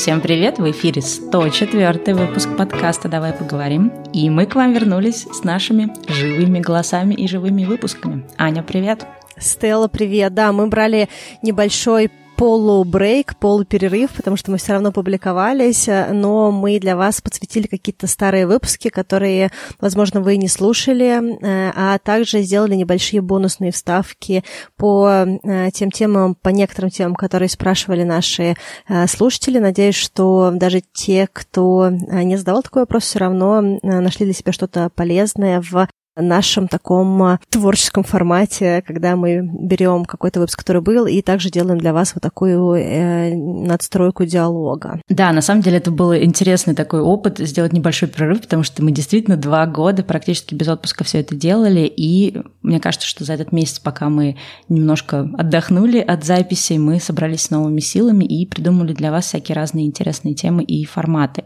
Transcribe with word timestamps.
Всем 0.00 0.22
привет! 0.22 0.58
В 0.58 0.70
эфире 0.70 1.02
104 1.02 2.14
выпуск 2.14 2.48
подкаста 2.56 3.06
«Давай 3.06 3.34
поговорим». 3.34 3.92
И 4.14 4.30
мы 4.30 4.46
к 4.46 4.54
вам 4.54 4.72
вернулись 4.72 5.26
с 5.30 5.44
нашими 5.44 5.92
живыми 6.08 6.58
голосами 6.58 7.12
и 7.12 7.28
живыми 7.28 7.66
выпусками. 7.66 8.24
Аня, 8.38 8.62
привет! 8.62 9.04
Стелла, 9.36 9.88
привет! 9.88 10.32
Да, 10.32 10.52
мы 10.52 10.68
брали 10.68 11.10
небольшой 11.42 12.10
полубрейк, 12.40 13.36
полуперерыв, 13.36 14.12
потому 14.12 14.38
что 14.38 14.50
мы 14.50 14.56
все 14.56 14.72
равно 14.72 14.92
публиковались, 14.92 15.86
но 16.10 16.50
мы 16.50 16.80
для 16.80 16.96
вас 16.96 17.20
подсветили 17.20 17.66
какие-то 17.66 18.06
старые 18.06 18.46
выпуски, 18.46 18.88
которые, 18.88 19.50
возможно, 19.78 20.22
вы 20.22 20.38
не 20.38 20.48
слушали, 20.48 21.20
э, 21.20 21.72
а 21.76 21.98
также 21.98 22.40
сделали 22.40 22.76
небольшие 22.76 23.20
бонусные 23.20 23.72
вставки 23.72 24.42
по 24.78 25.26
э, 25.26 25.70
тем 25.74 25.90
темам, 25.90 26.34
по 26.34 26.48
некоторым 26.48 26.88
темам, 26.88 27.14
которые 27.14 27.50
спрашивали 27.50 28.04
наши 28.04 28.56
э, 28.88 29.06
слушатели. 29.06 29.58
Надеюсь, 29.58 29.96
что 29.96 30.50
даже 30.54 30.80
те, 30.94 31.28
кто 31.30 31.90
не 31.90 32.38
задавал 32.38 32.62
такой 32.62 32.82
вопрос, 32.82 33.02
все 33.02 33.18
равно 33.18 33.60
нашли 33.82 34.24
для 34.24 34.32
себя 34.32 34.52
что-то 34.52 34.88
полезное 34.88 35.60
в 35.60 35.86
нашем 36.20 36.68
таком 36.68 37.22
а, 37.22 37.40
творческом 37.48 38.04
формате, 38.04 38.82
когда 38.86 39.16
мы 39.16 39.40
берем 39.42 40.04
какой-то 40.04 40.40
выпуск, 40.40 40.58
который 40.58 40.82
был, 40.82 41.06
и 41.06 41.22
также 41.22 41.50
делаем 41.50 41.78
для 41.78 41.92
вас 41.92 42.14
вот 42.14 42.22
такую 42.22 42.74
э, 42.74 43.34
надстройку 43.34 44.24
диалога. 44.24 45.00
Да, 45.08 45.32
на 45.32 45.40
самом 45.40 45.62
деле 45.62 45.78
это 45.78 45.90
был 45.90 46.14
интересный 46.14 46.74
такой 46.74 47.00
опыт 47.00 47.38
сделать 47.38 47.72
небольшой 47.72 48.08
прерыв, 48.08 48.40
потому 48.42 48.62
что 48.62 48.82
мы 48.82 48.92
действительно 48.92 49.36
два 49.36 49.66
года 49.66 50.02
практически 50.02 50.54
без 50.54 50.68
отпуска 50.68 51.04
все 51.04 51.20
это 51.20 51.34
делали, 51.34 51.90
и 51.94 52.42
мне 52.62 52.80
кажется, 52.80 53.06
что 53.06 53.24
за 53.24 53.34
этот 53.34 53.52
месяц, 53.52 53.78
пока 53.78 54.08
мы 54.08 54.36
немножко 54.68 55.28
отдохнули 55.38 55.98
от 55.98 56.24
записей, 56.24 56.78
мы 56.78 57.00
собрались 57.00 57.42
с 57.42 57.50
новыми 57.50 57.80
силами 57.80 58.24
и 58.24 58.46
придумали 58.46 58.92
для 58.92 59.10
вас 59.10 59.26
всякие 59.26 59.56
разные 59.56 59.86
интересные 59.86 60.34
темы 60.34 60.62
и 60.62 60.84
форматы. 60.84 61.44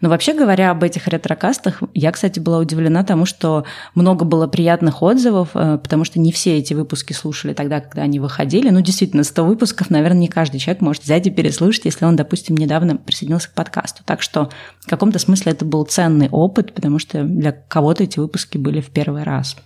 Но 0.00 0.08
вообще 0.08 0.34
говоря 0.34 0.70
об 0.70 0.82
этих 0.82 1.08
ретрокастах, 1.08 1.82
я, 1.94 2.12
кстати, 2.12 2.38
была 2.38 2.58
удивлена 2.58 3.04
тому, 3.04 3.26
что 3.26 3.64
много 3.94 4.24
было 4.24 4.46
приятных 4.46 5.02
отзывов, 5.02 5.50
э, 5.54 5.78
потому 5.82 6.04
что 6.04 6.20
не 6.20 6.32
все 6.32 6.58
эти 6.58 6.74
выпуски 6.74 7.12
слушали 7.12 7.52
тогда, 7.52 7.80
когда 7.80 8.02
они 8.02 8.20
выходили. 8.20 8.70
Ну, 8.70 8.80
действительно, 8.80 9.24
100 9.24 9.44
выпусков, 9.44 9.90
наверное, 9.90 10.20
не 10.20 10.28
каждый 10.28 10.60
человек 10.60 10.82
может 10.82 11.02
взять 11.02 11.26
и 11.26 11.30
переслушать, 11.30 11.84
если 11.84 12.04
он, 12.04 12.16
допустим, 12.16 12.56
недавно 12.56 12.96
присоединился 12.96 13.48
к 13.48 13.54
подкасту. 13.54 14.02
Так 14.04 14.22
что 14.22 14.50
в 14.80 14.88
каком-то 14.88 15.18
смысле 15.18 15.52
это 15.52 15.64
был 15.64 15.84
ценный 15.84 16.28
опыт, 16.30 16.74
потому 16.74 16.98
что 16.98 17.24
для 17.24 17.52
кого-то 17.52 18.04
эти 18.04 18.18
выпуски 18.18 18.58
были 18.58 18.80
в 18.80 18.90
первый 18.90 19.24
раз. 19.24 19.56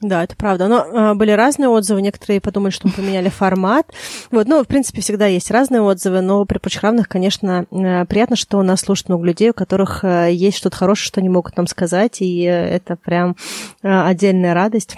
Да, 0.00 0.24
это 0.24 0.34
правда. 0.34 0.66
Но 0.66 0.84
э, 0.84 1.14
были 1.14 1.32
разные 1.32 1.68
отзывы. 1.68 2.00
Некоторые 2.00 2.40
подумали, 2.40 2.70
что 2.70 2.88
мы 2.88 2.94
поменяли 2.94 3.28
формат. 3.28 3.86
Вот, 4.30 4.48
ну, 4.48 4.64
в 4.64 4.66
принципе, 4.66 5.02
всегда 5.02 5.26
есть 5.26 5.50
разные 5.50 5.82
отзывы, 5.82 6.22
но 6.22 6.44
при 6.46 6.58
прочих 6.58 6.82
равных, 6.82 7.06
конечно, 7.06 7.66
э, 7.70 8.06
приятно, 8.06 8.36
что 8.36 8.58
у 8.58 8.62
нас 8.62 8.80
слушают 8.80 9.10
много 9.10 9.26
людей, 9.26 9.50
у 9.50 9.54
которых 9.54 10.02
э, 10.02 10.30
есть 10.32 10.56
что-то 10.56 10.76
хорошее, 10.76 11.06
что 11.06 11.20
они 11.20 11.28
могут 11.28 11.56
нам 11.58 11.66
сказать, 11.66 12.22
и 12.22 12.44
э, 12.44 12.50
это 12.50 12.96
прям 12.96 13.36
э, 13.82 13.88
отдельная 13.88 14.54
радость. 14.54 14.96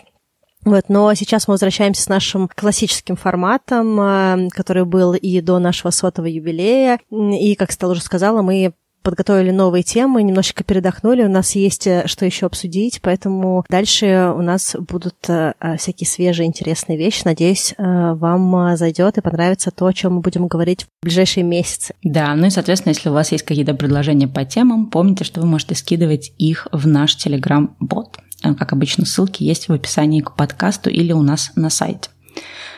Вот, 0.65 0.85
но 0.89 1.13
сейчас 1.15 1.49
мы 1.49 1.55
возвращаемся 1.55 2.03
с 2.03 2.09
нашим 2.09 2.49
классическим 2.49 3.17
форматом, 3.17 4.01
э, 4.01 4.49
который 4.51 4.85
был 4.85 5.15
и 5.15 5.41
до 5.41 5.59
нашего 5.59 5.91
сотого 5.91 6.27
юбилея. 6.27 7.01
И, 7.11 7.57
как 7.57 7.73
Стелла 7.73 7.93
уже 7.93 8.03
сказала, 8.03 8.43
мы 8.43 8.73
подготовили 9.03 9.51
новые 9.51 9.83
темы, 9.83 10.23
немножечко 10.23 10.65
передохнули, 10.65 11.25
у 11.25 11.29
нас 11.29 11.55
есть 11.55 11.87
э, 11.87 12.07
что 12.07 12.25
еще 12.25 12.47
обсудить, 12.47 13.01
поэтому 13.03 13.65
дальше 13.69 14.33
у 14.35 14.43
нас 14.43 14.77
будут 14.79 15.29
э, 15.29 15.55
э, 15.61 15.77
всякие 15.77 16.07
свежие 16.07 16.47
интересные 16.47 16.97
вещи. 16.97 17.23
Надеюсь, 17.25 17.75
вам 17.79 18.77
зайдет 18.77 19.19
и 19.19 19.21
понравится 19.21 19.71
то, 19.71 19.87
о 19.87 19.93
чем 19.93 20.15
мы 20.15 20.21
будем 20.21 20.47
говорить 20.47 20.85
в 20.85 20.89
ближайшие 21.03 21.45
месяцы. 21.45 21.95
Да, 22.03 22.35
ну 22.35 22.47
и, 22.47 22.51
соответственно, 22.51 22.91
если 22.91 23.09
у 23.09 23.13
вас 23.13 23.33
есть 23.33 23.45
какие-то 23.45 23.75
предложения 23.75 24.29
по 24.29 24.45
темам, 24.45 24.91
помните, 24.91 25.25
что 25.25 25.41
вы 25.41 25.47
можете 25.47 25.75
скидывать 25.75 26.33
их 26.39 26.69
в 26.73 26.87
наш 26.87 27.17
Telegram-бот. 27.17 28.19
Как 28.43 28.73
обычно, 28.73 29.05
ссылки 29.07 29.43
есть 29.43 29.69
в 29.69 29.73
описании 29.73 30.21
к 30.21 30.35
подкасту 30.35 30.91
или 30.91 31.13
у 31.13 31.23
нас 31.23 31.53
на 31.55 31.71
сайте. 31.71 32.11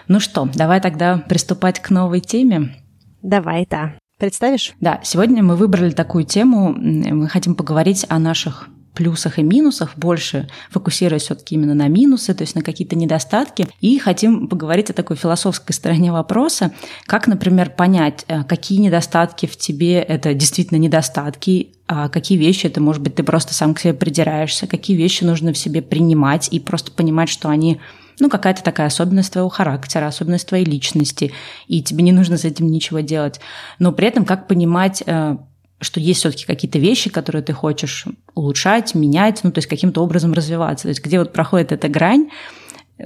Ну 0.08 0.20
что, 0.20 0.48
давай 0.54 0.80
тогда 0.80 1.18
приступать 1.18 1.80
к 1.80 1.90
новой 1.90 2.20
теме. 2.20 2.76
Давай, 3.22 3.66
да. 3.68 3.94
Представишь? 4.24 4.72
Да, 4.80 5.00
сегодня 5.02 5.42
мы 5.42 5.54
выбрали 5.54 5.90
такую 5.90 6.24
тему. 6.24 6.72
Мы 6.74 7.28
хотим 7.28 7.54
поговорить 7.54 8.06
о 8.08 8.18
наших 8.18 8.70
плюсах 8.94 9.38
и 9.38 9.42
минусах, 9.42 9.98
больше 9.98 10.48
фокусируясь 10.70 11.24
все-таки 11.24 11.56
именно 11.56 11.74
на 11.74 11.88
минусы, 11.88 12.32
то 12.32 12.42
есть 12.42 12.54
на 12.54 12.62
какие-то 12.62 12.96
недостатки. 12.96 13.68
И 13.82 13.98
хотим 13.98 14.48
поговорить 14.48 14.88
о 14.88 14.94
такой 14.94 15.16
философской 15.16 15.72
стороне 15.74 16.10
вопроса, 16.10 16.72
как, 17.04 17.26
например, 17.26 17.68
понять, 17.68 18.24
э, 18.28 18.44
какие 18.44 18.78
недостатки 18.78 19.44
в 19.44 19.58
тебе 19.58 19.98
это 19.98 20.32
действительно 20.32 20.78
недостатки, 20.78 21.72
а 21.86 22.08
какие 22.08 22.38
вещи 22.38 22.66
это, 22.66 22.80
может 22.80 23.02
быть, 23.02 23.16
ты 23.16 23.24
просто 23.24 23.52
сам 23.52 23.74
к 23.74 23.80
себе 23.80 23.92
придираешься, 23.92 24.66
какие 24.66 24.96
вещи 24.96 25.24
нужно 25.24 25.52
в 25.52 25.58
себе 25.58 25.82
принимать 25.82 26.48
и 26.50 26.60
просто 26.60 26.92
понимать, 26.92 27.28
что 27.28 27.50
они 27.50 27.78
ну, 28.20 28.28
какая-то 28.28 28.62
такая 28.62 28.86
особенность 28.86 29.32
твоего 29.32 29.48
характера, 29.48 30.06
особенность 30.06 30.48
твоей 30.48 30.64
личности, 30.64 31.32
и 31.66 31.82
тебе 31.82 32.02
не 32.02 32.12
нужно 32.12 32.36
с 32.36 32.44
этим 32.44 32.70
ничего 32.70 33.00
делать. 33.00 33.40
Но 33.78 33.92
при 33.92 34.08
этом 34.08 34.24
как 34.24 34.46
понимать, 34.46 35.02
э, 35.06 35.36
что 35.80 36.00
есть 36.00 36.20
все-таки 36.20 36.46
какие-то 36.46 36.78
вещи, 36.78 37.10
которые 37.10 37.42
ты 37.42 37.52
хочешь 37.52 38.06
улучшать, 38.34 38.94
менять, 38.94 39.40
ну, 39.42 39.50
то 39.50 39.58
есть 39.58 39.68
каким-то 39.68 40.02
образом 40.02 40.32
развиваться. 40.32 40.84
То 40.84 40.90
есть 40.90 41.04
где 41.04 41.18
вот 41.18 41.32
проходит 41.32 41.72
эта 41.72 41.88
грань, 41.88 42.28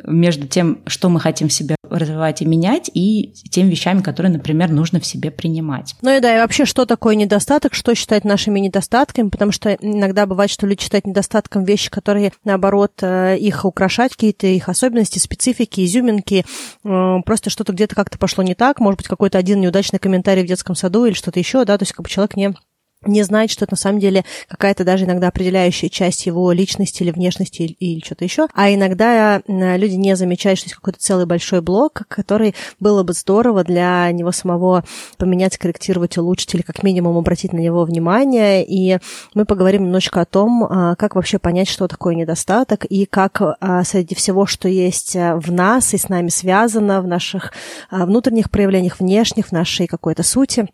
между 0.05 0.47
тем, 0.47 0.81
что 0.87 1.09
мы 1.09 1.21
хотим 1.21 1.49
в 1.49 1.53
себе 1.53 1.77
развивать 1.91 2.43
и 2.43 2.47
менять, 2.47 2.91
и 2.93 3.33
теми 3.51 3.71
вещами, 3.71 4.03
которые, 4.03 4.33
например, 4.33 4.71
нужно 4.71 5.01
в 5.01 5.07
себе 5.07 5.31
принимать. 5.31 5.95
Ну 6.03 6.17
и 6.17 6.21
да, 6.21 6.37
и 6.37 6.41
вообще, 6.41 6.65
что 6.65 6.87
такое 6.87 7.15
недостаток, 7.15 7.75
что 7.75 7.95
считать 7.95 8.25
нашими 8.25 8.61
недостатками, 8.61 9.29
потому 9.29 9.53
что 9.53 9.75
иногда 9.75 10.27
бывает, 10.27 10.51
что 10.51 10.67
люди 10.67 10.83
считают 10.83 11.07
недостатком 11.07 11.65
вещи, 11.65 11.91
которые, 11.91 12.33
наоборот, 12.45 12.93
э, 13.03 13.37
их 13.39 13.65
украшать, 13.65 14.13
какие-то 14.13 14.47
их 14.47 14.69
особенности, 14.69 15.19
специфики, 15.19 15.85
изюминки, 15.85 16.45
э, 16.85 17.17
просто 17.25 17.51
что-то 17.51 17.73
где-то 17.73 17.95
как-то 17.95 18.19
пошло 18.19 18.45
не 18.45 18.55
так, 18.55 18.81
может 18.81 18.99
быть, 18.99 19.09
какой-то 19.09 19.39
один 19.39 19.61
неудачный 19.61 19.99
комментарий 19.99 20.43
в 20.43 20.47
детском 20.47 20.75
саду 20.75 21.05
или 21.05 21.15
что-то 21.15 21.39
еще, 21.39 21.65
да, 21.65 21.79
то 21.79 21.83
есть 21.83 21.93
как 21.93 22.05
бы 22.05 22.11
человек 22.11 22.37
не 22.37 22.55
не 23.05 23.23
знает, 23.23 23.51
что 23.51 23.65
это 23.65 23.75
на 23.75 23.79
самом 23.79 24.01
деле 24.01 24.25
какая-то 24.49 24.85
даже 24.85 25.05
иногда 25.05 25.29
определяющая 25.29 25.89
часть 25.89 26.27
его 26.27 26.51
личности 26.53 27.03
или 27.03 27.11
внешности 27.11 27.63
или, 27.63 27.73
или 27.75 28.05
что-то 28.05 28.25
еще. 28.25 28.49
А 28.55 28.73
иногда 28.73 29.41
люди 29.47 29.95
не 29.95 30.17
замечают, 30.17 30.59
что 30.59 30.67
есть 30.67 30.75
какой-то 30.75 30.99
целый 30.99 31.27
большой 31.27 31.61
блок, 31.61 32.03
который 32.09 32.55
было 32.81 33.03
бы 33.05 33.13
здорово 33.13 33.63
для 33.65 34.11
него 34.13 34.33
самого 34.33 34.85
поменять, 35.17 35.57
корректировать, 35.59 36.19
улучшить 36.19 36.55
или 36.55 36.63
как 36.63 36.83
минимум 36.83 37.17
обратить 37.17 37.53
на 37.53 37.59
него 37.59 37.85
внимание. 37.85 38.65
И 38.67 38.99
мы 39.35 39.45
поговорим 39.45 39.85
немножечко 39.85 40.23
о 40.23 40.25
том, 40.25 40.65
а, 40.65 40.95
как 40.97 41.15
вообще 41.15 41.39
понять, 41.39 41.69
что 41.69 41.87
такое 41.87 42.15
недостаток 42.15 42.85
и 42.85 43.07
как 43.07 43.41
а, 43.41 43.85
среди 43.85 44.15
всего, 44.15 44.47
что 44.47 44.69
есть 44.69 45.15
а, 45.15 45.37
в 45.37 45.53
нас 45.53 45.95
и 45.95 45.99
с 45.99 46.09
нами 46.09 46.29
связано, 46.29 47.01
в 47.01 47.07
наших 47.07 47.53
внутренних 47.91 48.51
проявлениях, 48.51 48.99
внешних, 48.99 49.49
в 49.49 49.53
нашей 49.53 49.87
какой-то 49.87 50.23
сути, 50.23 50.69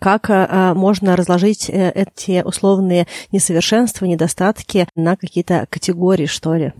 как 0.00 0.30
э, 0.30 0.46
э, 0.48 0.74
можно 0.74 1.16
разложить 1.16 1.70
э, 1.70 1.90
эти 1.90 2.42
условные 2.42 3.06
несовершенства, 3.30 4.06
недостатки 4.06 4.88
на 4.96 5.16
какие-то 5.16 5.66
категории, 5.70 6.26
что 6.26 6.54
ли. 6.54 6.72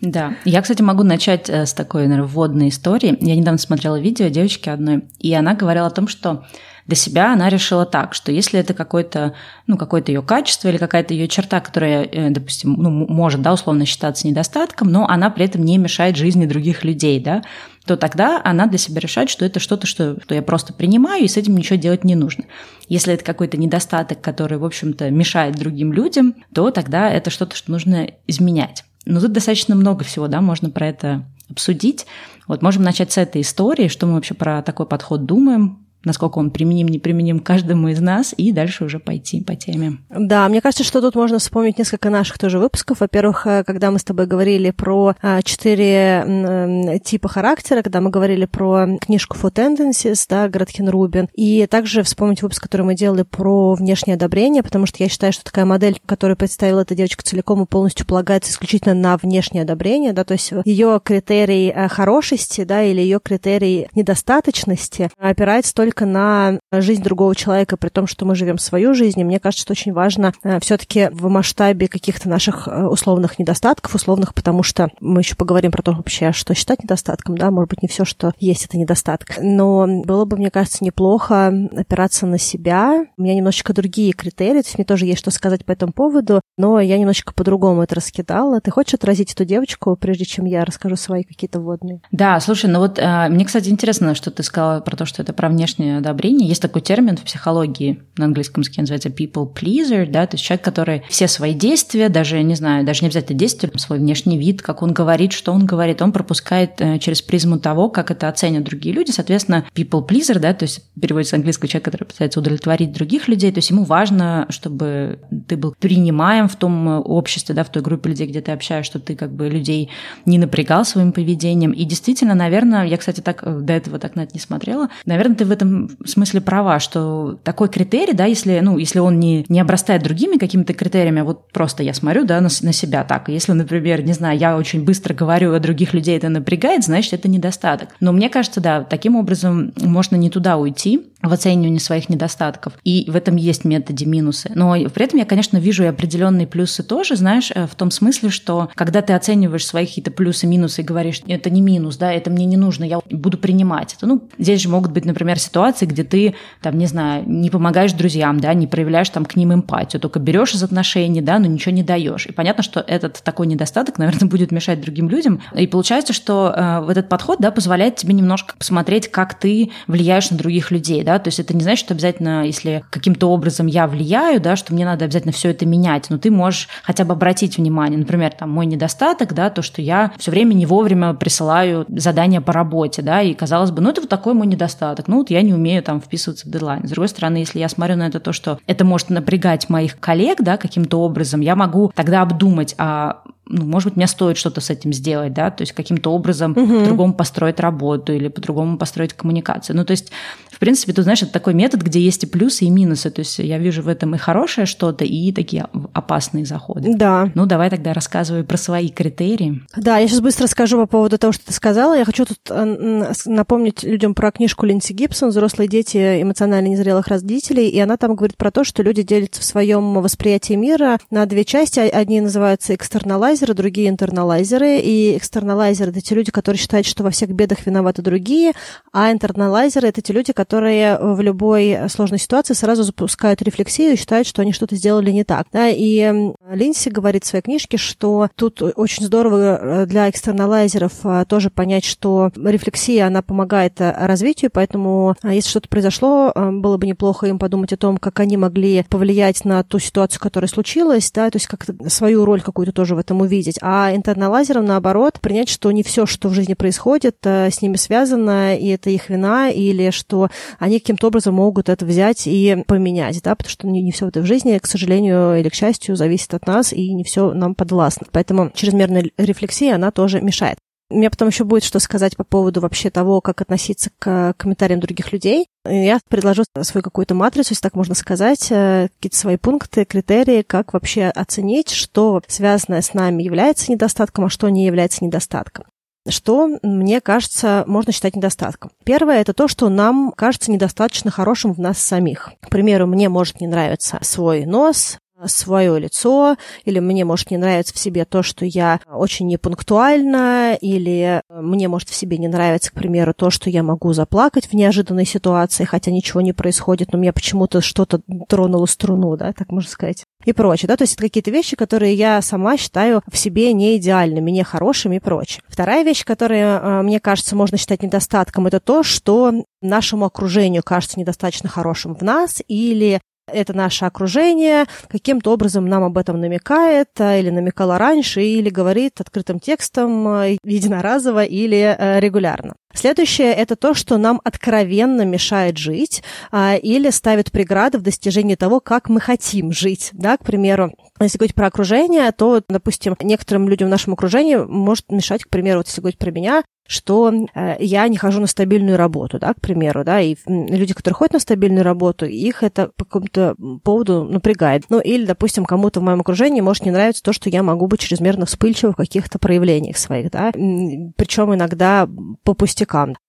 Да, 0.00 0.34
я, 0.44 0.62
кстати, 0.62 0.82
могу 0.82 1.02
начать 1.02 1.48
с 1.48 1.72
такой, 1.72 2.06
наверное, 2.06 2.28
вводной 2.28 2.68
истории. 2.68 3.16
Я 3.20 3.36
недавно 3.36 3.58
смотрела 3.58 3.98
видео 3.98 4.28
девочки 4.28 4.68
одной, 4.68 5.04
и 5.18 5.32
она 5.32 5.54
говорила 5.54 5.86
о 5.86 5.90
том, 5.90 6.08
что 6.08 6.44
для 6.86 6.96
себя 6.96 7.32
она 7.32 7.48
решила 7.48 7.86
так, 7.86 8.12
что 8.12 8.30
если 8.30 8.60
это 8.60 8.74
какое-то, 8.74 9.34
ну, 9.66 9.78
какое-то 9.78 10.12
ее 10.12 10.20
качество 10.20 10.68
или 10.68 10.76
какая-то 10.76 11.14
ее 11.14 11.28
черта, 11.28 11.60
которая, 11.60 12.30
допустим, 12.30 12.74
ну, 12.74 12.90
может, 12.90 13.40
да, 13.40 13.54
условно 13.54 13.86
считаться 13.86 14.26
недостатком, 14.26 14.92
но 14.92 15.08
она 15.08 15.30
при 15.30 15.46
этом 15.46 15.64
не 15.64 15.78
мешает 15.78 16.16
жизни 16.16 16.44
других 16.44 16.84
людей, 16.84 17.18
да, 17.20 17.42
то 17.86 17.96
тогда 17.96 18.40
она 18.42 18.66
для 18.66 18.78
себя 18.78 19.00
решает, 19.00 19.28
что 19.28 19.44
это 19.44 19.60
что-то, 19.60 19.86
что, 19.86 20.20
что 20.22 20.34
я 20.34 20.42
просто 20.42 20.72
принимаю, 20.72 21.24
и 21.24 21.28
с 21.28 21.36
этим 21.36 21.56
ничего 21.56 21.76
делать 21.76 22.04
не 22.04 22.14
нужно. 22.14 22.44
Если 22.88 23.12
это 23.12 23.24
какой-то 23.24 23.56
недостаток, 23.56 24.20
который, 24.20 24.58
в 24.58 24.64
общем-то, 24.64 25.10
мешает 25.10 25.56
другим 25.56 25.92
людям, 25.92 26.34
то 26.54 26.70
тогда 26.70 27.10
это 27.10 27.30
что-то, 27.30 27.56
что 27.56 27.70
нужно 27.70 28.08
изменять. 28.26 28.84
Но 29.04 29.20
тут 29.20 29.32
достаточно 29.32 29.74
много 29.74 30.04
всего, 30.04 30.28
да, 30.28 30.40
можно 30.40 30.70
про 30.70 30.88
это 30.88 31.26
обсудить. 31.50 32.06
Вот 32.48 32.62
можем 32.62 32.82
начать 32.82 33.12
с 33.12 33.18
этой 33.18 33.42
истории, 33.42 33.88
что 33.88 34.06
мы 34.06 34.14
вообще 34.14 34.34
про 34.34 34.62
такой 34.62 34.86
подход 34.86 35.26
думаем, 35.26 35.83
насколько 36.04 36.38
он 36.38 36.50
применим, 36.50 36.88
не 36.88 36.98
применим 36.98 37.40
каждому 37.40 37.88
из 37.88 38.00
нас, 38.00 38.34
и 38.36 38.52
дальше 38.52 38.84
уже 38.84 38.98
пойти 38.98 39.42
по 39.42 39.54
теме. 39.54 39.98
Да, 40.10 40.48
мне 40.48 40.60
кажется, 40.60 40.84
что 40.84 41.00
тут 41.00 41.14
можно 41.14 41.38
вспомнить 41.38 41.78
несколько 41.78 42.10
наших 42.10 42.38
тоже 42.38 42.58
выпусков. 42.58 43.00
Во-первых, 43.00 43.46
э, 43.46 43.64
когда 43.64 43.90
мы 43.90 43.98
с 43.98 44.04
тобой 44.04 44.26
говорили 44.26 44.70
про 44.70 45.14
э, 45.22 45.40
четыре 45.42 47.00
типа 47.04 47.28
характера, 47.28 47.82
когда 47.82 48.00
мы 48.00 48.10
говорили 48.10 48.44
про 48.44 48.98
книжку 48.98 49.36
For 49.36 49.52
Tendencies, 49.52 50.26
да, 50.28 50.48
Гретхен 50.48 50.88
Рубин, 50.88 51.28
и 51.34 51.66
также 51.66 52.02
вспомнить 52.02 52.42
выпуск, 52.42 52.62
который 52.62 52.82
мы 52.82 52.94
делали 52.94 53.22
про 53.22 53.74
внешнее 53.74 54.14
одобрение, 54.14 54.62
потому 54.62 54.86
что 54.86 55.02
я 55.02 55.08
считаю, 55.08 55.32
что 55.32 55.44
такая 55.44 55.64
модель, 55.64 56.00
которую 56.06 56.36
представила 56.36 56.80
эта 56.80 56.94
девочка 56.94 57.22
целиком 57.22 57.62
и 57.62 57.66
полностью 57.66 58.06
полагается 58.06 58.50
исключительно 58.50 58.94
на 58.94 59.16
внешнее 59.16 59.62
одобрение, 59.62 60.12
да, 60.12 60.24
то 60.24 60.32
есть 60.32 60.52
ее 60.64 61.00
критерий 61.02 61.72
э, 61.74 61.88
хорошести, 61.88 62.64
да, 62.64 62.82
или 62.82 63.00
ее 63.00 63.20
критерий 63.20 63.88
недостаточности 63.94 65.10
опирается 65.18 65.74
только 65.74 65.93
только 65.94 66.06
на 66.06 66.58
жизнь 66.72 67.04
другого 67.04 67.36
человека, 67.36 67.76
при 67.76 67.88
том, 67.88 68.08
что 68.08 68.24
мы 68.24 68.34
живем 68.34 68.58
свою 68.58 68.94
жизнь. 68.94 69.20
И 69.20 69.24
мне 69.24 69.38
кажется, 69.38 69.62
что 69.62 69.72
очень 69.72 69.92
важно 69.92 70.32
э, 70.42 70.58
все-таки 70.58 71.08
в 71.12 71.28
масштабе 71.28 71.86
каких-то 71.86 72.28
наших 72.28 72.66
э, 72.66 72.86
условных 72.86 73.38
недостатков, 73.38 73.94
условных, 73.94 74.34
потому 74.34 74.64
что 74.64 74.88
мы 75.00 75.20
еще 75.20 75.36
поговорим 75.36 75.70
про 75.70 75.82
то 75.82 75.92
вообще, 75.92 76.32
что 76.32 76.52
считать 76.54 76.82
недостатком, 76.82 77.38
да, 77.38 77.52
может 77.52 77.70
быть, 77.70 77.82
не 77.82 77.88
все, 77.88 78.04
что 78.04 78.32
есть, 78.40 78.64
это 78.64 78.76
недостаток. 78.76 79.38
Но 79.40 79.86
было 80.04 80.24
бы, 80.24 80.36
мне 80.36 80.50
кажется, 80.50 80.84
неплохо 80.84 81.52
опираться 81.76 82.26
на 82.26 82.38
себя. 82.38 83.06
У 83.16 83.22
меня 83.22 83.36
немножечко 83.36 83.72
другие 83.72 84.12
критерии, 84.12 84.62
то 84.62 84.66
есть 84.66 84.78
мне 84.78 84.84
тоже 84.84 85.06
есть 85.06 85.20
что 85.20 85.30
сказать 85.30 85.64
по 85.64 85.70
этому 85.70 85.92
поводу, 85.92 86.40
но 86.56 86.80
я 86.80 86.98
немножечко 86.98 87.32
по-другому 87.34 87.82
это 87.82 87.94
раскидала. 87.94 88.60
Ты 88.60 88.72
хочешь 88.72 88.94
отразить 88.94 89.32
эту 89.32 89.44
девочку, 89.44 89.96
прежде 89.96 90.24
чем 90.24 90.44
я 90.44 90.64
расскажу 90.64 90.96
свои 90.96 91.22
какие-то 91.22 91.60
вводные? 91.60 92.00
Да, 92.10 92.40
слушай, 92.40 92.68
ну 92.68 92.80
вот 92.80 92.98
э, 92.98 93.28
мне, 93.28 93.44
кстати, 93.44 93.68
интересно, 93.68 94.16
что 94.16 94.32
ты 94.32 94.42
сказала 94.42 94.80
про 94.80 94.96
то, 94.96 95.06
что 95.06 95.22
это 95.22 95.32
про 95.32 95.48
внешнее 95.84 95.98
одобрение. 95.98 96.48
Есть 96.48 96.62
такой 96.62 96.82
термин 96.82 97.16
в 97.16 97.22
психологии, 97.22 98.02
на 98.16 98.26
английском 98.26 98.62
языке 98.62 98.80
называется 98.80 99.08
people 99.08 99.52
pleaser, 99.52 100.06
да, 100.06 100.26
то 100.26 100.34
есть 100.34 100.44
человек, 100.44 100.64
который 100.64 101.02
все 101.08 101.28
свои 101.28 101.54
действия, 101.54 102.08
даже, 102.08 102.42
не 102.42 102.54
знаю, 102.54 102.84
даже 102.84 103.02
не 103.02 103.08
обязательно 103.08 103.38
действия, 103.38 103.70
свой 103.76 103.98
внешний 103.98 104.38
вид, 104.38 104.62
как 104.62 104.82
он 104.82 104.92
говорит, 104.92 105.32
что 105.32 105.52
он 105.52 105.66
говорит, 105.66 106.02
он 106.02 106.12
пропускает 106.12 106.80
э, 106.80 106.98
через 106.98 107.22
призму 107.22 107.58
того, 107.58 107.88
как 107.88 108.10
это 108.10 108.28
оценят 108.28 108.64
другие 108.64 108.94
люди. 108.94 109.10
Соответственно, 109.10 109.64
people 109.74 110.06
pleaser, 110.06 110.38
да, 110.38 110.54
то 110.54 110.64
есть 110.64 110.82
переводится 111.00 111.32
с 111.32 111.34
английского 111.34 111.68
человек, 111.68 111.84
который 111.84 112.04
пытается 112.04 112.40
удовлетворить 112.40 112.92
других 112.92 113.28
людей, 113.28 113.50
то 113.52 113.58
есть 113.58 113.70
ему 113.70 113.84
важно, 113.84 114.46
чтобы 114.48 115.18
ты 115.48 115.56
был 115.56 115.74
принимаем 115.78 116.48
в 116.48 116.56
том 116.56 116.88
э, 116.88 116.98
обществе, 116.98 117.54
да, 117.54 117.64
в 117.64 117.70
той 117.70 117.82
группе 117.82 118.10
людей, 118.10 118.26
где 118.26 118.40
ты 118.40 118.52
общаешься, 118.52 118.84
что 118.84 119.00
ты 119.00 119.16
как 119.16 119.32
бы 119.32 119.48
людей 119.48 119.90
не 120.26 120.38
напрягал 120.38 120.84
своим 120.84 121.12
поведением. 121.12 121.72
И 121.72 121.84
действительно, 121.84 122.34
наверное, 122.34 122.84
я, 122.84 122.96
кстати, 122.96 123.20
так 123.20 123.42
э, 123.42 123.60
до 123.60 123.72
этого 123.72 123.98
так 123.98 124.16
на 124.16 124.22
это 124.22 124.34
не 124.34 124.40
смотрела, 124.40 124.88
наверное, 125.04 125.36
ты 125.36 125.44
в 125.44 125.50
этом 125.50 125.63
смысле 126.04 126.40
права, 126.40 126.80
что 126.80 127.38
такой 127.42 127.68
критерий, 127.68 128.12
да, 128.12 128.24
если, 128.24 128.60
ну, 128.60 128.78
если 128.78 128.98
он 128.98 129.18
не, 129.18 129.44
не 129.48 129.60
обрастает 129.60 130.02
другими 130.02 130.36
какими-то 130.36 130.74
критериями, 130.74 131.20
вот 131.22 131.50
просто 131.52 131.82
я 131.82 131.94
смотрю, 131.94 132.24
да, 132.24 132.40
на, 132.40 132.48
на 132.62 132.72
себя 132.72 133.04
так. 133.04 133.28
Если, 133.28 133.52
например, 133.52 134.02
не 134.02 134.12
знаю, 134.12 134.38
я 134.38 134.56
очень 134.56 134.84
быстро 134.84 135.14
говорю, 135.14 135.52
а 135.54 135.60
других 135.60 135.94
людей 135.94 136.16
это 136.16 136.28
напрягает, 136.28 136.84
значит, 136.84 137.12
это 137.12 137.28
недостаток. 137.28 137.90
Но 138.00 138.12
мне 138.12 138.28
кажется, 138.28 138.60
да, 138.60 138.82
таким 138.82 139.16
образом 139.16 139.72
можно 139.76 140.16
не 140.16 140.30
туда 140.30 140.56
уйти, 140.56 141.06
в 141.28 141.32
оценивании 141.32 141.78
своих 141.78 142.08
недостатков. 142.08 142.74
И 142.84 143.06
в 143.08 143.16
этом 143.16 143.36
есть 143.36 143.64
методе 143.64 144.06
минусы. 144.06 144.50
Но 144.54 144.74
при 144.90 145.04
этом 145.04 145.18
я, 145.18 145.24
конечно, 145.24 145.58
вижу 145.58 145.84
и 145.84 145.86
определенные 145.86 146.46
плюсы 146.46 146.82
тоже, 146.82 147.16
знаешь, 147.16 147.50
э, 147.54 147.66
в 147.66 147.74
том 147.74 147.90
смысле, 147.90 148.30
что 148.30 148.70
когда 148.74 149.02
ты 149.02 149.12
оцениваешь 149.12 149.66
свои 149.66 149.86
какие-то 149.86 150.10
плюсы, 150.10 150.46
минусы 150.46 150.82
и 150.82 150.84
говоришь, 150.84 151.22
это 151.26 151.50
не 151.50 151.60
минус, 151.60 151.96
да, 151.96 152.12
это 152.12 152.30
мне 152.30 152.44
не 152.44 152.56
нужно, 152.56 152.84
я 152.84 153.00
буду 153.10 153.38
принимать 153.38 153.94
это. 153.94 154.06
Ну, 154.06 154.28
здесь 154.38 154.60
же 154.60 154.68
могут 154.68 154.92
быть, 154.92 155.04
например, 155.04 155.38
ситуации, 155.38 155.86
где 155.86 156.04
ты, 156.04 156.34
там, 156.60 156.78
не 156.78 156.86
знаю, 156.86 157.24
не 157.26 157.50
помогаешь 157.50 157.92
друзьям, 157.92 158.40
да, 158.40 158.52
не 158.54 158.66
проявляешь 158.66 159.08
там 159.10 159.24
к 159.24 159.36
ним 159.36 159.52
эмпатию, 159.54 160.00
только 160.00 160.18
берешь 160.18 160.54
из 160.54 160.62
отношений, 160.62 161.20
да, 161.20 161.38
но 161.38 161.46
ничего 161.46 161.72
не 161.72 161.82
даешь. 161.82 162.26
И 162.26 162.32
понятно, 162.32 162.62
что 162.62 162.80
этот 162.80 163.22
такой 163.22 163.46
недостаток, 163.46 163.98
наверное, 163.98 164.28
будет 164.28 164.52
мешать 164.52 164.80
другим 164.80 165.08
людям. 165.08 165.40
И 165.54 165.66
получается, 165.66 166.12
что 166.12 166.52
э, 166.54 166.90
этот 166.90 167.08
подход, 167.08 167.38
да, 167.40 167.50
позволяет 167.50 167.96
тебе 167.96 168.14
немножко 168.14 168.54
посмотреть, 168.56 169.08
как 169.08 169.34
ты 169.34 169.70
влияешь 169.86 170.30
на 170.30 170.36
других 170.36 170.70
людей, 170.70 171.02
да, 171.02 171.13
то 171.18 171.28
есть 171.28 171.40
это 171.40 171.54
не 171.54 171.62
значит, 171.62 171.84
что 171.84 171.94
обязательно, 171.94 172.44
если 172.44 172.84
каким-то 172.90 173.30
образом 173.30 173.66
я 173.66 173.86
влияю, 173.86 174.40
да, 174.40 174.56
что 174.56 174.72
мне 174.72 174.84
надо 174.84 175.04
обязательно 175.04 175.32
все 175.32 175.50
это 175.50 175.66
менять, 175.66 176.10
но 176.10 176.18
ты 176.18 176.30
можешь 176.30 176.68
хотя 176.82 177.04
бы 177.04 177.12
обратить 177.12 177.58
внимание, 177.58 177.98
например, 177.98 178.32
там 178.32 178.50
мой 178.50 178.66
недостаток, 178.66 179.34
да, 179.34 179.50
то, 179.50 179.62
что 179.62 179.82
я 179.82 180.12
все 180.18 180.30
время 180.30 180.54
не 180.54 180.66
вовремя 180.66 181.14
присылаю 181.14 181.86
задания 181.88 182.40
по 182.40 182.52
работе, 182.52 183.02
да, 183.02 183.22
и 183.22 183.34
казалось 183.34 183.70
бы, 183.70 183.80
ну 183.80 183.90
это 183.90 184.00
вот 184.00 184.10
такой 184.10 184.34
мой 184.34 184.46
недостаток, 184.46 185.08
ну 185.08 185.18
вот 185.18 185.30
я 185.30 185.42
не 185.42 185.54
умею 185.54 185.82
там 185.82 186.00
вписываться 186.00 186.46
в 186.46 186.50
дедлайн. 186.50 186.86
С 186.86 186.90
другой 186.90 187.08
стороны, 187.08 187.38
если 187.38 187.58
я 187.58 187.68
смотрю 187.68 187.96
на 187.96 188.06
это 188.06 188.20
то, 188.20 188.32
что 188.32 188.58
это 188.66 188.84
может 188.84 189.10
напрягать 189.10 189.68
моих 189.68 189.98
коллег, 189.98 190.38
да, 190.40 190.56
каким-то 190.56 191.00
образом, 191.00 191.40
я 191.40 191.56
могу 191.56 191.92
тогда 191.94 192.22
обдумать, 192.22 192.74
а 192.78 193.22
ну, 193.46 193.66
может 193.66 193.90
быть, 193.90 193.96
мне 193.96 194.06
стоит 194.06 194.38
что-то 194.38 194.60
с 194.60 194.70
этим 194.70 194.92
сделать, 194.92 195.34
да, 195.34 195.50
то 195.50 195.62
есть 195.62 195.72
каким-то 195.72 196.10
образом 196.10 196.52
угу. 196.52 196.80
по-другому 196.80 197.12
построить 197.12 197.60
работу 197.60 198.12
или 198.12 198.28
по-другому 198.28 198.78
построить 198.78 199.12
коммуникацию. 199.12 199.76
Ну, 199.76 199.84
то 199.84 199.90
есть, 199.90 200.10
в 200.50 200.58
принципе, 200.58 200.92
ты 200.92 201.02
знаешь, 201.02 201.22
это 201.22 201.32
такой 201.32 201.52
метод, 201.52 201.82
где 201.82 202.00
есть 202.00 202.24
и 202.24 202.26
плюсы, 202.26 202.64
и 202.64 202.70
минусы. 202.70 203.10
То 203.10 203.20
есть 203.20 203.38
я 203.38 203.58
вижу 203.58 203.82
в 203.82 203.88
этом 203.88 204.14
и 204.14 204.18
хорошее 204.18 204.66
что-то, 204.66 205.04
и 205.04 205.32
такие 205.32 205.66
опасные 205.92 206.46
заходы. 206.46 206.94
Да. 206.94 207.30
Ну, 207.34 207.44
давай 207.44 207.68
тогда 207.68 207.92
рассказывай 207.92 208.44
про 208.44 208.56
свои 208.56 208.88
критерии. 208.88 209.62
Да, 209.76 209.98
я 209.98 210.08
сейчас 210.08 210.20
быстро 210.20 210.46
скажу 210.46 210.78
по 210.78 210.86
поводу 210.86 211.18
того, 211.18 211.32
что 211.32 211.46
ты 211.46 211.52
сказала. 211.52 211.98
Я 211.98 212.04
хочу 212.04 212.24
тут 212.24 212.38
э, 212.48 213.12
напомнить 213.26 213.82
людям 213.82 214.14
про 214.14 214.30
книжку 214.30 214.64
Линдси 214.64 214.92
Гибсон 214.92 215.30
«Взрослые 215.30 215.68
дети 215.68 216.22
эмоционально 216.22 216.68
незрелых 216.68 217.08
родителей», 217.08 217.68
и 217.68 217.78
она 217.78 217.96
там 217.96 218.14
говорит 218.14 218.36
про 218.36 218.50
то, 218.50 218.64
что 218.64 218.82
люди 218.82 219.02
делятся 219.02 219.42
в 219.42 219.44
своем 219.44 219.94
восприятии 219.94 220.54
мира 220.54 220.98
на 221.10 221.26
две 221.26 221.44
части. 221.44 221.80
Одни 221.80 222.20
называются 222.20 222.74
экстерналайз 222.74 223.33
экстерналайзеры, 223.34 223.54
другие 223.54 223.88
интерналайзеры. 223.88 224.78
И 224.80 225.16
экстерналайзеры— 225.16 225.90
это 225.92 226.00
те 226.00 226.14
люди, 226.14 226.30
которые 226.30 226.58
считают, 226.58 226.86
что 226.86 227.02
во 227.02 227.10
всех 227.10 227.30
бедах 227.30 227.66
виноваты 227.66 228.02
другие, 228.02 228.52
а 228.92 229.10
интерналайзеры— 229.12 229.88
это 229.88 230.00
те 230.00 230.12
люди, 230.12 230.32
которые 230.32 230.98
в 230.98 231.20
любой 231.20 231.78
сложной 231.88 232.18
ситуации 232.18 232.54
сразу 232.54 232.82
запускают 232.82 233.42
рефлексию 233.42 233.92
и 233.92 233.96
считают, 233.96 234.26
что 234.26 234.42
они 234.42 234.52
что-то 234.52 234.76
сделали 234.76 235.10
не 235.10 235.24
так. 235.24 235.46
Да? 235.52 235.68
И 235.68 236.32
Линси 236.50 236.88
говорит 236.90 237.24
в 237.24 237.26
своей 237.26 237.42
книжке, 237.42 237.76
что 237.76 238.28
тут 238.36 238.62
очень 238.62 239.04
здорово 239.04 239.82
э, 239.82 239.86
для 239.86 240.08
экстерналайзеров 240.08 240.92
э, 241.04 241.24
тоже 241.28 241.50
понять, 241.50 241.84
что 241.84 242.30
рефлексия, 242.36 243.06
она 243.06 243.22
помогает 243.22 243.80
э, 243.80 243.92
развитию, 244.06 244.50
поэтому 244.52 245.16
если 245.22 245.48
что-то 245.48 245.68
произошло, 245.68 246.32
было 246.34 246.76
бы 246.76 246.86
неплохо 246.86 247.26
им 247.26 247.38
подумать 247.38 247.72
о 247.72 247.76
том, 247.76 247.96
как 247.96 248.20
они 248.20 248.36
могли 248.36 248.84
повлиять 248.88 249.44
на 249.44 249.62
ту 249.62 249.78
ситуацию, 249.78 250.20
которая 250.20 250.48
случилась, 250.48 251.10
да, 251.12 251.30
то 251.30 251.36
есть 251.36 251.46
как-то 251.46 251.74
свою 251.88 252.24
роль 252.24 252.40
какую-то 252.40 252.72
тоже 252.72 252.94
в 252.94 252.98
этом 252.98 253.23
увидеть. 253.24 253.58
А 253.60 253.94
интерналайзерам, 253.94 254.64
наоборот, 254.64 255.18
принять, 255.20 255.48
что 255.48 255.70
не 255.72 255.82
все, 255.82 256.06
что 256.06 256.28
в 256.28 256.34
жизни 256.34 256.54
происходит, 256.54 257.16
э, 257.24 257.50
с 257.50 257.60
ними 257.60 257.76
связано, 257.76 258.56
и 258.56 258.68
это 258.68 258.90
их 258.90 259.10
вина, 259.10 259.50
или 259.50 259.90
что 259.90 260.28
они 260.58 260.78
каким-то 260.78 261.08
образом 261.08 261.34
могут 261.34 261.68
это 261.68 261.84
взять 261.84 262.26
и 262.26 262.64
поменять, 262.66 263.20
да, 263.22 263.34
потому 263.34 263.50
что 263.50 263.66
не, 263.66 263.82
не 263.82 263.92
все 263.92 264.06
в 264.06 264.08
этой 264.08 264.22
жизни, 264.22 264.58
к 264.58 264.66
сожалению 264.66 265.38
или 265.38 265.48
к 265.48 265.54
счастью, 265.54 265.96
зависит 265.96 266.32
от 266.34 266.46
нас, 266.46 266.72
и 266.72 266.92
не 266.92 267.04
все 267.04 267.32
нам 267.32 267.54
подвластно. 267.54 268.06
Поэтому 268.12 268.50
чрезмерная 268.54 269.10
рефлексия, 269.18 269.74
она 269.74 269.90
тоже 269.90 270.20
мешает. 270.20 270.58
У 270.90 270.96
меня 270.96 271.10
потом 271.10 271.28
еще 271.28 271.44
будет 271.44 271.64
что 271.64 271.78
сказать 271.78 272.16
по 272.16 272.24
поводу 272.24 272.60
вообще 272.60 272.90
того, 272.90 273.20
как 273.20 273.40
относиться 273.40 273.90
к 273.98 274.34
комментариям 274.36 274.80
других 274.80 275.12
людей. 275.12 275.46
Я 275.64 275.98
предложу 276.08 276.44
свою 276.60 276.82
какую-то 276.82 277.14
матрицу, 277.14 277.52
если 277.52 277.62
так 277.62 277.74
можно 277.74 277.94
сказать, 277.94 278.48
э, 278.50 278.88
какие-то 278.96 279.16
свои 279.16 279.36
пункты, 279.36 279.86
критерии, 279.86 280.42
как 280.42 280.74
вообще 280.74 281.06
оценить, 281.06 281.70
что 281.70 282.20
связанное 282.26 282.82
с 282.82 282.92
нами 282.92 283.22
является 283.22 283.72
недостатком, 283.72 284.26
а 284.26 284.28
что 284.28 284.48
не 284.50 284.66
является 284.66 285.04
недостатком 285.04 285.64
что, 286.08 286.58
мне 286.62 287.00
кажется, 287.00 287.64
можно 287.66 287.92
считать 287.92 288.16
недостатком. 288.16 288.70
Первое– 288.84 289.20
это 289.22 289.32
то, 289.32 289.48
что 289.48 289.68
нам 289.68 290.12
кажется 290.12 290.50
недостаточно 290.50 291.10
хорошим 291.10 291.54
в 291.54 291.58
нас 291.58 291.78
самих. 291.78 292.32
К 292.40 292.50
примеру, 292.50 292.86
мне 292.86 293.08
может 293.08 293.40
не 293.40 293.46
нравиться 293.46 293.98
свой 294.02 294.44
нос, 294.44 294.98
свое 295.26 295.78
лицо, 295.78 296.36
или 296.64 296.78
мне 296.78 297.04
может 297.04 297.30
не 297.30 297.36
нравиться 297.36 297.74
в 297.74 297.78
себе 297.78 298.04
то, 298.04 298.22
что 298.22 298.44
я 298.44 298.80
очень 298.90 299.26
непунктуальна, 299.26 300.54
или 300.60 301.22
мне 301.28 301.68
может 301.68 301.88
в 301.88 301.94
себе 301.94 302.18
не 302.18 302.28
нравиться, 302.28 302.70
к 302.70 302.74
примеру, 302.74 303.14
то, 303.14 303.30
что 303.30 303.50
я 303.50 303.62
могу 303.62 303.92
заплакать 303.92 304.46
в 304.46 304.52
неожиданной 304.54 305.06
ситуации, 305.06 305.64
хотя 305.64 305.90
ничего 305.90 306.20
не 306.20 306.32
происходит, 306.32 306.92
но 306.92 306.98
меня 306.98 307.12
почему-то 307.12 307.60
что-то 307.60 308.00
тронуло 308.28 308.66
струну, 308.66 309.16
да, 309.16 309.32
так 309.32 309.50
можно 309.50 309.70
сказать, 309.70 310.04
и 310.24 310.32
прочее, 310.32 310.68
да, 310.68 310.76
то 310.76 310.84
есть 310.84 310.94
это 310.94 311.02
какие-то 311.02 311.30
вещи, 311.30 311.56
которые 311.56 311.94
я 311.94 312.20
сама 312.22 312.56
считаю 312.56 313.02
в 313.10 313.16
себе 313.16 313.52
не 313.52 313.76
идеальными, 313.76 314.30
не 314.30 314.42
хорошими 314.42 314.96
и 314.96 315.00
прочее. 315.00 315.42
Вторая 315.48 315.84
вещь, 315.84 316.04
которая, 316.04 316.60
э, 316.60 316.82
мне 316.82 317.00
кажется, 317.00 317.36
можно 317.36 317.58
считать 317.58 317.82
недостатком, 317.82 318.46
это 318.46 318.60
то, 318.60 318.82
что 318.82 319.44
нашему 319.60 320.06
окружению 320.06 320.62
кажется 320.62 320.98
недостаточно 320.98 321.48
хорошим 321.48 321.94
в 321.94 322.02
нас, 322.02 322.42
или 322.48 323.00
это 323.26 323.52
наше 323.52 323.84
окружение 323.84 324.66
каким-то 324.88 325.32
образом 325.32 325.66
нам 325.66 325.84
об 325.84 325.98
этом 325.98 326.20
намекает 326.20 326.88
а, 326.98 327.16
или 327.16 327.30
намекало 327.30 327.78
раньше, 327.78 328.22
или 328.22 328.50
говорит 328.50 329.00
открытым 329.00 329.40
текстом 329.40 330.06
а, 330.06 330.26
единоразово 330.44 331.24
или 331.24 331.76
э, 331.78 332.00
регулярно. 332.00 332.54
Следующее– 332.74 333.32
это 333.34 333.56
то, 333.56 333.72
что 333.72 333.96
нам 333.98 334.20
откровенно 334.24 335.02
мешает 335.02 335.56
жить 335.56 336.02
а, 336.32 336.56
или 336.56 336.90
ставит 336.90 337.30
преграды 337.30 337.78
в 337.78 337.82
достижении 337.82 338.34
того, 338.34 338.60
как 338.60 338.88
мы 338.88 339.00
хотим 339.00 339.52
жить. 339.52 339.90
Да, 339.92 340.16
к 340.16 340.24
примеру, 340.24 340.72
если 341.00 341.18
говорить 341.18 341.34
про 341.34 341.46
окружение, 341.46 342.10
то, 342.12 342.42
допустим, 342.48 342.96
некоторым 343.00 343.48
людям 343.48 343.68
в 343.68 343.70
нашем 343.70 343.92
окружении 343.92 344.36
может 344.36 344.90
мешать, 344.90 345.24
к 345.24 345.28
примеру, 345.28 345.60
вот 345.60 345.68
если 345.68 345.80
говорить 345.80 345.98
про 345.98 346.10
меня, 346.10 346.42
что 346.66 347.12
э, 347.34 347.56
я 347.60 347.86
не 347.88 347.98
хожу 347.98 348.20
на 348.20 348.26
стабильную 348.26 348.78
работу, 348.78 349.18
да, 349.18 349.34
к 349.34 349.40
примеру, 349.40 349.84
да, 349.84 350.00
и 350.00 350.16
люди, 350.26 350.72
которые 350.72 350.96
ходят 350.96 351.12
на 351.12 351.20
стабильную 351.20 351.62
работу, 351.62 352.06
их 352.06 352.42
это 352.42 352.70
по 352.76 352.84
какому-то 352.84 353.36
поводу 353.62 354.04
напрягает. 354.04 354.64
Ну, 354.70 354.80
или, 354.80 355.04
допустим, 355.04 355.44
кому-то 355.44 355.80
в 355.80 355.82
моем 355.82 356.00
окружении 356.00 356.40
может 356.40 356.64
не 356.64 356.70
нравиться 356.70 357.02
то, 357.02 357.12
что 357.12 357.28
я 357.28 357.42
могу 357.42 357.66
быть 357.66 357.80
чрезмерно 357.80 358.24
вспыльчива 358.24 358.72
в 358.72 358.76
каких-то 358.76 359.18
проявлениях 359.18 359.76
своих, 359.76 360.10
да, 360.10 360.32
причем 360.32 361.34
иногда 361.34 361.88
по 362.22 362.34
пустякам. 362.34 362.63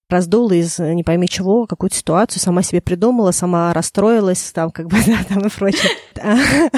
Раздула 0.08 0.52
из 0.52 0.78
не 0.78 1.02
пойми 1.02 1.28
чего 1.28 1.66
какую-то 1.66 1.96
ситуацию, 1.96 2.40
сама 2.40 2.62
себе 2.62 2.80
придумала, 2.80 3.32
сама 3.32 3.72
расстроилась, 3.72 4.52
там 4.52 4.70
как 4.70 4.86
бы, 4.86 4.96
да, 5.06 5.18
там 5.28 5.46
и 5.46 5.50
прочее. 5.50 5.90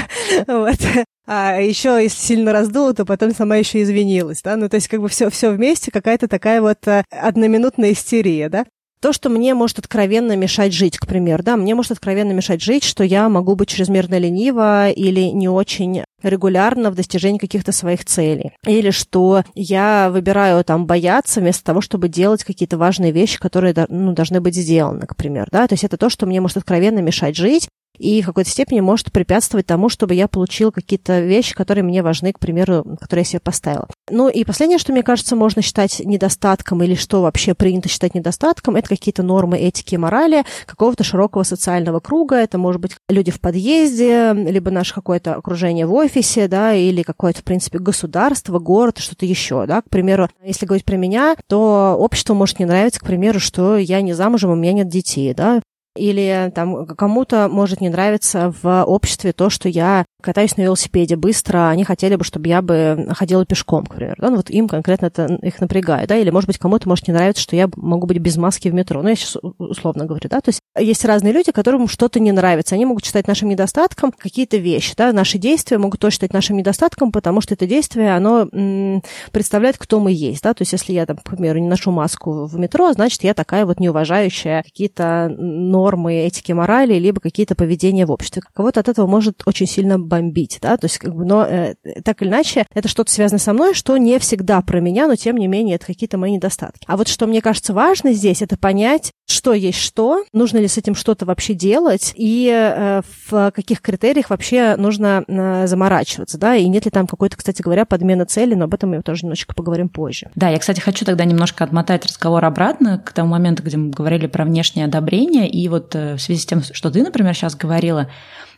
Вот. 0.46 0.78
А 1.26 1.60
еще 1.60 2.02
если 2.02 2.18
сильно 2.18 2.52
раздула, 2.52 2.94
то 2.94 3.04
потом 3.04 3.34
сама 3.34 3.56
еще 3.56 3.82
извинилась, 3.82 4.40
да, 4.42 4.56
ну 4.56 4.68
то 4.68 4.76
есть 4.76 4.88
как 4.88 5.00
бы 5.00 5.08
все, 5.08 5.28
все 5.28 5.50
вместе 5.50 5.90
какая-то 5.90 6.26
такая 6.26 6.62
вот 6.62 6.86
э, 6.88 7.04
одноминутная 7.10 7.92
истерия, 7.92 8.48
да. 8.48 8.64
То, 9.00 9.12
что 9.12 9.28
мне 9.28 9.54
может 9.54 9.78
откровенно 9.78 10.36
мешать 10.36 10.72
жить, 10.72 10.98
к 10.98 11.06
примеру, 11.06 11.42
да, 11.42 11.56
мне 11.56 11.74
может 11.74 11.92
откровенно 11.92 12.32
мешать 12.32 12.62
жить, 12.62 12.84
что 12.84 13.04
я 13.04 13.28
могу 13.28 13.54
быть 13.54 13.68
чрезмерно 13.68 14.18
ленива 14.18 14.90
или 14.90 15.20
не 15.30 15.48
очень 15.48 16.04
регулярно 16.22 16.90
в 16.90 16.94
достижении 16.94 17.38
каких-то 17.38 17.70
своих 17.70 18.04
целей. 18.04 18.52
Или 18.66 18.90
что 18.90 19.44
я 19.54 20.10
выбираю 20.10 20.64
там 20.64 20.86
бояться 20.86 21.40
вместо 21.40 21.64
того, 21.64 21.80
чтобы 21.80 22.08
делать 22.08 22.42
какие-то 22.42 22.76
важные 22.76 23.12
вещи, 23.12 23.38
которые 23.38 23.74
ну, 23.88 24.12
должны 24.12 24.40
быть 24.40 24.56
сделаны, 24.56 25.06
к 25.06 25.14
примеру. 25.14 25.46
Да? 25.52 25.68
То 25.68 25.74
есть 25.74 25.84
это 25.84 25.96
то, 25.96 26.10
что 26.10 26.26
мне 26.26 26.40
может 26.40 26.56
откровенно 26.56 26.98
мешать 26.98 27.36
жить 27.36 27.68
и 27.98 28.22
в 28.22 28.26
какой-то 28.26 28.50
степени 28.50 28.80
может 28.80 29.12
препятствовать 29.12 29.66
тому, 29.66 29.88
чтобы 29.88 30.14
я 30.14 30.28
получил 30.28 30.72
какие-то 30.72 31.20
вещи, 31.20 31.54
которые 31.54 31.84
мне 31.84 32.02
важны, 32.02 32.32
к 32.32 32.38
примеру, 32.38 32.84
которые 33.00 33.22
я 33.22 33.24
себе 33.24 33.40
поставила. 33.40 33.88
Ну 34.10 34.28
и 34.28 34.44
последнее, 34.44 34.78
что, 34.78 34.92
мне 34.92 35.02
кажется, 35.02 35.36
можно 35.36 35.62
считать 35.62 36.00
недостатком 36.04 36.82
или 36.82 36.94
что 36.94 37.22
вообще 37.22 37.54
принято 37.54 37.88
считать 37.88 38.14
недостатком, 38.14 38.76
это 38.76 38.88
какие-то 38.88 39.22
нормы 39.22 39.58
этики 39.58 39.94
и 39.94 39.98
морали 39.98 40.44
какого-то 40.66 41.04
широкого 41.04 41.42
социального 41.42 42.00
круга. 42.00 42.36
Это 42.36 42.58
может 42.58 42.80
быть 42.80 42.92
люди 43.08 43.30
в 43.30 43.40
подъезде, 43.40 44.32
либо 44.32 44.70
наше 44.70 44.94
какое-то 44.94 45.34
окружение 45.34 45.86
в 45.86 45.94
офисе, 45.94 46.48
да, 46.48 46.74
или 46.74 47.02
какое-то, 47.02 47.40
в 47.40 47.44
принципе, 47.44 47.78
государство, 47.78 48.58
город, 48.58 48.98
что-то 48.98 49.26
еще, 49.26 49.66
да. 49.66 49.82
К 49.82 49.90
примеру, 49.90 50.28
если 50.42 50.66
говорить 50.66 50.84
про 50.84 50.96
меня, 50.96 51.36
то 51.48 51.96
общество 51.98 52.34
может 52.34 52.58
не 52.58 52.64
нравиться, 52.64 53.00
к 53.00 53.04
примеру, 53.04 53.40
что 53.40 53.76
я 53.76 54.00
не 54.00 54.12
замужем, 54.12 54.50
у 54.50 54.56
меня 54.56 54.72
нет 54.72 54.88
детей, 54.88 55.34
да. 55.34 55.60
Или 55.98 56.52
там 56.54 56.86
кому-то 56.86 57.48
может 57.48 57.80
не 57.80 57.88
нравиться 57.88 58.54
в 58.62 58.84
обществе 58.84 59.32
то, 59.32 59.50
что 59.50 59.68
я 59.68 60.04
катаюсь 60.22 60.56
на 60.56 60.62
велосипеде 60.62 61.16
быстро, 61.16 61.68
они 61.68 61.84
хотели 61.84 62.16
бы, 62.16 62.24
чтобы 62.24 62.48
я 62.48 62.60
бы 62.60 63.08
ходила 63.10 63.44
пешком, 63.44 63.86
к 63.86 63.94
примеру. 63.94 64.16
Да? 64.18 64.30
Ну, 64.30 64.36
вот 64.36 64.50
им 64.50 64.68
конкретно 64.68 65.06
это 65.06 65.26
их 65.42 65.60
напрягает. 65.60 66.08
Да? 66.08 66.16
Или, 66.16 66.30
может 66.30 66.48
быть, 66.48 66.58
кому-то 66.58 66.88
может 66.88 67.06
не 67.08 67.14
нравиться, 67.14 67.42
что 67.42 67.54
я 67.54 67.68
могу 67.76 68.06
быть 68.06 68.18
без 68.18 68.36
маски 68.36 68.68
в 68.68 68.74
метро. 68.74 69.02
Ну, 69.02 69.08
я 69.08 69.14
сейчас 69.14 69.36
условно 69.58 70.06
говорю, 70.06 70.28
да. 70.28 70.40
То 70.40 70.48
есть 70.48 70.60
есть 70.78 71.04
разные 71.04 71.32
люди, 71.32 71.52
которым 71.52 71.88
что-то 71.88 72.20
не 72.20 72.32
нравится. 72.32 72.74
Они 72.74 72.84
могут 72.84 73.04
считать 73.04 73.28
нашим 73.28 73.48
недостатком 73.48 74.12
какие-то 74.12 74.56
вещи. 74.56 74.94
Да? 74.96 75.12
Наши 75.12 75.38
действия 75.38 75.78
могут 75.78 76.00
тоже 76.00 76.14
считать 76.14 76.32
нашим 76.32 76.56
недостатком, 76.56 77.12
потому 77.12 77.40
что 77.40 77.54
это 77.54 77.66
действие, 77.66 78.14
оно 78.14 78.48
м- 78.52 79.02
представляет, 79.30 79.78
кто 79.78 80.00
мы 80.00 80.12
есть. 80.12 80.42
Да? 80.42 80.52
То 80.54 80.62
есть 80.62 80.72
если 80.72 80.92
я, 80.92 81.06
там, 81.06 81.16
к 81.16 81.24
примеру, 81.24 81.58
не 81.58 81.68
ношу 81.68 81.90
маску 81.90 82.46
в 82.46 82.58
метро, 82.58 82.92
значит, 82.92 83.22
я 83.22 83.34
такая 83.34 83.66
вот 83.66 83.78
неуважающая 83.78 84.62
какие-то 84.62 85.32
нормы 85.38 85.87
этики, 85.96 86.52
морали, 86.52 86.94
либо 86.94 87.20
какие-то 87.20 87.54
поведения 87.54 88.06
в 88.06 88.10
обществе. 88.10 88.42
Кого-то 88.54 88.80
от 88.80 88.88
этого 88.88 89.06
может 89.06 89.42
очень 89.46 89.66
сильно 89.66 89.98
бомбить, 89.98 90.58
да, 90.60 90.76
то 90.76 90.86
есть 90.86 90.98
как 90.98 91.14
бы, 91.14 91.24
но 91.24 91.44
э, 91.44 91.74
так 92.04 92.22
или 92.22 92.28
иначе 92.28 92.66
это 92.74 92.88
что-то 92.88 93.12
связано 93.12 93.38
со 93.38 93.52
мной, 93.52 93.74
что 93.74 93.96
не 93.96 94.18
всегда 94.18 94.60
про 94.60 94.80
меня, 94.80 95.06
но 95.06 95.16
тем 95.16 95.36
не 95.36 95.46
менее 95.46 95.76
это 95.76 95.86
какие-то 95.86 96.18
мои 96.18 96.32
недостатки. 96.32 96.84
А 96.86 96.96
вот 96.96 97.08
что 97.08 97.26
мне 97.26 97.40
кажется 97.40 97.72
важно 97.72 98.12
здесь, 98.12 98.42
это 98.42 98.56
понять, 98.56 99.12
что 99.26 99.52
есть 99.52 99.78
что, 99.78 100.24
нужно 100.32 100.58
ли 100.58 100.68
с 100.68 100.78
этим 100.78 100.94
что-то 100.94 101.26
вообще 101.26 101.54
делать, 101.54 102.12
и 102.16 102.50
э, 102.50 103.02
в 103.28 103.50
каких 103.52 103.80
критериях 103.80 104.30
вообще 104.30 104.76
нужно 104.76 105.24
э, 105.26 105.66
заморачиваться, 105.66 106.38
да, 106.38 106.56
и 106.56 106.66
нет 106.68 106.84
ли 106.84 106.90
там 106.90 107.06
какой-то, 107.06 107.36
кстати 107.36 107.62
говоря, 107.62 107.84
подмена 107.84 108.26
цели, 108.26 108.54
но 108.54 108.64
об 108.64 108.74
этом 108.74 108.90
мы 108.90 109.02
тоже 109.02 109.22
немножечко 109.22 109.54
поговорим 109.54 109.88
позже. 109.88 110.30
Да, 110.34 110.48
я, 110.48 110.58
кстати, 110.58 110.80
хочу 110.80 111.04
тогда 111.04 111.24
немножко 111.24 111.64
отмотать 111.64 112.06
разговор 112.06 112.44
обратно 112.44 112.98
к 112.98 113.12
тому 113.12 113.30
моменту, 113.30 113.62
где 113.62 113.76
мы 113.76 113.90
говорили 113.90 114.26
про 114.26 114.44
внешнее 114.44 114.86
одобрение, 114.86 115.48
и 115.48 115.67
вот 115.68 115.94
э, 115.94 116.16
в 116.16 116.20
связи 116.20 116.40
с 116.40 116.46
тем, 116.46 116.62
что 116.62 116.90
ты, 116.90 117.02
например, 117.02 117.34
сейчас 117.34 117.54
говорила, 117.54 118.08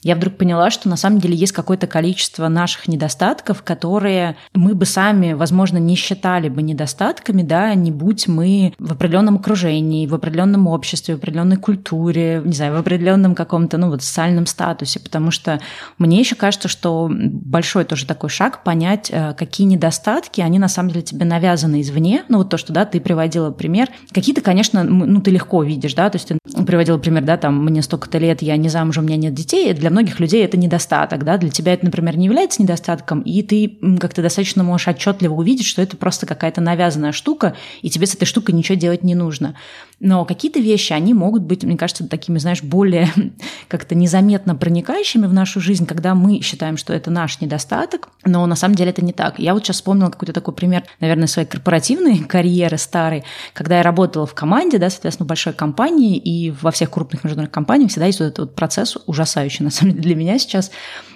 я 0.02 0.14
вдруг 0.14 0.36
поняла, 0.36 0.70
что 0.70 0.88
на 0.88 0.96
самом 0.96 1.20
деле 1.20 1.34
есть 1.34 1.52
какое-то 1.52 1.86
количество 1.86 2.48
наших 2.48 2.88
недостатков, 2.88 3.62
которые 3.62 4.36
мы 4.54 4.74
бы 4.74 4.86
сами, 4.86 5.34
возможно, 5.34 5.78
не 5.78 5.94
считали 5.94 6.48
бы 6.48 6.62
недостатками, 6.62 7.42
да, 7.42 7.74
не 7.74 7.90
будь 7.90 8.26
мы 8.26 8.72
в 8.78 8.92
определенном 8.92 9.36
окружении, 9.36 10.06
в 10.06 10.14
определенном 10.14 10.66
обществе, 10.66 11.14
в 11.14 11.18
определенной 11.18 11.56
культуре, 11.56 12.40
не 12.44 12.52
знаю, 12.52 12.74
в 12.74 12.76
определенном 12.76 13.34
каком-то, 13.34 13.76
ну, 13.76 13.90
вот 13.90 14.02
социальном 14.02 14.46
статусе, 14.46 15.00
потому 15.00 15.30
что 15.30 15.60
мне 15.98 16.18
еще 16.18 16.34
кажется, 16.34 16.68
что 16.68 17.08
большой 17.10 17.84
тоже 17.84 18.06
такой 18.06 18.30
шаг 18.30 18.64
понять, 18.64 19.10
э, 19.12 19.34
какие 19.34 19.66
недостатки, 19.66 20.40
они 20.40 20.58
на 20.58 20.68
самом 20.68 20.90
деле 20.90 21.02
тебе 21.02 21.26
навязаны 21.26 21.82
извне, 21.82 22.24
ну, 22.28 22.38
вот 22.38 22.48
то, 22.48 22.56
что, 22.56 22.72
да, 22.72 22.86
ты 22.86 23.00
приводила 23.00 23.50
пример, 23.50 23.88
какие-то, 24.12 24.40
конечно, 24.40 24.82
ну, 24.82 25.20
ты 25.20 25.30
легко 25.30 25.62
видишь, 25.62 25.94
да, 25.94 26.08
то 26.08 26.16
есть 26.16 26.28
ты 26.28 26.64
приводила 26.64 26.96
пример, 26.96 27.22
да, 27.24 27.36
там, 27.36 27.62
мне 27.64 27.82
столько-то 27.82 28.18
лет, 28.18 28.40
я 28.40 28.56
не 28.56 28.70
замужем, 28.70 29.04
у 29.04 29.06
меня 29.06 29.16
нет 29.16 29.34
детей, 29.34 29.72
для 29.74 29.89
многих 29.90 30.20
людей 30.20 30.44
это 30.44 30.56
недостаток, 30.56 31.24
да, 31.24 31.36
для 31.36 31.50
тебя 31.50 31.72
это, 31.74 31.84
например, 31.84 32.16
не 32.16 32.26
является 32.26 32.62
недостатком, 32.62 33.20
и 33.20 33.42
ты 33.42 33.78
как-то 33.98 34.22
достаточно 34.22 34.62
можешь 34.62 34.88
отчетливо 34.88 35.34
увидеть, 35.34 35.66
что 35.66 35.82
это 35.82 35.96
просто 35.96 36.26
какая-то 36.26 36.60
навязанная 36.60 37.12
штука, 37.12 37.56
и 37.82 37.90
тебе 37.90 38.06
с 38.06 38.14
этой 38.14 38.24
штукой 38.24 38.54
ничего 38.54 38.76
делать 38.76 39.02
не 39.02 39.14
нужно. 39.14 39.54
Но 40.00 40.24
какие-то 40.24 40.60
вещи, 40.60 40.94
они 40.94 41.12
могут 41.12 41.42
быть, 41.42 41.62
мне 41.62 41.76
кажется, 41.76 42.08
такими, 42.08 42.38
знаешь, 42.38 42.62
более 42.62 43.10
как-то 43.68 43.94
незаметно 43.94 44.56
проникающими 44.56 45.26
в 45.26 45.34
нашу 45.34 45.60
жизнь, 45.60 45.86
когда 45.86 46.14
мы 46.14 46.40
считаем, 46.40 46.78
что 46.78 46.94
это 46.94 47.10
наш 47.10 47.40
недостаток, 47.42 48.08
но 48.24 48.46
на 48.46 48.56
самом 48.56 48.76
деле 48.76 48.90
это 48.90 49.04
не 49.04 49.12
так. 49.12 49.38
Я 49.38 49.52
вот 49.52 49.62
сейчас 49.62 49.76
вспомнила 49.76 50.08
какой-то 50.08 50.32
такой 50.32 50.54
пример, 50.54 50.84
наверное, 51.00 51.26
своей 51.26 51.46
корпоративной 51.46 52.18
карьеры 52.28 52.78
старой, 52.78 53.24
когда 53.52 53.76
я 53.76 53.82
работала 53.82 54.26
в 54.26 54.34
команде, 54.34 54.78
да, 54.78 54.88
соответственно, 54.88 55.26
в 55.26 55.28
большой 55.28 55.52
компании, 55.52 56.16
и 56.16 56.50
во 56.50 56.70
всех 56.70 56.90
крупных 56.90 57.22
международных 57.22 57.52
компаниях 57.52 57.90
всегда 57.90 58.06
есть 58.06 58.20
вот 58.20 58.26
этот 58.26 58.38
вот 58.38 58.54
процесс 58.54 58.96
ужасающий, 59.06 59.64
на 59.64 59.70
самом 59.70 59.92
деле, 59.92 60.02
для 60.02 60.14
меня 60.14 60.38
сейчас, 60.38 60.70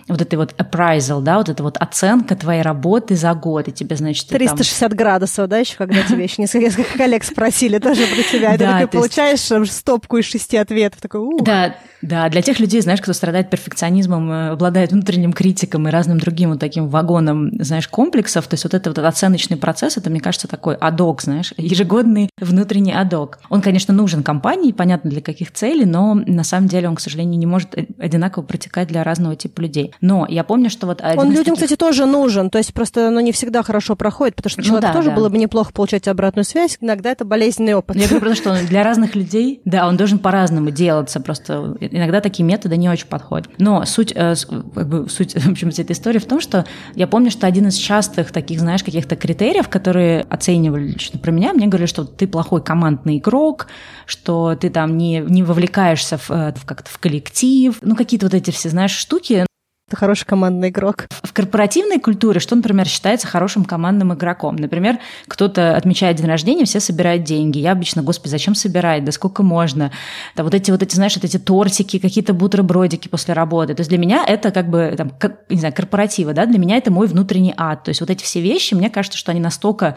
вот 0.08 0.20
этой 0.20 0.37
вот 0.37 0.54
appraisal, 0.58 1.23
да, 1.23 1.38
вот 1.38 1.49
эта 1.49 1.62
вот 1.62 1.76
оценка 1.78 2.37
твоей 2.37 2.62
работы 2.62 3.16
за 3.16 3.34
год, 3.34 3.68
и 3.68 3.73
тебе, 3.73 3.96
значит... 3.96 4.28
360 4.28 4.88
там... 4.88 4.96
градусов, 4.96 5.49
да, 5.49 5.58
еще 5.58 5.76
когда 5.76 6.02
тебе 6.02 6.25
еще 6.25 6.42
несколько 6.42 6.99
коллег 6.99 7.25
спросили 7.25 7.78
тоже 7.78 8.06
про 8.06 8.23
тебя, 8.23 8.54
и 8.54 8.58
ты 8.58 8.64
такой 8.64 8.88
получаешь 8.88 9.50
э, 9.50 9.64
стопку 9.66 10.18
из 10.18 10.26
шести 10.26 10.56
ответов, 10.56 11.00
такой, 11.00 11.20
Да, 11.40 11.76
да, 12.02 12.28
для 12.28 12.42
тех 12.42 12.61
людей, 12.61 12.82
знаешь, 12.82 13.00
кто 13.00 13.12
страдает 13.14 13.49
перфекционизмом, 13.49 14.30
э, 14.30 14.50
обладает 14.50 14.92
внутренним 14.92 15.32
критиком 15.32 15.88
и 15.88 15.90
разным 15.90 16.18
другим 16.18 16.50
вот 16.50 16.61
таким 16.61 16.88
вагоном, 16.88 17.50
знаешь, 17.62 17.88
комплексов, 17.88 18.46
то 18.46 18.54
есть 18.54 18.64
вот 18.64 18.75
этот 18.75 18.99
вот 18.99 19.06
оценочный 19.06 19.56
процесс, 19.56 19.96
это, 19.96 20.11
мне 20.11 20.20
кажется, 20.20 20.49
такой 20.49 20.75
адок, 20.75 21.23
знаешь, 21.23 21.54
ежегодный 21.56 22.28
внутренний 22.38 22.92
адок. 22.92 23.38
Он, 23.49 23.62
конечно, 23.62 23.94
нужен 23.94 24.23
компании, 24.23 24.73
понятно, 24.73 25.11
для 25.11 25.23
каких 25.23 25.52
целей, 25.52 25.87
но 25.87 26.14
на 26.14 26.44
самом 26.44 26.68
деле 26.68 26.88
он, 26.88 26.96
к 26.96 27.00
сожалению, 27.00 27.38
не 27.38 27.46
может 27.46 27.75
одинаково 27.99 28.42
протекать 28.42 28.88
для 28.88 29.02
разного 29.02 29.37
типа 29.37 29.62
людей. 29.62 29.93
Но 30.00 30.26
я 30.28 30.44
помню, 30.44 30.70
что 30.70 30.86
вот... 30.86 31.00
Он 31.02 31.28
людям, 31.28 31.54
таких... 31.54 31.54
кстати, 31.54 31.76
тоже 31.76 32.06
нужен, 32.06 32.50
то 32.50 32.58
есть 32.58 32.72
просто 32.74 33.08
оно 33.08 33.20
не 33.20 33.32
всегда 33.32 33.62
хорошо 33.62 33.96
проходит, 33.96 34.36
потому 34.36 34.50
что 34.50 34.60
ну, 34.60 34.66
человеку 34.66 34.88
да, 34.88 34.92
тоже 34.92 35.10
да. 35.10 35.16
было 35.16 35.28
бы 35.28 35.38
неплохо 35.38 35.72
получать 35.72 36.08
обратную 36.08 36.44
связь, 36.44 36.78
иногда 36.80 37.10
это 37.10 37.24
болезненный 37.24 37.74
опыт. 37.74 37.96
Я 37.96 38.06
говорю 38.06 38.20
просто, 38.20 38.56
что 38.56 38.66
для 38.66 38.82
разных 38.82 39.14
людей, 39.14 39.60
да, 39.64 39.86
он 39.86 39.96
должен 39.96 40.18
по-разному 40.18 40.70
делаться, 40.70 41.20
просто 41.20 41.76
иногда 41.80 42.20
такие 42.20 42.44
методы 42.44 42.76
не 42.76 42.88
очень 42.88 43.06
подходят. 43.06 43.48
Но 43.58 43.84
суть, 43.84 44.12
э, 44.14 44.34
как 44.74 44.88
бы, 44.88 45.08
суть, 45.08 45.34
в 45.40 45.50
общем, 45.50 45.68
этой 45.68 45.92
истории 45.92 46.18
в 46.18 46.26
том, 46.26 46.40
что 46.40 46.64
я 46.94 47.06
помню, 47.06 47.30
что 47.30 47.46
один 47.46 47.68
из 47.68 47.76
частых 47.76 48.32
таких, 48.32 48.60
знаешь, 48.60 48.82
каких-то 48.82 49.16
критериев, 49.16 49.68
которые 49.68 50.22
оценивали 50.22 50.88
лично 50.88 51.18
про 51.18 51.30
меня, 51.30 51.52
мне 51.52 51.66
говорили, 51.66 51.86
что 51.86 52.04
ты 52.04 52.26
плохой 52.26 52.62
командный 52.62 53.18
игрок, 53.18 53.66
что 54.06 54.54
ты 54.54 54.70
там 54.70 54.96
не, 54.96 55.18
не 55.20 55.42
вовлекаешься 55.42 56.18
в, 56.18 56.30
э, 56.30 56.52
в 56.54 56.64
как-то 56.64 56.90
в 56.90 56.98
коллектив, 56.98 57.76
ну, 57.82 57.96
какие-то 57.96 58.26
вот 58.26 58.34
эти 58.34 58.50
все, 58.50 58.68
знаешь, 58.68 58.92
штуки, 58.92 59.46
ты 59.90 59.96
хороший 59.96 60.24
командный 60.24 60.70
игрок. 60.70 61.08
В 61.22 61.34
корпоративной 61.34 62.00
культуре 62.00 62.40
что, 62.40 62.56
например, 62.56 62.88
считается 62.88 63.26
хорошим 63.26 63.66
командным 63.66 64.14
игроком? 64.14 64.56
Например, 64.56 64.98
кто-то 65.28 65.76
отмечает 65.76 66.16
день 66.16 66.26
рождения, 66.26 66.64
все 66.64 66.80
собирают 66.80 67.24
деньги. 67.24 67.58
Я 67.58 67.72
обычно, 67.72 68.02
господи, 68.02 68.30
зачем 68.30 68.54
собирать? 68.54 69.04
Да 69.04 69.12
сколько 69.12 69.42
можно? 69.42 69.92
Да 70.36 70.42
вот 70.42 70.54
эти 70.54 70.70
вот 70.70 70.82
эти, 70.82 70.94
знаешь, 70.94 71.14
вот 71.16 71.24
эти 71.24 71.38
тортики, 71.38 71.98
какие-то 71.98 72.32
бутербродики 72.32 73.08
после 73.08 73.34
работы. 73.34 73.74
То 73.74 73.80
есть 73.80 73.90
для 73.90 73.98
меня 73.98 74.24
это 74.26 74.52
как 74.52 74.70
бы, 74.70 74.94
там, 74.96 75.12
не 75.50 75.58
знаю, 75.58 75.74
корпоративы, 75.74 76.32
да, 76.32 76.46
для 76.46 76.58
меня 76.58 76.78
это 76.78 76.90
мой 76.90 77.06
внутренний 77.06 77.52
ад. 77.54 77.84
То 77.84 77.90
есть 77.90 78.00
вот 78.00 78.08
эти 78.08 78.24
все 78.24 78.40
вещи, 78.40 78.72
мне 78.72 78.88
кажется, 78.88 79.18
что 79.18 79.32
они 79.32 79.40
настолько 79.40 79.96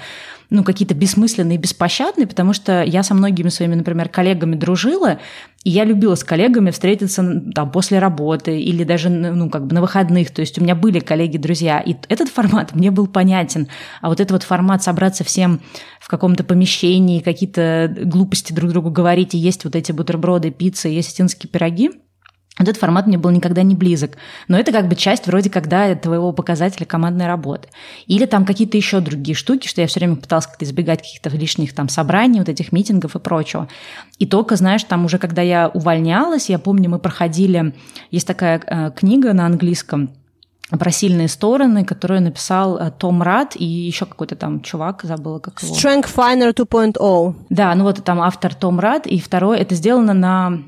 ну, 0.49 0.63
какие-то 0.63 0.95
бессмысленные, 0.95 1.57
беспощадные, 1.57 2.27
потому 2.27 2.53
что 2.53 2.81
я 2.83 3.03
со 3.03 3.13
многими 3.13 3.49
своими, 3.49 3.75
например, 3.75 4.09
коллегами 4.09 4.55
дружила, 4.55 5.19
и 5.67 5.69
я 5.69 5.83
любила 5.83 6.15
с 6.15 6.23
коллегами 6.23 6.71
встретиться 6.71 7.41
там 7.53 7.71
после 7.71 7.99
работы 7.99 8.57
или 8.57 8.85
даже, 8.85 9.09
ну, 9.09 9.49
как 9.49 9.67
бы 9.67 9.75
на 9.75 9.81
выходных. 9.81 10.31
То 10.31 10.39
есть 10.39 10.57
у 10.57 10.63
меня 10.63 10.75
были 10.75 11.01
коллеги-друзья, 11.01 11.81
и 11.81 11.93
этот 12.07 12.29
формат 12.29 12.73
мне 12.73 12.89
был 12.89 13.05
понятен. 13.05 13.67
А 14.01 14.07
вот 14.07 14.21
этот 14.21 14.31
вот 14.31 14.43
формат 14.43 14.81
собраться 14.81 15.25
всем 15.25 15.59
в 15.99 16.07
каком-то 16.07 16.45
помещении, 16.45 17.19
какие-то 17.19 17.93
глупости 18.05 18.53
друг 18.53 18.71
другу 18.71 18.91
говорить, 18.91 19.35
и 19.35 19.37
есть 19.37 19.65
вот 19.65 19.75
эти 19.75 19.91
бутерброды, 19.91 20.51
пиццы, 20.51 20.87
есть 20.87 21.09
осетинские 21.09 21.49
пироги– 21.51 21.91
Вот 22.59 22.67
этот 22.67 22.79
формат 22.79 23.07
мне 23.07 23.17
был 23.17 23.29
никогда 23.29 23.63
не 23.63 23.75
близок. 23.75 24.17
Но 24.47 24.57
это 24.57 24.71
как 24.71 24.87
бы 24.87 24.95
часть 24.95 25.27
вроде 25.27 25.49
когда 25.49 25.93
твоего 25.95 26.31
показателя 26.31 26.85
командной 26.85 27.27
работы. 27.27 27.69
Или 28.07 28.25
там 28.25 28.45
какие-то 28.45 28.77
еще 28.77 28.99
другие 28.99 29.35
штуки, 29.35 29.67
что 29.67 29.81
я 29.81 29.87
все 29.87 29.99
время 29.99 30.15
пыталась 30.15 30.47
как-то 30.47 30.65
избегать 30.65 30.99
каких-то 30.99 31.29
лишних 31.29 31.73
там 31.73 31.89
собраний, 31.89 32.39
вот 32.39 32.49
этих 32.49 32.71
митингов 32.71 33.15
и 33.15 33.19
прочего. 33.19 33.67
И 34.17 34.25
только, 34.25 34.55
знаешь, 34.55 34.83
там 34.83 35.05
уже 35.05 35.17
когда 35.19 35.41
я 35.41 35.69
увольнялась, 35.69 36.49
я 36.49 36.59
помню, 36.59 36.89
мы 36.89 36.99
проходили, 36.99 37.73
есть 38.11 38.27
такая 38.27 38.61
э, 38.65 38.91
книга 38.95 39.33
на 39.33 39.45
английском, 39.45 40.09
про 40.69 40.91
сильные 40.91 41.29
стороны, 41.29 41.85
которую 41.85 42.21
написал 42.21 42.77
э, 42.77 42.91
Том 42.91 43.23
Рад 43.23 43.55
и 43.55 43.63
еще 43.63 44.05
какой-то 44.05 44.35
там 44.35 44.61
чувак, 44.61 45.03
забыла 45.03 45.39
как 45.39 45.61
его. 45.63 45.73
Strength 45.73 46.13
Finder 46.13 46.53
2.0. 46.53 47.35
Да, 47.49 47.73
ну 47.75 47.83
вот 47.83 48.03
там 48.03 48.19
автор 48.19 48.53
Том 48.53 48.79
Рад, 48.79 49.07
и 49.07 49.19
второе, 49.19 49.59
это 49.59 49.75
сделано 49.75 50.13
на, 50.13 50.59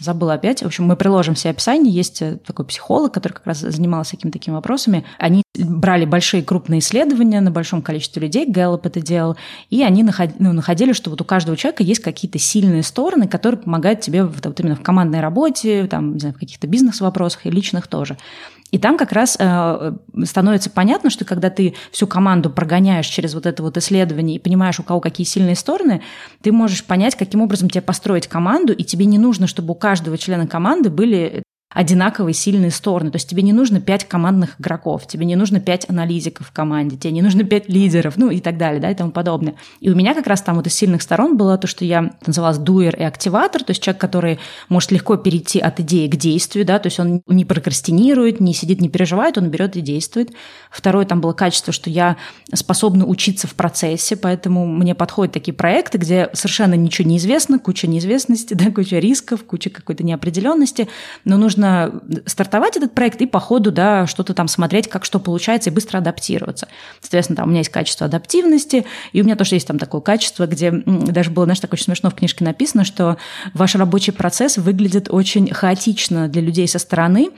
забыла 0.00 0.34
опять, 0.34 0.62
в 0.62 0.66
общем, 0.66 0.86
мы 0.86 0.96
приложим 0.96 1.34
все 1.34 1.50
описания, 1.50 1.90
есть 1.90 2.20
э, 2.20 2.38
такой 2.44 2.64
психолог, 2.64 3.14
который 3.14 3.34
как 3.34 3.46
раз 3.46 3.58
занимался 3.58 4.10
всякими 4.10 4.32
такими 4.32 4.54
вопросами. 4.54 5.04
Они 5.18 5.44
брали 5.56 6.04
большие 6.04 6.42
крупные 6.42 6.80
исследования 6.80 7.40
на 7.40 7.52
большом 7.52 7.80
количестве 7.80 8.22
людей, 8.22 8.46
Гэллоп 8.46 8.86
это 8.86 9.00
делал, 9.00 9.36
и 9.70 9.84
они 9.84 10.02
находили, 10.02 10.36
ну, 10.40 10.52
находили, 10.52 10.92
что 10.92 11.10
вот 11.10 11.20
у 11.20 11.24
каждого 11.24 11.56
человека 11.56 11.84
есть 11.84 12.02
какие-то 12.02 12.40
сильные 12.40 12.82
стороны, 12.82 13.28
которые 13.28 13.60
помогают 13.60 14.00
тебе 14.00 14.24
вот, 14.24 14.44
вот 14.44 14.58
именно 14.58 14.74
в 14.74 14.82
командной 14.82 15.20
работе, 15.20 15.86
там, 15.86 16.14
не 16.14 16.18
знаю, 16.18 16.34
в 16.34 16.38
каких-то 16.38 16.66
бизнес-вопросах 16.66 17.46
и 17.46 17.50
личных 17.50 17.86
тоже. 17.86 18.16
И 18.74 18.78
там 18.78 18.96
как 18.96 19.12
раз 19.12 19.36
э, 19.38 19.92
становится 20.24 20.68
понятно, 20.68 21.08
что 21.08 21.24
когда 21.24 21.48
ты 21.48 21.76
всю 21.92 22.08
команду 22.08 22.50
прогоняешь 22.50 23.06
через 23.06 23.32
вот 23.34 23.46
это 23.46 23.62
вот 23.62 23.76
исследование 23.76 24.34
и 24.34 24.40
понимаешь, 24.40 24.80
у 24.80 24.82
кого 24.82 24.98
какие 24.98 25.24
сильные 25.24 25.54
стороны, 25.54 26.02
ты 26.42 26.50
можешь 26.50 26.82
понять, 26.82 27.14
каким 27.14 27.40
образом 27.40 27.70
тебе 27.70 27.82
построить 27.82 28.26
команду, 28.26 28.72
и 28.72 28.82
тебе 28.82 29.04
не 29.04 29.16
нужно, 29.16 29.46
чтобы 29.46 29.74
у 29.74 29.76
каждого 29.76 30.18
члена 30.18 30.48
команды 30.48 30.90
были 30.90 31.44
одинаковые 31.74 32.34
сильные 32.34 32.70
стороны. 32.70 33.10
То 33.10 33.16
есть 33.16 33.28
тебе 33.28 33.42
не 33.42 33.52
нужно 33.52 33.80
пять 33.80 34.04
командных 34.06 34.60
игроков, 34.60 35.06
тебе 35.06 35.26
не 35.26 35.34
нужно 35.34 35.58
пять 35.60 35.88
аналитиков 35.90 36.46
в 36.46 36.52
команде, 36.52 36.96
тебе 36.96 37.12
не 37.12 37.22
нужно 37.22 37.42
пять 37.42 37.68
лидеров, 37.68 38.16
ну 38.16 38.30
и 38.30 38.40
так 38.40 38.56
далее, 38.56 38.80
да, 38.80 38.90
и 38.90 38.94
тому 38.94 39.10
подобное. 39.10 39.56
И 39.80 39.90
у 39.90 39.96
меня 39.96 40.14
как 40.14 40.28
раз 40.28 40.40
там 40.40 40.54
вот 40.56 40.68
из 40.68 40.74
сильных 40.74 41.02
сторон 41.02 41.36
было 41.36 41.58
то, 41.58 41.66
что 41.66 41.84
я 41.84 42.12
называлась 42.26 42.58
дуэр 42.58 42.94
и 42.96 43.02
активатор, 43.02 43.64
то 43.64 43.72
есть 43.72 43.82
человек, 43.82 44.00
который 44.00 44.38
может 44.68 44.92
легко 44.92 45.16
перейти 45.16 45.58
от 45.58 45.80
идеи 45.80 46.06
к 46.06 46.16
действию, 46.16 46.64
да, 46.64 46.78
то 46.78 46.86
есть 46.86 47.00
он 47.00 47.22
не 47.26 47.44
прокрастинирует, 47.44 48.40
не 48.40 48.54
сидит, 48.54 48.80
не 48.80 48.88
переживает, 48.88 49.36
он 49.36 49.48
берет 49.48 49.76
и 49.76 49.80
действует. 49.80 50.32
Второе 50.70 51.06
там 51.06 51.20
было 51.20 51.32
качество, 51.32 51.72
что 51.72 51.90
я 51.90 52.16
способна 52.52 53.04
учиться 53.04 53.48
в 53.48 53.54
процессе, 53.54 54.14
поэтому 54.16 54.64
мне 54.66 54.94
подходят 54.94 55.34
такие 55.34 55.54
проекты, 55.54 55.98
где 55.98 56.30
совершенно 56.34 56.74
ничего 56.74 57.08
не 57.08 57.16
известно, 57.16 57.58
куча 57.58 57.88
неизвестности, 57.88 58.54
да, 58.54 58.70
куча 58.70 59.00
рисков, 59.00 59.42
куча 59.44 59.70
какой-то 59.70 60.04
неопределенности, 60.04 60.88
но 61.24 61.36
нужно 61.36 61.63
нужно 61.64 62.02
стартовать 62.26 62.76
этот 62.76 62.94
проект 62.94 63.20
и 63.22 63.26
по 63.26 63.40
ходу 63.40 63.72
да, 63.72 64.06
что-то 64.06 64.34
там 64.34 64.48
смотреть, 64.48 64.88
как 64.88 65.04
что 65.04 65.18
получается, 65.18 65.70
и 65.70 65.72
быстро 65.72 65.98
адаптироваться. 65.98 66.68
Соответственно, 67.00 67.36
там 67.36 67.46
у 67.46 67.48
меня 67.50 67.60
есть 67.60 67.70
качество 67.70 68.06
адаптивности, 68.06 68.84
и 69.12 69.20
у 69.20 69.24
меня 69.24 69.36
тоже 69.36 69.56
есть 69.56 69.66
там 69.66 69.78
такое 69.78 70.00
качество, 70.00 70.46
где 70.46 70.70
даже 70.70 71.30
было, 71.30 71.46
знаешь, 71.46 71.60
так 71.60 71.72
очень 71.72 71.84
смешно 71.84 72.10
в 72.10 72.14
книжке 72.14 72.44
написано, 72.44 72.84
что 72.84 73.16
ваш 73.52 73.74
рабочий 73.74 74.12
процесс 74.12 74.58
выглядит 74.58 75.08
очень 75.10 75.52
хаотично 75.52 76.28
для 76.28 76.42
людей 76.42 76.68
со 76.68 76.78
стороны, 76.78 77.30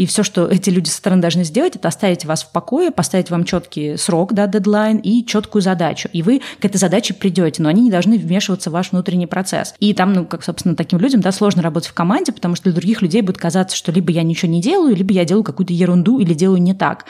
и 0.00 0.06
все, 0.06 0.22
что 0.22 0.46
эти 0.46 0.70
люди 0.70 0.88
со 0.88 0.96
стороны 0.96 1.20
должны 1.20 1.44
сделать, 1.44 1.76
это 1.76 1.86
оставить 1.86 2.24
вас 2.24 2.42
в 2.42 2.52
покое, 2.52 2.90
поставить 2.90 3.28
вам 3.28 3.44
четкий 3.44 3.98
срок, 3.98 4.32
да, 4.32 4.46
дедлайн 4.46 4.96
и 4.96 5.26
четкую 5.26 5.60
задачу. 5.60 6.08
И 6.14 6.22
вы 6.22 6.40
к 6.58 6.64
этой 6.64 6.78
задаче 6.78 7.12
придете, 7.12 7.62
но 7.62 7.68
они 7.68 7.82
не 7.82 7.90
должны 7.90 8.16
вмешиваться 8.16 8.70
в 8.70 8.72
ваш 8.72 8.92
внутренний 8.92 9.26
процесс. 9.26 9.74
И 9.78 9.92
там, 9.92 10.14
ну, 10.14 10.24
как, 10.24 10.42
собственно, 10.42 10.74
таким 10.74 11.00
людям, 11.00 11.20
да, 11.20 11.32
сложно 11.32 11.60
работать 11.60 11.90
в 11.90 11.92
команде, 11.92 12.32
потому 12.32 12.54
что 12.54 12.70
для 12.70 12.72
других 12.72 13.02
людей 13.02 13.20
будет 13.20 13.36
казаться, 13.36 13.76
что 13.76 13.92
либо 13.92 14.10
я 14.10 14.22
ничего 14.22 14.50
не 14.50 14.62
делаю, 14.62 14.96
либо 14.96 15.12
я 15.12 15.26
делаю 15.26 15.44
какую-то 15.44 15.74
ерунду 15.74 16.18
или 16.18 16.32
делаю 16.32 16.62
не 16.62 16.72
так. 16.72 17.04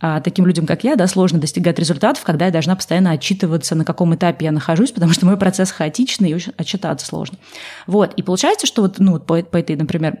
А 0.00 0.20
таким 0.20 0.44
людям, 0.44 0.66
как 0.66 0.82
я, 0.82 0.96
да, 0.96 1.06
сложно 1.06 1.38
достигать 1.38 1.78
результатов, 1.78 2.24
когда 2.24 2.46
я 2.46 2.50
должна 2.50 2.74
постоянно 2.74 3.12
отчитываться, 3.12 3.76
на 3.76 3.84
каком 3.84 4.16
этапе 4.16 4.46
я 4.46 4.50
нахожусь, 4.50 4.90
потому 4.90 5.12
что 5.12 5.26
мой 5.26 5.36
процесс 5.36 5.70
хаотичный 5.70 6.30
и 6.30 6.34
очень 6.34 6.54
отчитаться 6.56 7.06
сложно. 7.06 7.38
Вот, 7.86 8.14
и 8.14 8.22
получается, 8.22 8.66
что 8.66 8.82
вот, 8.82 8.98
ну, 8.98 9.20
по, 9.20 9.40
по 9.44 9.58
этой, 9.58 9.76
например, 9.76 10.18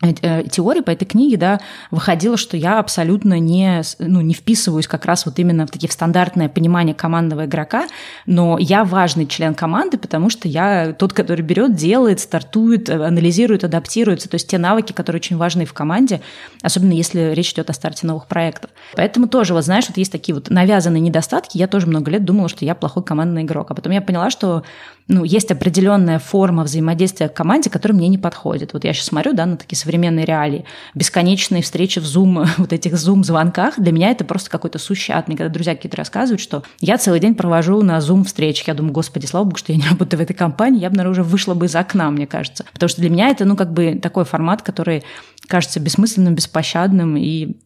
теории 0.00 0.80
по 0.80 0.90
этой 0.90 1.04
книге, 1.04 1.36
да, 1.36 1.60
выходило, 1.90 2.36
что 2.36 2.56
я 2.56 2.78
абсолютно 2.78 3.38
не, 3.38 3.82
ну, 3.98 4.20
не 4.22 4.32
вписываюсь 4.32 4.88
как 4.88 5.04
раз 5.04 5.26
вот 5.26 5.38
именно 5.38 5.66
в 5.66 5.70
такие 5.70 5.90
стандартное 5.90 6.48
понимание 6.48 6.94
командного 6.94 7.44
игрока, 7.44 7.86
но 8.24 8.56
я 8.58 8.84
важный 8.84 9.26
член 9.26 9.54
команды, 9.54 9.98
потому 9.98 10.30
что 10.30 10.48
я 10.48 10.94
тот, 10.94 11.12
который 11.12 11.42
берет, 11.42 11.74
делает, 11.74 12.20
стартует, 12.20 12.88
э, 12.88 12.94
анализирует, 12.94 13.64
адаптируется, 13.64 14.28
то 14.28 14.36
есть 14.36 14.48
те 14.48 14.56
навыки, 14.56 14.92
которые 14.92 15.20
очень 15.20 15.36
важны 15.36 15.66
в 15.66 15.74
команде, 15.74 16.22
особенно 16.62 16.92
если 16.92 17.32
речь 17.34 17.52
идет 17.52 17.68
о 17.68 17.74
старте 17.74 18.06
новых 18.06 18.26
проектов. 18.26 18.70
Поэтому 18.96 19.28
тоже, 19.28 19.52
вот 19.52 19.64
знаешь, 19.64 19.84
вот 19.88 19.98
есть 19.98 20.12
такие 20.12 20.34
вот 20.34 20.48
навязанные 20.48 21.00
недостатки, 21.00 21.58
я 21.58 21.66
тоже 21.66 21.86
много 21.86 22.10
лет 22.10 22.24
думала, 22.24 22.48
что 22.48 22.64
я 22.64 22.74
плохой 22.74 23.02
командный 23.02 23.42
игрок, 23.42 23.70
а 23.70 23.74
потом 23.74 23.92
я 23.92 24.00
поняла, 24.00 24.30
что 24.30 24.62
ну, 25.10 25.24
есть 25.24 25.50
определенная 25.50 26.20
форма 26.20 26.62
взаимодействия 26.62 27.28
в 27.28 27.34
команде, 27.34 27.68
которая 27.68 27.98
мне 27.98 28.06
не 28.06 28.16
подходит. 28.16 28.72
Вот 28.72 28.84
я 28.84 28.92
сейчас 28.92 29.06
смотрю, 29.06 29.32
да, 29.32 29.44
на 29.44 29.56
такие 29.56 29.76
современные 29.76 30.24
реалии. 30.24 30.64
Бесконечные 30.94 31.62
встречи 31.62 31.98
в 31.98 32.04
Zoom, 32.04 32.48
вот 32.58 32.72
этих 32.72 32.92
Zoom-звонках, 32.92 33.78
для 33.78 33.90
меня 33.90 34.10
это 34.12 34.24
просто 34.24 34.48
какой-то 34.50 34.78
сущий 34.78 35.12
ад. 35.12 35.26
Мне 35.26 35.36
когда 35.36 35.52
друзья 35.52 35.74
какие-то 35.74 35.96
рассказывают, 35.96 36.40
что 36.40 36.62
я 36.80 36.96
целый 36.96 37.18
день 37.18 37.34
провожу 37.34 37.82
на 37.82 37.98
Zoom-встречах. 37.98 38.68
Я 38.68 38.74
думаю, 38.74 38.92
господи, 38.92 39.26
слава 39.26 39.44
богу, 39.44 39.56
что 39.56 39.72
я 39.72 39.78
не 39.78 39.88
работаю 39.90 40.20
в 40.20 40.22
этой 40.22 40.34
компании, 40.34 40.80
я 40.80 40.90
бы, 40.90 40.96
наверное, 40.96 41.10
уже 41.10 41.24
вышла 41.24 41.54
бы 41.54 41.66
из 41.66 41.74
окна, 41.74 42.08
мне 42.12 42.28
кажется. 42.28 42.64
Потому 42.72 42.88
что 42.88 43.00
для 43.00 43.10
меня 43.10 43.30
это, 43.30 43.44
ну, 43.44 43.56
как 43.56 43.72
бы 43.72 43.98
такой 44.00 44.24
формат, 44.24 44.62
который 44.62 45.02
кажется 45.48 45.80
бессмысленным, 45.80 46.36
беспощадным 46.36 47.16
и 47.16 47.56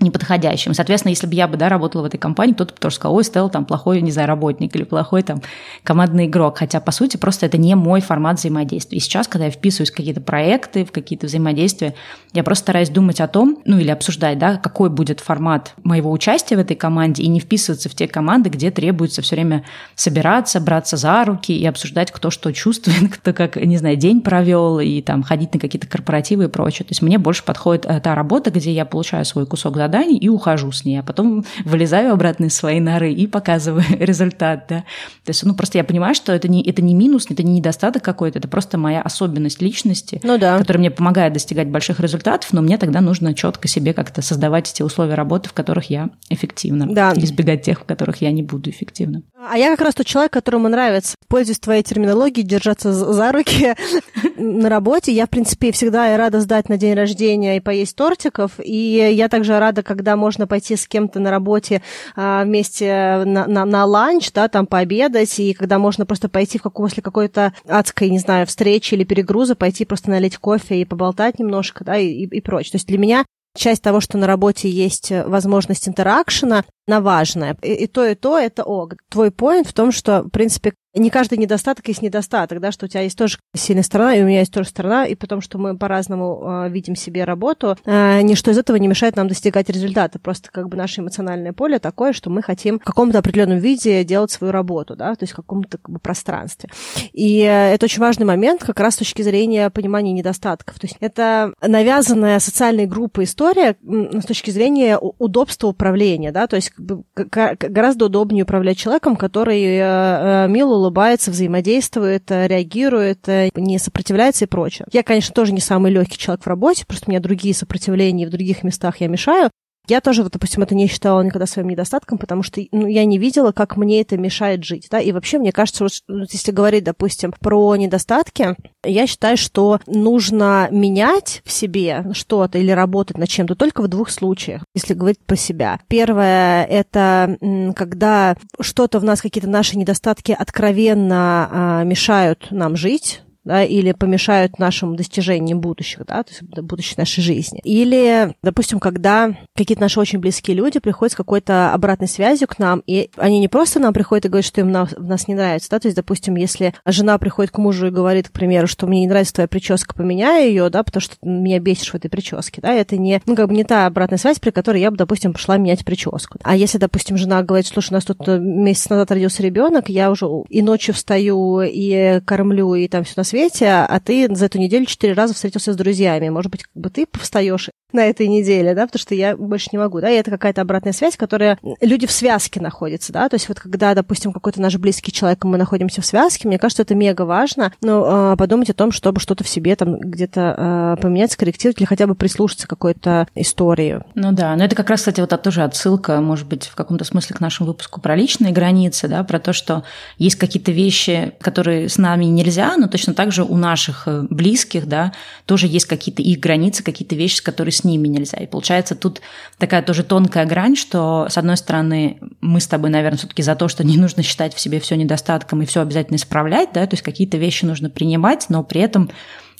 неподходящим. 0.00 0.74
Соответственно, 0.74 1.10
если 1.10 1.26
бы 1.26 1.34
я 1.34 1.46
бы 1.48 1.56
да, 1.56 1.68
работала 1.68 2.02
в 2.02 2.04
этой 2.06 2.18
компании, 2.18 2.54
кто-то 2.54 2.74
бы 2.74 2.80
тоже 2.80 2.96
сказал, 2.96 3.16
ой, 3.16 3.24
Стелла 3.24 3.48
там 3.48 3.64
плохой, 3.64 4.00
не 4.00 4.10
знаю, 4.10 4.28
работник 4.28 4.74
или 4.74 4.84
плохой 4.84 5.22
там 5.22 5.42
командный 5.84 6.26
игрок. 6.26 6.58
Хотя, 6.58 6.80
по 6.80 6.92
сути, 6.92 7.16
просто 7.16 7.46
это 7.46 7.58
не 7.58 7.74
мой 7.74 8.00
формат 8.00 8.38
взаимодействия. 8.38 8.98
И 8.98 9.00
сейчас, 9.00 9.28
когда 9.28 9.46
я 9.46 9.50
вписываюсь 9.50 9.90
в 9.90 9.94
какие-то 9.94 10.20
проекты, 10.20 10.84
в 10.84 10.92
какие-то 10.92 11.26
взаимодействия, 11.26 11.94
я 12.32 12.42
просто 12.42 12.62
стараюсь 12.62 12.88
думать 12.88 13.20
о 13.20 13.28
том, 13.28 13.58
ну 13.64 13.78
или 13.78 13.90
обсуждать, 13.90 14.38
да, 14.38 14.56
какой 14.56 14.90
будет 14.90 15.20
формат 15.20 15.74
моего 15.84 16.10
участия 16.10 16.56
в 16.56 16.60
этой 16.60 16.76
команде 16.76 17.22
и 17.22 17.28
не 17.28 17.40
вписываться 17.40 17.88
в 17.88 17.94
те 17.94 18.08
команды, 18.08 18.50
где 18.50 18.70
требуется 18.70 19.22
все 19.22 19.36
время 19.36 19.64
собираться, 19.94 20.60
браться 20.60 20.96
за 20.96 21.24
руки 21.24 21.56
и 21.56 21.64
обсуждать, 21.66 22.10
кто 22.10 22.30
что 22.30 22.52
чувствует, 22.52 23.12
кто 23.16 23.32
как, 23.32 23.56
не 23.56 23.76
знаю, 23.76 23.96
день 23.96 24.20
провел 24.20 24.80
и 24.80 25.00
там 25.02 25.22
ходить 25.22 25.54
на 25.54 25.60
какие-то 25.60 25.86
корпоративы 25.86 26.44
и 26.44 26.48
прочее. 26.48 26.84
То 26.86 26.92
есть 26.92 27.02
мне 27.02 27.18
больше 27.18 27.44
подходит 27.44 27.86
э, 27.86 28.00
та 28.00 28.14
работа, 28.14 28.50
где 28.50 28.72
я 28.72 28.84
получаю 28.84 29.24
свой 29.24 29.46
кусок 29.46 29.76
заданий 29.82 30.16
и 30.16 30.28
ухожу 30.28 30.70
с 30.70 30.84
ней, 30.84 30.98
а 30.98 31.02
потом 31.02 31.44
вылезаю 31.64 32.12
обратно 32.12 32.44
из 32.44 32.54
своей 32.54 32.78
норы 32.78 33.12
и 33.12 33.26
показываю 33.26 33.84
результат, 33.98 34.66
да. 34.68 34.76
То 35.24 35.30
есть, 35.30 35.42
ну, 35.44 35.54
просто 35.54 35.78
я 35.78 35.84
понимаю, 35.84 36.14
что 36.14 36.32
это 36.32 36.46
не, 36.46 36.62
это 36.62 36.82
не 36.82 36.94
минус, 36.94 37.26
это 37.28 37.42
не 37.42 37.54
недостаток 37.54 38.04
какой-то, 38.04 38.38
это 38.38 38.46
просто 38.46 38.78
моя 38.78 39.02
особенность 39.02 39.60
личности, 39.60 40.20
ну, 40.22 40.38
да. 40.38 40.58
которая 40.58 40.78
мне 40.78 40.90
помогает 40.92 41.32
достигать 41.32 41.68
больших 41.68 41.98
результатов, 41.98 42.52
но 42.52 42.62
мне 42.62 42.78
тогда 42.78 43.00
нужно 43.00 43.34
четко 43.34 43.66
себе 43.66 43.92
как-то 43.92 44.22
создавать 44.22 44.70
эти 44.70 44.82
условия 44.82 45.14
работы, 45.14 45.48
в 45.48 45.52
которых 45.52 45.90
я 45.90 46.10
эффективна, 46.28 46.86
да. 46.86 47.12
избегать 47.16 47.62
тех, 47.62 47.80
в 47.80 47.84
которых 47.84 48.22
я 48.22 48.30
не 48.30 48.44
буду 48.44 48.70
эффективна. 48.70 49.22
А 49.50 49.58
я 49.58 49.70
как 49.70 49.80
раз 49.80 49.94
тот 49.94 50.06
человек, 50.06 50.32
которому 50.32 50.68
нравится, 50.68 51.16
пользуясь 51.26 51.58
твоей 51.58 51.82
терминологией, 51.82 52.46
держаться 52.46 52.92
за 52.92 53.32
руки 53.32 53.74
на 54.36 54.68
работе. 54.68 55.12
Я, 55.12 55.26
в 55.26 55.30
принципе, 55.30 55.72
всегда 55.72 56.16
рада 56.16 56.40
сдать 56.40 56.68
на 56.68 56.76
день 56.76 56.94
рождения 56.94 57.56
и 57.56 57.60
поесть 57.60 57.96
тортиков, 57.96 58.52
и 58.62 59.12
я 59.14 59.28
также 59.28 59.58
рада 59.58 59.82
когда 59.82 60.16
можно 60.16 60.46
пойти 60.46 60.76
с 60.76 60.86
кем-то 60.86 61.20
на 61.20 61.30
работе 61.30 61.82
а, 62.16 62.44
вместе 62.44 63.22
на, 63.24 63.46
на, 63.46 63.64
на 63.64 63.84
ланч, 63.84 64.32
да, 64.32 64.48
там 64.48 64.66
пообедать, 64.66 65.38
и 65.38 65.54
когда 65.54 65.78
можно 65.78 66.06
просто 66.06 66.28
пойти 66.28 66.58
в 66.58 66.62
как, 66.62 66.74
после 66.74 67.02
какой-то 67.02 67.52
адской, 67.68 68.10
не 68.10 68.18
знаю, 68.18 68.46
встречи 68.46 68.94
или 68.94 69.04
перегруза, 69.04 69.54
пойти 69.54 69.84
просто 69.84 70.10
налить 70.10 70.36
кофе 70.38 70.80
и 70.80 70.84
поболтать 70.84 71.38
немножко, 71.38 71.84
да, 71.84 71.98
и, 71.98 72.06
и, 72.06 72.24
и 72.24 72.40
прочее. 72.40 72.72
То 72.72 72.76
есть 72.76 72.88
для 72.88 72.98
меня 72.98 73.24
часть 73.56 73.82
того, 73.82 74.00
что 74.00 74.18
на 74.18 74.26
работе 74.26 74.68
есть 74.68 75.10
возможность 75.10 75.88
интеракшена, 75.88 76.64
она 76.86 77.00
важная. 77.00 77.56
И, 77.62 77.72
и 77.72 77.86
то, 77.86 78.04
и 78.04 78.14
то 78.14 78.38
это 78.38 78.64
ок. 78.64 78.96
Твой 79.08 79.30
поинт 79.30 79.66
в 79.66 79.72
том, 79.72 79.92
что, 79.92 80.22
в 80.22 80.30
принципе, 80.30 80.72
не 80.94 81.10
каждый 81.10 81.38
недостаток 81.38 81.88
есть 81.88 82.02
недостаток, 82.02 82.60
да, 82.60 82.70
что 82.70 82.84
у 82.84 82.88
тебя 82.88 83.00
есть 83.00 83.16
тоже 83.16 83.38
сильная 83.56 83.82
сторона, 83.82 84.14
и 84.14 84.22
у 84.22 84.26
меня 84.26 84.40
есть 84.40 84.52
тоже 84.52 84.68
сторона, 84.68 85.06
и 85.06 85.14
потому 85.14 85.40
что 85.40 85.58
мы 85.58 85.76
по-разному 85.76 86.66
э, 86.66 86.68
видим 86.70 86.96
себе 86.96 87.24
работу, 87.24 87.78
э, 87.84 88.20
ничто 88.22 88.50
из 88.50 88.58
этого 88.58 88.76
не 88.76 88.88
мешает 88.88 89.16
нам 89.16 89.26
достигать 89.26 89.70
результата. 89.70 90.18
Просто 90.18 90.50
как 90.50 90.68
бы 90.68 90.76
наше 90.76 91.00
эмоциональное 91.00 91.54
поле 91.54 91.78
такое, 91.78 92.12
что 92.12 92.28
мы 92.28 92.42
хотим 92.42 92.78
в 92.78 92.84
каком-то 92.84 93.18
определенном 93.18 93.58
виде 93.58 94.04
делать 94.04 94.30
свою 94.30 94.52
работу, 94.52 94.94
да, 94.94 95.14
то 95.14 95.22
есть 95.22 95.32
в 95.32 95.36
каком-то 95.36 95.78
как 95.78 95.88
бы, 95.88 95.98
пространстве. 95.98 96.68
И 97.12 97.40
э, 97.40 97.72
это 97.72 97.86
очень 97.86 98.00
важный 98.00 98.26
момент 98.26 98.62
как 98.62 98.78
раз 98.78 98.94
с 98.94 98.98
точки 98.98 99.22
зрения 99.22 99.70
понимания 99.70 100.12
недостатков. 100.12 100.78
То 100.78 100.86
есть 100.86 100.98
это 101.00 101.54
навязанная 101.62 102.38
социальной 102.38 102.84
группой 102.86 103.24
история 103.24 103.76
с 103.82 104.26
точки 104.26 104.50
зрения 104.50 104.98
удобства 104.98 105.68
управления, 105.68 106.32
да, 106.32 106.46
то 106.46 106.56
есть 106.56 106.71
как 106.74 106.84
бы, 106.84 107.04
гораздо 107.14 108.06
удобнее 108.06 108.44
управлять 108.44 108.78
человеком, 108.78 109.16
который 109.16 109.62
э, 109.62 109.80
э, 109.80 110.48
мило 110.48 110.76
улыбается, 110.76 111.30
взаимодействует, 111.30 112.30
э, 112.30 112.46
реагирует, 112.48 113.26
не 113.54 113.78
сопротивляется 113.78 114.44
и 114.44 114.48
прочее. 114.48 114.86
Я, 114.92 115.02
конечно, 115.02 115.34
тоже 115.34 115.52
не 115.52 115.60
самый 115.60 115.92
легкий 115.92 116.18
человек 116.18 116.44
в 116.44 116.48
работе, 116.48 116.84
просто 116.86 117.06
у 117.08 117.10
меня 117.10 117.20
другие 117.20 117.54
сопротивления, 117.54 118.26
в 118.26 118.30
других 118.30 118.62
местах 118.62 119.00
я 119.00 119.08
мешаю, 119.08 119.50
я 119.88 120.00
тоже, 120.00 120.22
вот, 120.22 120.32
допустим, 120.32 120.62
это 120.62 120.74
не 120.74 120.86
считала 120.86 121.20
никогда 121.22 121.46
своим 121.46 121.68
недостатком, 121.68 122.18
потому 122.18 122.42
что 122.42 122.60
ну, 122.72 122.86
я 122.86 123.04
не 123.04 123.18
видела, 123.18 123.52
как 123.52 123.76
мне 123.76 124.00
это 124.00 124.16
мешает 124.16 124.64
жить. 124.64 124.88
Да? 124.90 125.00
И 125.00 125.12
вообще, 125.12 125.38
мне 125.38 125.52
кажется, 125.52 125.84
вот, 125.84 125.92
если 126.32 126.52
говорить, 126.52 126.84
допустим, 126.84 127.34
про 127.40 127.74
недостатки, 127.76 128.56
я 128.84 129.06
считаю, 129.06 129.36
что 129.36 129.80
нужно 129.86 130.68
менять 130.70 131.42
в 131.44 131.52
себе 131.52 132.06
что-то 132.12 132.58
или 132.58 132.70
работать 132.70 133.18
над 133.18 133.28
чем-то 133.28 133.54
только 133.54 133.82
в 133.82 133.88
двух 133.88 134.10
случаях, 134.10 134.62
если 134.74 134.94
говорить 134.94 135.20
про 135.20 135.36
себя. 135.36 135.80
Первое— 135.88 136.64
это 136.70 137.36
когда 137.74 138.36
что-то 138.60 139.00
в 139.00 139.04
нас, 139.04 139.20
какие-то 139.20 139.48
наши 139.48 139.76
недостатки 139.76 140.34
откровенно 140.36 141.48
а, 141.50 141.84
мешают 141.84 142.48
нам 142.50 142.76
жить, 142.76 143.22
да, 143.44 143.64
или 143.64 143.92
помешают 143.92 144.58
нашим 144.58 144.96
достижениям 144.96 145.60
будущих, 145.60 146.06
да, 146.06 146.22
то 146.22 146.30
есть 146.30 146.42
будущей 146.42 146.94
нашей 146.96 147.22
жизни. 147.22 147.60
Или, 147.64 148.34
допустим, 148.42 148.80
когда 148.80 149.36
какие-то 149.56 149.82
наши 149.82 150.00
очень 150.00 150.18
близкие 150.18 150.56
люди 150.56 150.78
приходят 150.78 151.12
с 151.12 151.16
какой-то 151.16 151.72
обратной 151.72 152.08
связью 152.08 152.48
к 152.48 152.58
нам, 152.58 152.82
и 152.86 153.10
они 153.16 153.38
не 153.40 153.48
просто 153.48 153.80
нам 153.80 153.92
приходят 153.92 154.24
и 154.24 154.28
говорят, 154.28 154.46
что 154.46 154.60
им 154.60 154.70
на, 154.70 154.88
нас 154.96 155.28
не 155.28 155.34
нравится, 155.34 155.70
да, 155.70 155.78
то 155.78 155.88
есть, 155.88 155.96
допустим, 155.96 156.36
если 156.36 156.74
жена 156.86 157.18
приходит 157.18 157.52
к 157.52 157.58
мужу 157.58 157.88
и 157.88 157.90
говорит, 157.90 158.28
к 158.28 158.32
примеру, 158.32 158.66
что 158.66 158.86
мне 158.86 159.00
не 159.00 159.08
нравится 159.08 159.34
твоя 159.34 159.48
прическа, 159.48 159.94
поменяй 159.94 160.48
ее, 160.48 160.68
да, 160.70 160.82
потому 160.82 161.00
что 161.00 161.16
меня 161.22 161.58
бесишь 161.58 161.90
в 161.90 161.94
этой 161.94 162.08
прическе, 162.08 162.60
да, 162.60 162.72
это 162.72 162.96
не, 162.96 163.20
ну, 163.26 163.36
как 163.36 163.48
бы 163.48 163.54
не 163.54 163.64
та 163.64 163.86
обратная 163.86 164.18
связь, 164.18 164.38
при 164.38 164.50
которой 164.50 164.80
я 164.80 164.90
бы, 164.90 164.96
допустим, 164.96 165.32
пошла 165.32 165.56
менять 165.56 165.84
прическу. 165.84 166.38
А 166.42 166.56
если, 166.56 166.78
допустим, 166.78 167.16
жена 167.16 167.42
говорит, 167.42 167.66
слушай, 167.66 167.90
у 167.92 167.94
нас 167.94 168.04
тут 168.04 168.26
месяц 168.26 168.88
назад 168.88 169.10
родился 169.10 169.42
ребенок, 169.42 169.88
я 169.88 170.10
уже 170.10 170.26
и 170.48 170.62
ночью 170.62 170.94
встаю, 170.94 171.60
и 171.62 172.20
кормлю, 172.24 172.74
и 172.74 172.88
там 172.88 173.04
все 173.04 173.14
на 173.16 173.24
свете, 173.32 173.68
а 173.68 173.98
ты 173.98 174.28
за 174.34 174.46
эту 174.46 174.58
неделю 174.58 174.84
четыре 174.84 175.14
раза 175.14 175.32
встретился 175.32 175.72
с 175.72 175.76
друзьями. 175.76 176.28
Может 176.28 176.50
быть, 176.52 176.64
как 176.64 176.74
бы 176.74 176.90
ты 176.90 177.06
встаешь 177.18 177.70
на 177.92 178.06
этой 178.06 178.28
неделе, 178.28 178.74
да, 178.74 178.86
потому 178.86 179.00
что 179.00 179.14
я 179.14 179.36
больше 179.36 179.68
не 179.72 179.78
могу, 179.78 180.00
да, 180.00 180.10
и 180.10 180.14
это 180.14 180.30
какая-то 180.30 180.60
обратная 180.60 180.92
связь, 180.92 181.16
которая 181.16 181.58
люди 181.80 182.06
в 182.06 182.12
связке 182.12 182.60
находятся, 182.60 183.12
да, 183.12 183.28
то 183.28 183.34
есть 183.34 183.48
вот 183.48 183.60
когда, 183.60 183.94
допустим, 183.94 184.32
какой-то 184.32 184.60
наш 184.60 184.76
близкий 184.76 185.12
человек, 185.12 185.44
мы 185.44 185.58
находимся 185.58 186.00
в 186.00 186.06
связке, 186.06 186.48
мне 186.48 186.58
кажется, 186.58 186.82
это 186.82 186.94
мега 186.94 187.22
важно, 187.22 187.72
но 187.80 188.32
э, 188.32 188.36
подумать 188.36 188.70
о 188.70 188.74
том, 188.74 188.92
чтобы 188.92 189.20
что-то 189.20 189.44
в 189.44 189.48
себе 189.48 189.76
там 189.76 189.98
где-то 189.98 190.96
э, 190.98 191.02
поменять, 191.02 191.32
скорректировать 191.32 191.78
или 191.80 191.86
хотя 191.86 192.06
бы 192.06 192.14
прислушаться 192.14 192.66
к 192.66 192.70
какой-то 192.70 193.26
истории. 193.34 194.00
Ну 194.14 194.32
да, 194.32 194.54
но 194.56 194.64
это 194.64 194.76
как 194.76 194.90
раз, 194.90 195.00
кстати, 195.00 195.20
вот 195.20 195.42
тоже 195.42 195.62
отсылка, 195.62 196.20
может 196.20 196.46
быть, 196.46 196.66
в 196.66 196.74
каком-то 196.74 197.04
смысле 197.04 197.36
к 197.36 197.40
нашему 197.40 197.68
выпуску 197.68 198.00
про 198.00 198.14
личные 198.14 198.52
границы, 198.52 199.08
да, 199.08 199.24
про 199.24 199.38
то, 199.38 199.52
что 199.52 199.84
есть 200.18 200.36
какие-то 200.36 200.72
вещи, 200.72 201.32
которые 201.40 201.88
с 201.88 201.98
нами 201.98 202.26
нельзя, 202.26 202.76
но 202.76 202.86
точно 202.86 203.14
так 203.14 203.32
же 203.32 203.44
у 203.44 203.56
наших 203.56 204.06
э, 204.06 204.22
близких, 204.30 204.86
да, 204.86 205.12
тоже 205.46 205.66
есть 205.66 205.86
какие-то 205.86 206.22
их 206.22 206.38
границы, 206.38 206.82
какие-то 206.82 207.14
вещи, 207.14 207.36
с 207.36 207.40
которыми 207.40 207.81
с 207.82 207.84
ними 207.84 208.08
нельзя. 208.08 208.38
И 208.38 208.46
получается 208.46 208.94
тут 208.94 209.20
такая 209.58 209.82
тоже 209.82 210.04
тонкая 210.04 210.46
грань, 210.46 210.76
что, 210.76 211.26
с 211.28 211.36
одной 211.36 211.56
стороны, 211.56 212.18
мы 212.40 212.60
с 212.60 212.66
тобой, 212.66 212.90
наверное, 212.90 213.18
все-таки 213.18 213.42
за 213.42 213.56
то, 213.56 213.68
что 213.68 213.84
не 213.84 213.96
нужно 213.96 214.22
считать 214.22 214.54
в 214.54 214.60
себе 214.60 214.80
все 214.80 214.96
недостатком 214.96 215.62
и 215.62 215.66
все 215.66 215.80
обязательно 215.80 216.16
исправлять, 216.16 216.70
да, 216.72 216.86
то 216.86 216.94
есть 216.94 217.02
какие-то 217.02 217.36
вещи 217.36 217.64
нужно 217.64 217.90
принимать, 217.90 218.46
но 218.48 218.62
при 218.62 218.80
этом 218.80 219.10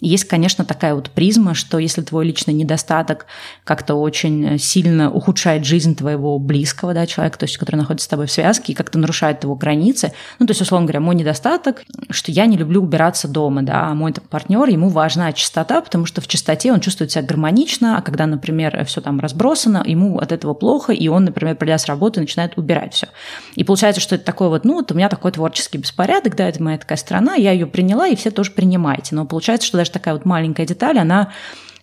есть, 0.08 0.24
конечно, 0.24 0.64
такая 0.64 0.94
вот 0.94 1.10
призма, 1.10 1.54
что 1.54 1.78
если 1.78 2.02
твой 2.02 2.26
личный 2.26 2.54
недостаток 2.54 3.26
как-то 3.64 3.94
очень 3.94 4.58
сильно 4.58 5.10
ухудшает 5.10 5.64
жизнь 5.64 5.94
твоего 5.94 6.38
близкого 6.38 6.92
да, 6.92 7.06
человека, 7.06 7.38
то 7.38 7.44
есть 7.44 7.56
который 7.56 7.76
находится 7.76 8.06
с 8.06 8.08
тобой 8.08 8.26
в 8.26 8.32
связке 8.32 8.72
и 8.72 8.74
как-то 8.74 8.98
нарушает 8.98 9.44
его 9.44 9.54
границы, 9.54 10.12
ну, 10.38 10.46
то 10.46 10.50
есть, 10.50 10.60
условно 10.60 10.86
говоря, 10.86 11.00
мой 11.00 11.14
недостаток, 11.14 11.82
что 12.10 12.32
я 12.32 12.46
не 12.46 12.56
люблю 12.56 12.82
убираться 12.82 13.28
дома, 13.28 13.62
да, 13.62 13.88
а 13.88 13.94
мой 13.94 14.12
партнер, 14.12 14.68
ему 14.68 14.88
важна 14.88 15.32
чистота, 15.32 15.80
потому 15.80 16.04
что 16.04 16.20
в 16.20 16.26
чистоте 16.26 16.72
он 16.72 16.80
чувствует 16.80 17.12
себя 17.12 17.22
гармонично, 17.22 17.98
а 17.98 18.02
когда, 18.02 18.26
например, 18.26 18.84
все 18.84 19.00
там 19.00 19.20
разбросано, 19.20 19.84
ему 19.86 20.18
от 20.18 20.32
этого 20.32 20.54
плохо, 20.54 20.92
и 20.92 21.08
он, 21.08 21.24
например, 21.24 21.54
придя 21.54 21.78
с 21.78 21.86
работы, 21.86 22.20
начинает 22.20 22.58
убирать 22.58 22.94
все. 22.94 23.08
И 23.54 23.62
получается, 23.62 24.00
что 24.00 24.16
это 24.16 24.24
такой 24.24 24.48
вот, 24.48 24.64
ну, 24.64 24.74
вот 24.74 24.90
у 24.90 24.94
меня 24.94 25.08
такой 25.08 25.30
творческий 25.30 25.78
беспорядок, 25.78 26.34
да, 26.34 26.48
это 26.48 26.62
моя 26.62 26.78
такая 26.78 26.98
страна, 26.98 27.34
я 27.34 27.52
ее 27.52 27.66
приняла, 27.66 28.08
и 28.08 28.16
все 28.16 28.30
тоже 28.32 28.50
принимаете. 28.50 29.14
Но 29.14 29.24
получается, 29.26 29.66
что 29.68 29.78
даже 29.78 29.91
такая 29.92 30.14
вот 30.14 30.24
маленькая 30.24 30.66
деталь, 30.66 30.98
она 30.98 31.32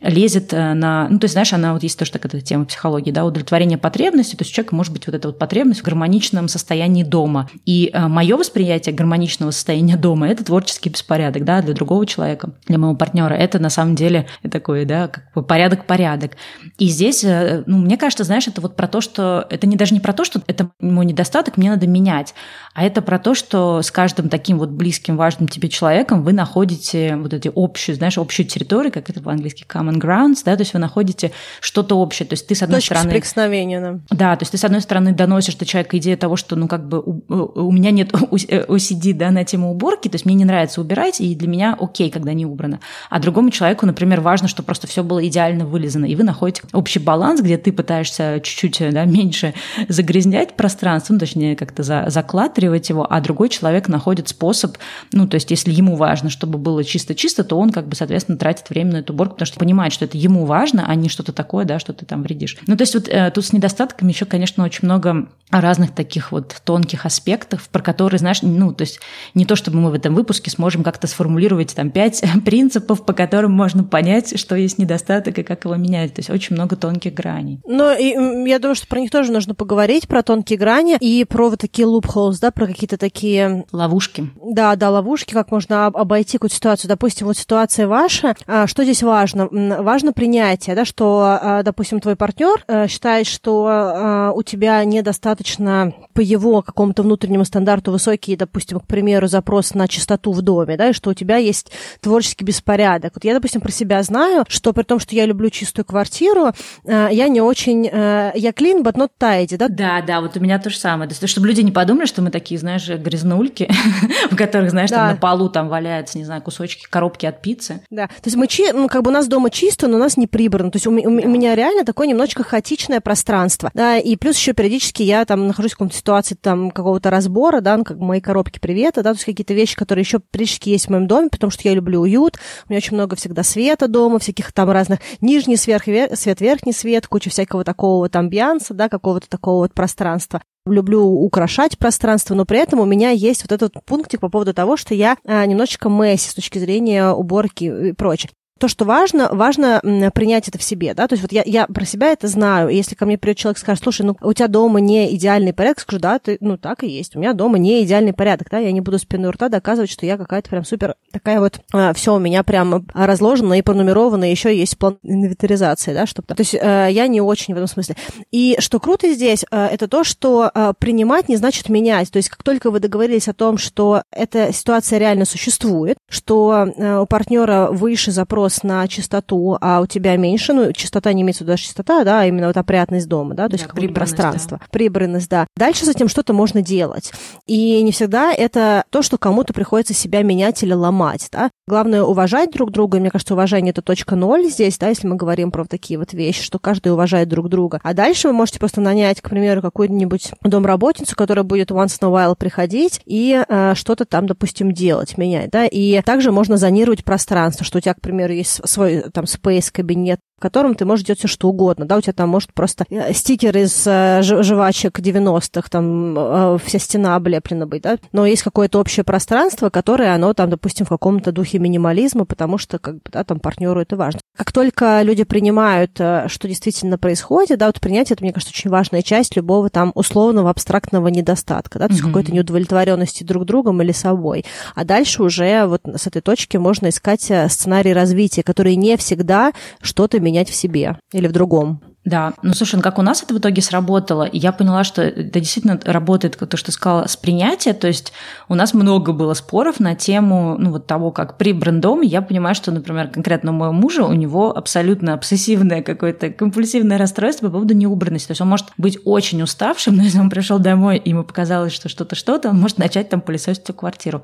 лезет 0.01 0.53
э, 0.53 0.73
на... 0.73 1.07
Ну, 1.09 1.19
то 1.19 1.25
есть, 1.25 1.33
знаешь, 1.33 1.51
она 1.51 1.73
вот 1.73 1.83
есть 1.83 1.99
тоже 1.99 2.11
такая 2.11 2.41
тема 2.41 2.65
психологии, 2.65 3.11
да, 3.11 3.25
удовлетворение 3.25 3.77
потребности, 3.77 4.35
то 4.35 4.43
есть 4.43 4.51
у 4.51 4.55
человека 4.55 4.75
может 4.75 4.93
быть 4.93 5.05
вот 5.07 5.15
эта 5.15 5.27
вот 5.27 5.37
потребность 5.37 5.81
в 5.81 5.83
гармоничном 5.83 6.47
состоянии 6.47 7.03
дома. 7.03 7.49
И 7.65 7.91
э, 7.93 8.07
мое 8.07 8.37
восприятие 8.37 8.95
гармоничного 8.95 9.51
состояния 9.51 9.97
дома– 9.97 10.27
это 10.29 10.43
творческий 10.45 10.89
беспорядок, 10.89 11.43
да, 11.43 11.61
для 11.61 11.73
другого 11.73 12.05
человека, 12.05 12.51
для 12.67 12.77
моего 12.77 12.95
партнера. 12.95 13.33
Это 13.33 13.59
на 13.59 13.69
самом 13.69 13.95
деле 13.95 14.27
такой, 14.49 14.85
да, 14.85 15.09
как 15.09 15.31
бы 15.35 15.43
порядок-порядок. 15.43 16.37
И 16.77 16.87
здесь, 16.87 17.23
э, 17.23 17.63
ну, 17.65 17.77
мне 17.79 17.97
кажется, 17.97 18.23
знаешь, 18.23 18.47
это 18.47 18.61
вот 18.61 18.75
про 18.75 18.87
то, 18.87 19.01
что... 19.01 19.45
Это 19.49 19.67
не 19.67 19.75
даже 19.75 19.93
не 19.93 19.99
про 19.99 20.13
то, 20.13 20.23
что 20.23 20.41
это 20.47 20.69
мой 20.79 21.05
недостаток, 21.05 21.57
мне 21.57 21.69
надо 21.69 21.87
менять, 21.87 22.33
а 22.73 22.83
это 22.83 23.01
про 23.01 23.19
то, 23.19 23.35
что 23.35 23.81
с 23.81 23.91
каждым 23.91 24.29
таким 24.29 24.59
вот 24.59 24.69
близким, 24.69 25.17
важным 25.17 25.49
тебе 25.49 25.67
человеком 25.67 26.23
вы 26.23 26.31
находите 26.31 27.17
вот 27.17 27.33
эти 27.33 27.51
общие, 27.53 27.95
знаешь, 27.95 28.17
общую 28.17 28.45
территорию, 28.45 28.93
как 28.93 29.09
это 29.09 29.21
по-английски 29.21 29.65
common 29.67 29.88
common 29.89 29.99
grounds, 29.99 30.41
да, 30.45 30.55
то 30.55 30.61
есть 30.61 30.73
вы 30.73 30.79
находите 30.79 31.31
что-то 31.61 31.95
общее. 31.95 32.27
То 32.27 32.33
есть 32.33 32.47
ты, 32.47 32.55
с 32.55 32.63
одной 32.63 32.79
Точка 32.79 32.95
стороны... 32.95 33.09
соприкосновения, 33.09 33.81
да. 33.81 33.99
Да, 34.09 34.35
то 34.35 34.43
есть 34.43 34.51
ты, 34.51 34.57
с 34.57 34.63
одной 34.63 34.81
стороны, 34.81 35.11
доносишь 35.13 35.55
до 35.55 35.65
человека 35.65 35.97
идею 35.97 36.17
того, 36.17 36.35
что, 36.35 36.55
ну, 36.55 36.67
как 36.67 36.87
бы 36.87 36.99
у, 36.99 37.21
у 37.27 37.71
меня 37.71 37.91
нет 37.91 38.11
OCD, 38.13 39.13
да, 39.13 39.31
на 39.31 39.43
тему 39.43 39.71
уборки, 39.71 40.07
то 40.07 40.15
есть 40.15 40.25
мне 40.25 40.35
не 40.35 40.45
нравится 40.45 40.81
убирать, 40.81 41.21
и 41.21 41.35
для 41.35 41.47
меня 41.47 41.77
окей, 41.79 42.09
когда 42.09 42.33
не 42.33 42.45
убрано. 42.45 42.79
А 43.09 43.19
другому 43.19 43.51
человеку, 43.51 43.85
например, 43.85 44.21
важно, 44.21 44.47
чтобы 44.47 44.67
просто 44.67 44.87
все 44.87 45.03
было 45.03 45.25
идеально 45.27 45.65
вылизано, 45.65 46.05
и 46.05 46.15
вы 46.15 46.23
находите 46.23 46.63
общий 46.73 46.99
баланс, 46.99 47.41
где 47.41 47.57
ты 47.57 47.71
пытаешься 47.71 48.39
чуть-чуть, 48.43 48.91
да, 48.91 49.05
меньше 49.05 49.53
загрязнять 49.87 50.55
пространство, 50.55 51.13
ну, 51.13 51.19
точнее, 51.19 51.55
как-то 51.55 51.83
за, 51.83 52.05
заклатривать 52.07 52.89
его, 52.89 53.05
а 53.09 53.21
другой 53.21 53.49
человек 53.49 53.87
находит 53.87 54.29
способ, 54.29 54.77
ну, 55.11 55.27
то 55.27 55.35
есть 55.35 55.51
если 55.51 55.71
ему 55.71 55.95
важно, 55.95 56.29
чтобы 56.29 56.57
было 56.57 56.83
чисто-чисто, 56.83 57.43
то 57.43 57.57
он, 57.57 57.71
как 57.71 57.87
бы, 57.87 57.95
соответственно, 57.95 58.37
тратит 58.37 58.69
время 58.69 58.93
на 58.93 58.97
эту 58.97 59.13
уборку, 59.13 59.35
потому 59.35 59.47
что 59.47 59.59
понимает, 59.59 59.78
понимает, 59.79 59.93
что 59.93 60.03
это 60.03 60.17
ему 60.17 60.43
важно, 60.43 60.85
а 60.85 60.95
не 60.95 61.07
что-то 61.07 61.31
такое, 61.31 61.63
да, 61.63 61.79
что 61.79 61.93
ты 61.93 62.05
там 62.05 62.21
вредишь. 62.21 62.57
Ну, 62.67 62.75
то 62.75 62.81
есть 62.81 62.95
вот 62.95 63.07
э, 63.07 63.31
тут 63.31 63.45
с 63.45 63.53
недостатками 63.53 64.11
еще, 64.11 64.25
конечно, 64.25 64.65
очень 64.65 64.81
много 64.83 65.29
разных 65.51 65.95
таких 65.95 66.31
вот 66.31 66.55
тонких 66.65 67.05
аспектов, 67.05 67.69
про 67.69 67.81
которые, 67.81 68.19
знаешь, 68.19 68.41
ну, 68.41 68.73
то 68.73 68.81
есть 68.81 68.99
не 69.33 69.45
то, 69.45 69.55
чтобы 69.55 69.79
мы 69.79 69.89
в 69.89 69.93
этом 69.93 70.13
выпуске 70.13 70.51
сможем 70.51 70.83
как-то 70.83 71.07
сформулировать 71.07 71.73
там 71.75 71.91
пять 71.91 72.21
принципов, 72.45 73.05
по 73.05 73.13
которым 73.13 73.53
можно 73.53 73.85
понять, 73.85 74.37
что 74.37 74.55
есть 74.55 74.77
недостаток 74.79 75.39
и 75.39 75.43
как 75.43 75.63
его 75.63 75.75
менять. 75.75 76.13
То 76.13 76.19
есть 76.19 76.29
очень 76.29 76.55
много 76.55 76.75
тонких 76.75 77.13
граней. 77.13 77.61
Ну, 77.65 77.97
и 77.97 78.49
я 78.49 78.59
думаю, 78.59 78.75
что 78.75 78.87
про 78.87 78.99
них 78.99 79.11
тоже 79.11 79.31
нужно 79.31 79.55
поговорить, 79.55 80.09
про 80.09 80.23
тонкие 80.23 80.59
грани 80.59 80.97
и 80.99 81.23
про 81.23 81.49
вот 81.49 81.59
такие 81.59 81.87
loopholes, 81.87 82.37
да, 82.41 82.51
про 82.51 82.67
какие-то 82.67 82.97
такие... 82.97 83.65
Ловушки. 83.71 84.29
Да, 84.43 84.75
да, 84.75 84.89
ловушки, 84.89 85.33
как 85.33 85.51
можно 85.51 85.87
обойти 85.87 86.37
какую-то 86.37 86.55
ситуацию. 86.55 86.89
Допустим, 86.89 87.27
вот 87.27 87.37
ситуация 87.37 87.87
ваша, 87.87 88.35
а, 88.45 88.67
что 88.67 88.83
здесь 88.83 89.03
важно? 89.03 89.47
Важно 89.79 90.13
принятие, 90.13 90.75
да, 90.75 90.85
что, 90.85 91.39
а, 91.41 91.63
допустим, 91.63 91.99
твой 91.99 92.15
партнер 92.15 92.63
э, 92.67 92.87
считает, 92.87 93.27
что 93.27 93.67
а, 93.69 94.31
у 94.33 94.43
тебя 94.43 94.83
недостаточно 94.83 95.93
по 96.13 96.21
его 96.21 96.61
какому-то 96.61 97.03
внутреннему 97.03 97.45
стандарту 97.45 97.91
высокий, 97.91 98.35
допустим, 98.35 98.79
к 98.79 98.87
примеру, 98.87 99.27
запрос 99.27 99.73
на 99.73 99.87
чистоту 99.87 100.31
в 100.31 100.41
доме, 100.41 100.77
да, 100.77 100.89
и 100.89 100.93
что 100.93 101.11
у 101.11 101.13
тебя 101.13 101.37
есть 101.37 101.71
творческий 102.01 102.45
беспорядок. 102.45 103.13
Вот 103.15 103.23
я, 103.23 103.33
допустим, 103.33 103.61
про 103.61 103.71
себя 103.71 104.03
знаю, 104.03 104.45
что 104.47 104.73
при 104.73 104.83
том, 104.83 104.99
что 104.99 105.15
я 105.15 105.25
люблю 105.25 105.49
чистую 105.49 105.85
квартиру, 105.85 106.51
э, 106.85 107.09
я 107.11 107.27
не 107.27 107.41
очень... 107.41 107.87
Э, 107.87 108.31
я 108.35 108.51
clean, 108.51 108.83
but 108.83 108.95
not 108.95 109.11
tidy, 109.19 109.57
да? 109.57 109.67
Да, 109.69 110.01
да, 110.01 110.21
вот 110.21 110.35
у 110.35 110.39
меня 110.39 110.59
то 110.59 110.69
же 110.69 110.77
самое. 110.77 111.09
То 111.09 111.13
есть, 111.13 111.29
чтобы 111.29 111.47
люди 111.47 111.61
не 111.61 111.71
подумали, 111.71 112.05
что 112.05 112.21
мы 112.21 112.31
такие, 112.31 112.59
знаешь, 112.59 112.87
грязнульки, 112.87 113.69
в 114.31 114.35
которых, 114.35 114.71
знаешь, 114.71 114.89
там 114.89 115.11
на 115.11 115.15
полу 115.15 115.49
там 115.49 115.69
валяются, 115.69 116.17
не 116.17 116.25
знаю, 116.25 116.41
кусочки, 116.41 116.85
коробки 116.89 117.25
от 117.25 117.41
пиццы. 117.41 117.81
Да, 117.89 118.07
то 118.07 118.13
есть 118.25 118.35
мы, 118.35 118.47
ну, 118.73 118.87
как 118.87 119.03
бы 119.03 119.09
у 119.09 119.13
нас 119.13 119.27
дома 119.27 119.49
чисто, 119.59 119.87
но 119.87 119.97
у 119.97 119.99
нас 119.99 120.15
не 120.15 120.25
прибрано. 120.25 120.71
То 120.71 120.77
есть 120.77 120.87
у, 120.87 120.91
у, 120.91 120.93
у 120.93 121.09
меня 121.09 121.53
реально 121.53 121.83
такое 121.83 122.07
немножечко 122.07 122.43
хаотичное 122.43 123.01
пространство. 123.01 123.71
Да, 123.73 123.97
и 123.97 124.15
плюс 124.15 124.37
еще 124.37 124.53
периодически 124.53 125.03
я 125.03 125.25
там 125.25 125.47
нахожусь 125.47 125.73
в 125.73 125.77
какой-то 125.77 125.97
ситуации 125.97 126.35
там 126.35 126.71
какого-то 126.71 127.09
разбора, 127.09 127.59
да, 127.59 127.75
ну, 127.75 127.83
как 127.83 127.97
мои 127.97 128.21
коробки 128.21 128.59
привета, 128.59 129.03
да, 129.03 129.11
то 129.11 129.15
есть 129.15 129.25
какие-то 129.25 129.53
вещи, 129.53 129.75
которые 129.75 130.03
еще 130.03 130.19
периодически 130.19 130.69
есть 130.69 130.85
в 130.85 130.89
моем 130.91 131.07
доме, 131.07 131.29
потому 131.29 131.51
что 131.51 131.67
я 131.67 131.73
люблю 131.73 131.99
уют. 131.99 132.37
У 132.67 132.71
меня 132.71 132.77
очень 132.77 132.95
много 132.95 133.17
всегда 133.17 133.43
света 133.43 133.89
дома, 133.89 134.19
всяких 134.19 134.53
там 134.53 134.71
разных 134.71 134.99
нижний 135.19 135.57
свет, 135.57 135.83
свет, 136.13 136.39
верхний 136.39 136.73
свет, 136.73 137.07
куча 137.07 137.29
всякого 137.29 137.65
такого 137.65 138.03
вот 138.03 138.15
амбианса, 138.15 138.73
да, 138.73 138.87
какого-то 138.87 139.27
такого 139.27 139.63
вот 139.63 139.73
пространства 139.73 140.41
люблю 140.65 141.03
украшать 141.03 141.77
пространство, 141.77 142.35
но 142.35 142.45
при 142.45 142.59
этом 142.59 142.79
у 142.79 142.85
меня 142.85 143.09
есть 143.09 143.41
вот 143.41 143.51
этот 143.51 143.83
пунктик 143.85 144.19
по 144.19 144.29
поводу 144.29 144.53
того, 144.53 144.77
что 144.77 144.93
я 144.93 145.17
а, 145.25 145.45
немножечко 145.45 145.89
месси 145.89 146.29
с 146.29 146.35
точки 146.35 146.59
зрения 146.59 147.09
уборки 147.09 147.89
и 147.89 147.93
прочее. 147.93 148.29
То, 148.59 148.67
что 148.67 148.85
важно, 148.85 149.29
важно 149.31 149.81
принять 150.13 150.47
это 150.47 150.57
в 150.57 150.63
себе, 150.63 150.93
да, 150.93 151.07
то 151.07 151.13
есть 151.13 151.23
вот 151.23 151.31
я, 151.31 151.43
я 151.45 151.65
про 151.67 151.85
себя 151.85 152.11
это 152.11 152.27
знаю, 152.27 152.69
если 152.69 152.95
ко 152.95 153.05
мне 153.05 153.17
придет 153.17 153.37
человек 153.37 153.57
и 153.57 153.61
скажет, 153.61 153.83
слушай, 153.83 154.05
ну, 154.05 154.17
у 154.21 154.33
тебя 154.33 154.47
дома 154.47 154.79
не 154.79 155.15
идеальный 155.15 155.53
порядок, 155.53 155.79
скажу, 155.79 155.99
да, 155.99 156.19
ты, 156.19 156.37
ну, 156.41 156.57
так 156.57 156.83
и 156.83 156.87
есть, 156.87 157.15
у 157.15 157.19
меня 157.19 157.33
дома 157.33 157.57
не 157.57 157.83
идеальный 157.83 158.13
порядок, 158.13 158.49
да, 158.51 158.59
я 158.59 158.71
не 158.71 158.81
буду 158.81 158.99
спиной 158.99 159.31
рта 159.31 159.49
доказывать, 159.49 159.89
что 159.89 160.05
я 160.05 160.17
какая-то 160.17 160.49
прям 160.49 160.65
супер 160.65 160.95
такая 161.11 161.39
вот, 161.39 161.59
а, 161.73 161.93
все 161.93 162.15
у 162.15 162.19
меня 162.19 162.43
прям 162.43 162.85
разложено 162.93 163.53
и 163.53 163.61
пронумеровано, 163.61 164.27
и 164.27 164.31
еще 164.31 164.55
есть 164.55 164.77
план 164.77 164.97
инвентаризации, 165.03 165.93
да, 165.93 166.05
чтобы, 166.05 166.27
то 166.27 166.41
есть 166.41 166.53
э, 166.53 166.87
я 166.91 167.07
не 167.07 167.21
очень 167.21 167.53
в 167.53 167.57
этом 167.57 167.67
смысле. 167.67 167.95
И 168.31 168.57
что 168.59 168.79
круто 168.79 169.11
здесь, 169.13 169.45
э, 169.49 169.65
это 169.65 169.87
то, 169.87 170.03
что 170.03 170.51
э, 170.53 170.73
принимать 170.77 171.29
не 171.29 171.37
значит 171.37 171.69
менять, 171.69 172.11
то 172.11 172.17
есть 172.17 172.29
как 172.29 172.43
только 172.43 172.71
вы 172.71 172.79
договорились 172.79 173.27
о 173.27 173.33
том, 173.33 173.57
что 173.57 174.03
эта 174.11 174.51
ситуация 174.53 174.99
реально 174.99 175.25
существует, 175.25 175.97
что 176.09 176.67
э, 176.75 176.99
у 176.99 177.05
партнера 177.05 177.69
выше 177.71 178.11
запрос 178.11 178.48
на 178.63 178.87
чистоту, 178.87 179.57
а 179.59 179.81
у 179.81 179.85
тебя 179.85 180.17
меньше, 180.17 180.53
ну, 180.53 180.73
чистота 180.73 181.13
не 181.13 181.21
имеется 181.21 181.43
даже 181.43 181.63
чистота, 181.63 182.03
да, 182.03 182.21
а 182.21 182.25
именно 182.25 182.47
вот 182.47 182.57
опрятность 182.57 183.07
дома, 183.07 183.35
да, 183.35 183.47
то 183.47 183.55
есть 183.55 183.65
какое-то 183.65 183.93
пространство. 183.93 184.57
Да. 184.59 184.65
Прибранность, 184.71 185.29
да. 185.29 185.47
Дальше 185.55 185.85
с 185.85 185.89
этим 185.89 186.07
что-то 186.07 186.33
можно 186.33 186.61
делать. 186.61 187.11
И 187.47 187.81
не 187.81 187.91
всегда 187.91 188.33
это 188.33 188.83
то, 188.89 189.01
что 189.01 189.17
кому-то 189.17 189.53
приходится 189.53 189.93
себя 189.93 190.23
менять 190.23 190.61
или 190.63 190.73
ломать, 190.73 191.29
да. 191.31 191.49
Главное 191.67 192.03
уважать 192.03 192.51
друг 192.51 192.71
друга, 192.71 192.97
и 192.97 193.01
мне 193.01 193.11
кажется, 193.11 193.33
уважение 193.33 193.71
это 193.71 193.81
точка 193.81 194.15
ноль 194.15 194.45
здесь, 194.45 194.77
да, 194.77 194.89
если 194.89 195.07
мы 195.07 195.15
говорим 195.15 195.51
про 195.51 195.65
такие 195.65 195.99
вот 195.99 196.13
вещи, 196.13 196.43
что 196.43 196.59
каждый 196.59 196.91
уважает 196.91 197.29
друг 197.29 197.49
друга. 197.49 197.79
А 197.83 197.93
дальше 197.93 198.27
вы 198.27 198.33
можете 198.33 198.59
просто 198.59 198.81
нанять, 198.81 199.21
к 199.21 199.29
примеру, 199.29 199.61
какую-нибудь 199.61 200.31
домработницу, 200.43 201.15
которая 201.15 201.43
будет 201.43 201.71
once 201.71 201.99
in 201.99 202.07
a 202.07 202.09
while 202.09 202.35
приходить 202.35 203.01
и 203.05 203.43
э, 203.47 203.73
что-то 203.75 204.05
там, 204.05 204.27
допустим, 204.27 204.71
делать, 204.71 205.17
менять, 205.17 205.49
да. 205.51 205.65
И 205.65 206.01
также 206.01 206.31
можно 206.31 206.57
зонировать 206.57 207.03
пространство, 207.03 207.65
что 207.65 207.77
у 207.77 207.81
тебя, 207.81 207.93
к 207.93 208.01
примеру, 208.01 208.33
есть 208.39 208.67
свой 208.67 209.09
там 209.11 209.25
space 209.25 209.71
кабинет, 209.71 210.19
в 210.39 210.41
котором 210.41 210.73
ты 210.73 210.85
можешь 210.85 211.05
делать 211.05 211.19
все 211.19 211.27
что 211.27 211.49
угодно, 211.49 211.85
да, 211.85 211.97
у 211.97 212.01
тебя 212.01 212.13
там 212.13 212.29
может 212.29 212.53
просто 212.53 212.85
э, 212.89 213.11
стикер 213.11 213.57
из 213.57 213.83
э, 213.85 214.21
жвачек 214.21 214.97
90-х, 214.97 215.67
там 215.69 216.17
э, 216.17 216.57
вся 216.63 216.79
стена 216.79 217.17
облеплена 217.17 217.67
быть, 217.67 217.81
да, 217.81 217.97
но 218.13 218.25
есть 218.25 218.43
какое-то 218.43 218.79
общее 218.79 219.03
пространство, 219.03 219.69
которое, 219.69 220.15
оно 220.15 220.33
там, 220.33 220.49
допустим, 220.49 220.85
в 220.85 220.89
каком-то 220.89 221.33
духе 221.33 221.59
минимализма, 221.59 222.23
потому 222.23 222.57
что, 222.57 222.79
как 222.79 222.95
бы, 222.95 223.01
да, 223.11 223.25
там 223.25 223.41
партнеру 223.41 223.81
это 223.81 223.97
важно. 223.97 224.21
Как 224.37 224.53
только 224.53 225.01
люди 225.01 225.25
принимают, 225.25 225.91
что 225.95 226.47
действительно 226.47 226.97
происходит, 226.97 227.59
да, 227.59 227.65
вот 227.65 227.81
принятие, 227.81 228.13
это, 228.13 228.23
мне 228.23 228.31
кажется, 228.31 228.53
очень 228.55 228.69
важная 228.69 229.01
часть 229.01 229.35
любого 229.35 229.69
там 229.69 229.91
условного 229.93 230.49
абстрактного 230.49 231.09
недостатка, 231.09 231.79
да, 231.79 231.87
то 231.87 231.93
есть 231.93 232.01
mm-hmm. 232.01 232.07
какой-то 232.07 232.31
неудовлетворенности 232.31 233.25
друг 233.25 233.43
другом 233.43 233.81
или 233.81 233.91
собой. 233.91 234.45
А 234.73 234.85
дальше 234.85 235.21
уже 235.21 235.65
вот 235.65 235.81
с 235.83 236.07
этой 236.07 236.21
точки 236.21 236.55
можно 236.55 236.87
искать 236.87 237.29
сценарий 237.49 237.91
развития, 237.91 238.41
которые 238.41 238.77
не 238.77 238.95
всегда 238.95 239.51
что-то 239.81 240.21
менять 240.29 240.49
в 240.49 240.55
себе 240.55 240.97
или 241.11 241.27
в 241.27 241.31
другом. 241.31 241.81
Да, 242.05 242.33
ну 242.41 242.53
слушай, 242.53 242.75
ну 242.75 242.81
как 242.81 242.97
у 242.97 243.01
нас 243.01 243.21
это 243.21 243.33
в 243.33 243.39
итоге 243.39 243.61
сработало, 243.61 244.27
я 244.31 244.51
поняла, 244.51 244.83
что 244.83 245.01
это 245.01 245.39
действительно 245.39 245.79
работает, 245.83 246.37
то, 246.37 246.57
что 246.57 246.67
ты 246.67 246.71
сказала, 246.71 247.07
с 247.07 247.17
принятия, 247.17 247.73
то 247.73 247.87
есть 247.87 248.13
у 248.47 248.55
нас 248.55 248.73
много 248.73 249.11
было 249.11 249.33
споров 249.33 249.79
на 249.79 249.95
тему, 249.95 250.55
ну 250.57 250.71
вот 250.71 250.87
того, 250.87 251.11
как 251.11 251.37
при 251.37 251.51
брендом, 251.51 252.01
я 252.01 252.21
понимаю, 252.21 252.55
что, 252.55 252.71
например, 252.71 253.09
конкретно 253.09 253.51
у 253.51 253.53
моего 253.53 253.73
мужа, 253.73 254.05
у 254.05 254.13
него 254.13 254.55
абсолютно 254.57 255.13
обсессивное 255.13 255.83
какое-то 255.83 256.29
компульсивное 256.29 256.97
расстройство 256.97 257.47
по 257.47 257.53
поводу 257.53 257.75
неубранности, 257.75 258.29
то 258.29 258.31
есть 258.31 258.41
он 258.41 258.47
может 258.47 258.67
быть 258.77 258.97
очень 259.03 259.43
уставшим, 259.43 259.95
но 259.97 260.03
если 260.03 260.19
он 260.19 260.29
пришел 260.29 260.57
домой, 260.57 260.97
и 260.97 261.09
ему 261.09 261.23
показалось, 261.23 261.73
что 261.73 261.89
что-то 261.89 262.15
что-то, 262.15 262.49
он 262.49 262.59
может 262.59 262.77
начать 262.77 263.09
там 263.09 263.19
пылесосить 263.21 263.65
всю 263.65 263.73
квартиру. 263.73 264.23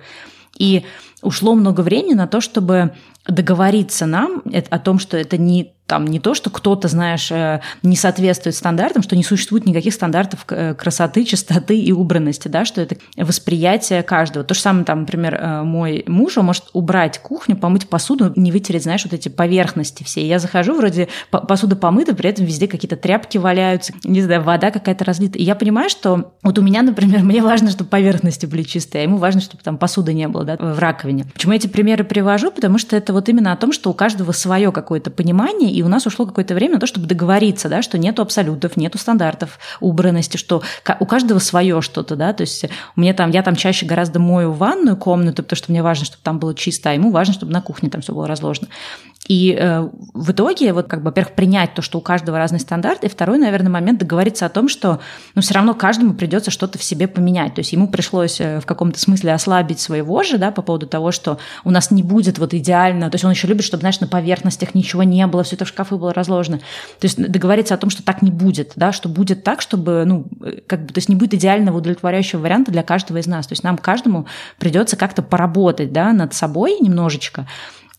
И 0.58 0.86
ушло 1.22 1.54
много 1.54 1.82
времени 1.82 2.14
на 2.14 2.28
то, 2.28 2.40
чтобы 2.40 2.94
договориться 3.28 4.06
нам 4.06 4.42
о 4.70 4.80
том, 4.80 5.00
что 5.00 5.18
это 5.18 5.38
не 5.38 5.75
там 5.88 6.06
не 6.06 6.20
то, 6.20 6.34
что 6.34 6.50
кто-то, 6.50 6.88
знаешь, 6.88 7.32
э, 7.32 7.62
не 7.84 7.96
соответствует 7.96 8.56
стандартам, 8.56 9.04
что 9.04 9.16
не 9.16 9.24
существует 9.24 9.66
никаких 9.66 9.94
стандартов 9.94 10.46
э, 10.50 10.74
красоты, 10.74 11.26
чистоты 11.26 11.80
и 11.80 11.92
убранности, 11.92 12.48
да, 12.48 12.66
что 12.66 12.82
это 12.82 12.96
восприятие 13.16 14.02
каждого. 14.02 14.44
То 14.44 14.56
же 14.56 14.62
самое, 14.62 14.86
там, 14.86 15.02
например, 15.02 15.36
э, 15.36 15.64
мой 15.64 16.04
муж, 16.08 16.38
он 16.38 16.46
может 16.46 16.66
убрать 16.74 17.20
кухню, 17.20 17.56
помыть 17.56 17.88
посуду, 17.88 18.34
не 18.36 18.52
вытереть, 18.52 18.84
знаешь, 18.84 19.04
вот 19.04 19.14
эти 19.14 19.30
поверхности 19.30 20.04
все. 20.04 20.26
Я 20.26 20.40
захожу, 20.40 20.76
вроде 20.76 21.08
посуда 21.30 21.76
помыта, 21.76 22.16
при 22.16 22.32
этом 22.32 22.46
везде 22.46 22.68
какие-то 22.68 22.96
тряпки 22.96 23.38
валяются, 23.38 23.94
не 24.04 24.22
знаю, 24.22 24.42
вода 24.42 24.72
какая-то 24.72 25.06
разлита. 25.06 25.38
И 25.38 25.44
я 25.44 25.54
понимаю, 25.54 25.90
что 25.90 26.34
вот 26.42 26.58
у 26.58 26.64
меня, 26.64 26.82
например, 26.82 27.22
мне 27.24 27.44
важно, 27.44 27.70
чтобы 27.70 27.92
поверхности 27.92 28.48
были 28.48 28.64
чистые, 28.64 29.02
а 29.02 29.04
ему 29.04 29.18
важно, 29.18 29.42
чтобы 29.42 29.62
там 29.64 29.78
посуды 29.78 30.14
не 30.14 30.28
было 30.28 30.46
да, 30.46 30.56
в 30.58 30.80
раковине. 30.80 31.26
Почему 31.32 31.54
эти 31.54 31.68
примеры 31.68 32.04
привожу? 32.04 32.50
Потому 32.50 32.80
что 32.80 32.96
это 32.96 33.14
вот 33.14 33.30
именно 33.30 33.52
о 33.52 33.56
том, 33.56 33.72
что 33.72 33.92
у 33.92 33.94
каждого 33.94 34.32
свое 34.32 34.72
какое-то 34.72 35.12
понимание, 35.12 35.75
и 35.76 35.84
у 35.84 35.88
нас 35.88 36.06
ушло 36.06 36.26
какое-то 36.26 36.56
время 36.56 36.76
на 36.76 36.80
то, 36.80 36.88
чтобы 36.88 37.08
договориться, 37.08 37.70
да, 37.70 37.82
что 37.82 37.98
нету 37.98 38.22
абсолютов, 38.22 38.78
нету 38.78 38.98
стандартов 38.98 39.60
убранности, 39.80 40.38
что 40.38 40.64
у 41.00 41.06
каждого 41.06 41.40
свое 41.40 41.82
что-то, 41.82 42.16
да, 42.16 42.34
то 42.34 42.42
есть 42.42 42.66
мне 42.96 43.14
там, 43.14 43.32
я 43.32 43.44
там 43.44 43.56
чаще 43.56 43.86
гораздо 43.86 44.20
мою 44.20 44.52
ванную 44.52 44.98
комнату, 44.98 45.44
потому 45.44 45.58
что 45.58 45.72
мне 45.72 45.84
важно, 45.84 46.06
чтобы 46.06 46.24
там 46.24 46.40
было 46.40 46.56
чисто, 46.56 46.90
а 46.90 46.94
ему 46.94 47.12
важно, 47.12 47.34
чтобы 47.34 47.52
на 47.52 47.62
кухне 47.62 47.90
там 47.90 48.02
все 48.02 48.14
было 48.14 48.28
разложено. 48.28 48.68
И 49.28 49.58
э, 49.60 49.90
в 50.14 50.32
итоге, 50.32 50.72
вот 50.72 50.88
как 50.88 51.00
бы, 51.00 51.06
во-первых, 51.06 51.34
принять 51.34 51.74
то, 51.74 51.82
что 51.82 51.98
у 51.98 52.02
каждого 52.02 52.38
разный 52.38 52.60
стандарт, 52.60 53.04
и 53.04 53.10
второй, 53.10 53.40
наверное, 53.40 53.72
момент 53.72 54.00
договориться 54.00 54.46
о 54.46 54.50
том, 54.50 54.70
что, 54.70 55.00
ну, 55.34 55.42
все 55.42 55.56
равно 55.56 55.74
каждому 55.74 56.14
придется 56.14 56.52
что-то 56.52 56.78
в 56.78 56.84
себе 56.84 57.08
поменять. 57.08 57.56
То 57.56 57.60
есть 57.60 57.74
ему 57.74 57.88
пришлось 57.88 58.40
э, 58.40 58.60
в 58.60 58.66
каком-то 58.66 59.00
смысле 59.00 59.34
ослабить 59.34 59.80
своего 59.80 60.22
же, 60.22 60.38
да, 60.38 60.52
по 60.52 60.62
поводу 60.62 60.86
того, 60.86 61.12
что 61.12 61.40
у 61.64 61.72
нас 61.72 61.90
не 61.90 62.04
будет 62.04 62.38
вот 62.38 62.54
идеально. 62.54 63.10
То 63.10 63.16
есть 63.16 63.26
он 63.26 63.32
еще 63.32 63.48
любит, 63.48 63.66
чтобы, 63.66 63.82
знаешь, 63.82 64.00
на 64.00 64.08
поверхностях 64.08 64.76
ничего 64.76 65.02
не 65.02 65.26
было, 65.26 65.44
все 65.44 65.56
это 65.56 65.65
в 65.66 65.70
шкафы 65.70 65.98
было 65.98 66.14
разложено. 66.14 66.60
То 67.00 67.06
есть 67.06 67.22
договориться 67.22 67.74
о 67.74 67.78
том, 67.78 67.90
что 67.90 68.04
так 68.04 68.22
не 68.22 68.32
будет, 68.32 68.74
да, 68.76 68.92
что 68.92 69.10
будет 69.10 69.44
так, 69.44 69.62
чтобы, 69.62 70.04
ну, 70.06 70.26
как 70.68 70.86
бы, 70.86 70.94
то 70.94 70.98
есть 70.98 71.10
не 71.10 71.16
будет 71.16 71.34
идеального 71.34 71.78
удовлетворяющего 71.78 72.42
варианта 72.42 72.72
для 72.72 72.84
каждого 72.84 73.18
из 73.18 73.28
нас. 73.28 73.48
То 73.48 73.54
есть 73.54 73.64
нам 73.64 73.78
каждому 73.78 74.28
придется 74.58 74.96
как-то 74.96 75.22
поработать, 75.22 75.92
да, 75.92 76.14
над 76.14 76.34
собой 76.34 76.78
немножечко, 76.80 77.48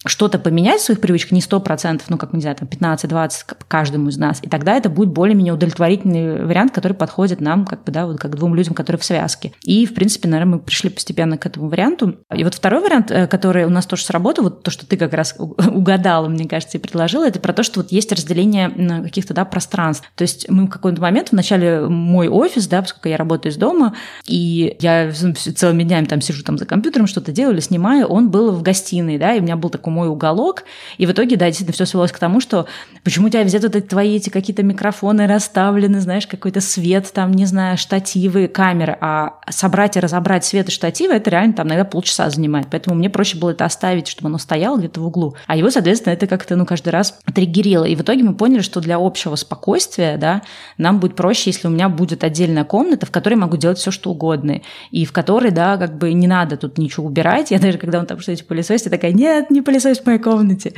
что-то 0.09 0.39
поменять 0.39 0.81
в 0.81 0.85
своих 0.85 1.01
привычках, 1.01 1.33
не 1.33 1.41
100%, 1.41 2.03
ну, 2.09 2.19
как, 2.19 2.33
не 2.33 2.41
знаю, 2.41 2.57
там 2.57 2.69
15-20 2.69 3.31
каждому 3.69 4.09
из 4.09 4.17
нас, 4.17 4.41
и 4.43 4.49
тогда 4.49 4.77
это 4.77 4.89
будет 4.89 5.11
более-менее 5.11 5.55
удовлетворительный 5.55 6.45
вариант, 6.45 6.73
который 6.73 6.93
подходит 6.95 7.41
нам, 7.41 7.67
как 7.67 7.85
бы, 7.85 7.93
да, 7.93 8.07
вот 8.07 8.19
как 8.19 8.37
двум 8.37 8.55
людям, 8.55 8.75
которые 8.75 9.01
в 9.01 9.05
связке. 9.05 9.53
И, 9.63 9.87
в 9.87 9.95
принципе, 9.95 10.29
наверное, 10.29 10.55
мы 10.55 10.59
пришли 10.61 10.91
постепенно 10.91 11.37
к 11.37 11.47
этому 11.47 11.69
варианту. 11.69 12.17
И 12.35 12.45
вот 12.45 12.55
второй 12.55 12.83
вариант, 12.83 13.11
э, 13.11 13.27
который 13.27 13.65
у 13.65 13.71
нас 13.71 13.87
тоже 13.87 14.05
сработал, 14.05 14.45
вот 14.45 14.63
то, 14.63 14.71
что 14.71 14.87
ты 14.87 14.97
как 14.97 15.13
раз 15.13 15.35
угадала, 15.39 16.29
мне 16.29 16.49
кажется, 16.49 16.79
и 16.79 16.81
предложила, 16.81 17.27
это 17.27 17.41
про 17.41 17.53
то, 17.53 17.63
что 17.63 17.81
вот 17.81 17.93
есть 17.93 18.13
разделение 18.13 19.03
каких-то, 19.03 19.35
да, 19.35 19.45
пространств. 19.45 20.11
То 20.15 20.23
есть 20.23 20.49
мы 20.49 20.67
в 20.67 20.71
какой-то 20.71 21.01
момент, 21.01 21.33
вначале 21.33 21.81
мой 21.81 22.29
офис, 22.29 22.67
да, 22.67 22.83
поскольку 22.83 23.09
я 23.09 23.17
работаю 23.17 23.53
из 23.53 23.57
дома, 23.57 23.95
и 24.27 24.77
я 24.81 25.13
целыми 25.13 25.83
днями 25.83 26.07
там 26.07 26.21
сижу 26.21 26.43
там 26.43 26.59
за 26.59 26.67
компьютером, 26.67 27.07
что-то 27.07 27.33
делаю 27.33 27.61
снимаю, 27.67 28.07
он 28.07 28.31
был 28.31 28.53
в 28.53 28.63
гостиной, 28.63 29.19
да, 29.19 29.35
и 29.35 29.41
у 29.41 29.43
меня 29.43 29.57
был 29.57 29.71
такой 29.71 29.93
мой 29.97 30.09
уголок. 30.09 30.65
И 30.99 31.07
в 31.07 31.11
итоге, 31.11 31.37
да, 31.37 31.47
действительно, 31.47 31.73
все 31.73 31.87
свелось 31.87 32.13
к 32.13 32.19
тому, 32.19 32.41
что 32.41 32.67
почему 33.03 33.27
у 33.27 33.31
тебя 33.31 33.43
везде 33.43 33.59
тут 33.59 33.75
эти 33.75 33.87
твои 33.87 34.17
эти 34.17 34.29
какие-то 34.29 34.63
микрофоны 34.63 35.27
расставлены, 35.27 36.01
знаешь, 36.01 36.27
какой-то 36.27 36.61
свет, 36.61 37.11
там, 37.13 37.33
не 37.33 37.47
знаю, 37.47 37.79
штативы, 37.79 38.47
камеры, 38.49 38.97
а 39.01 39.41
собрать 39.49 39.97
и 39.97 40.01
разобрать 40.01 40.45
свет 40.45 40.69
и 40.69 40.73
штативы, 40.73 41.15
это 41.15 41.31
реально 41.31 41.55
там 41.55 41.69
иногда 41.69 41.85
полчаса 41.85 42.29
занимает. 42.31 42.67
Поэтому 42.71 42.97
мне 42.97 43.09
проще 43.11 43.39
было 43.39 43.51
это 43.51 43.65
оставить, 43.65 44.09
чтобы 44.09 44.29
оно 44.29 44.39
стояло 44.39 44.77
где-то 44.77 45.01
в 45.01 45.07
углу. 45.07 45.35
А 45.47 45.57
его, 45.57 45.71
соответственно, 45.71 46.13
это 46.13 46.27
как-то, 46.27 46.57
ну, 46.57 46.67
каждый 46.67 46.91
раз 46.91 47.19
триггерило. 47.35 47.85
И 47.85 47.97
в 47.97 48.03
итоге 48.03 48.23
мы 48.23 48.35
поняли, 48.35 48.61
что 48.61 48.81
для 48.81 48.97
общего 48.97 49.35
спокойствия, 49.37 50.19
да, 50.19 50.43
нам 50.77 51.01
будет 51.01 51.17
проще, 51.17 51.51
если 51.51 51.69
у 51.69 51.71
меня 51.71 51.89
будет 51.89 52.23
отдельная 52.23 52.65
комната, 52.65 53.07
в 53.07 53.11
которой 53.11 53.35
могу 53.35 53.57
делать 53.57 53.79
все, 53.79 53.91
что 53.91 54.11
угодно. 54.11 54.61
И 54.91 55.05
в 55.05 55.13
которой, 55.13 55.51
да, 55.51 55.77
как 55.77 55.97
бы 55.97 56.13
не 56.13 56.27
надо 56.27 56.57
тут 56.57 56.79
ничего 56.79 57.07
убирать. 57.07 57.51
Я 57.51 57.59
даже, 57.59 57.79
когда 57.79 57.99
он 57.99 58.07
там 58.07 58.21
что-то 58.21 58.45
пылесосит, 58.45 58.87
я 58.87 58.91
такая, 58.91 59.13
нет, 59.13 59.51
не 59.51 59.63
пылесосить 59.87 60.03
в 60.03 60.07
моей 60.07 60.19
комнате, 60.19 60.73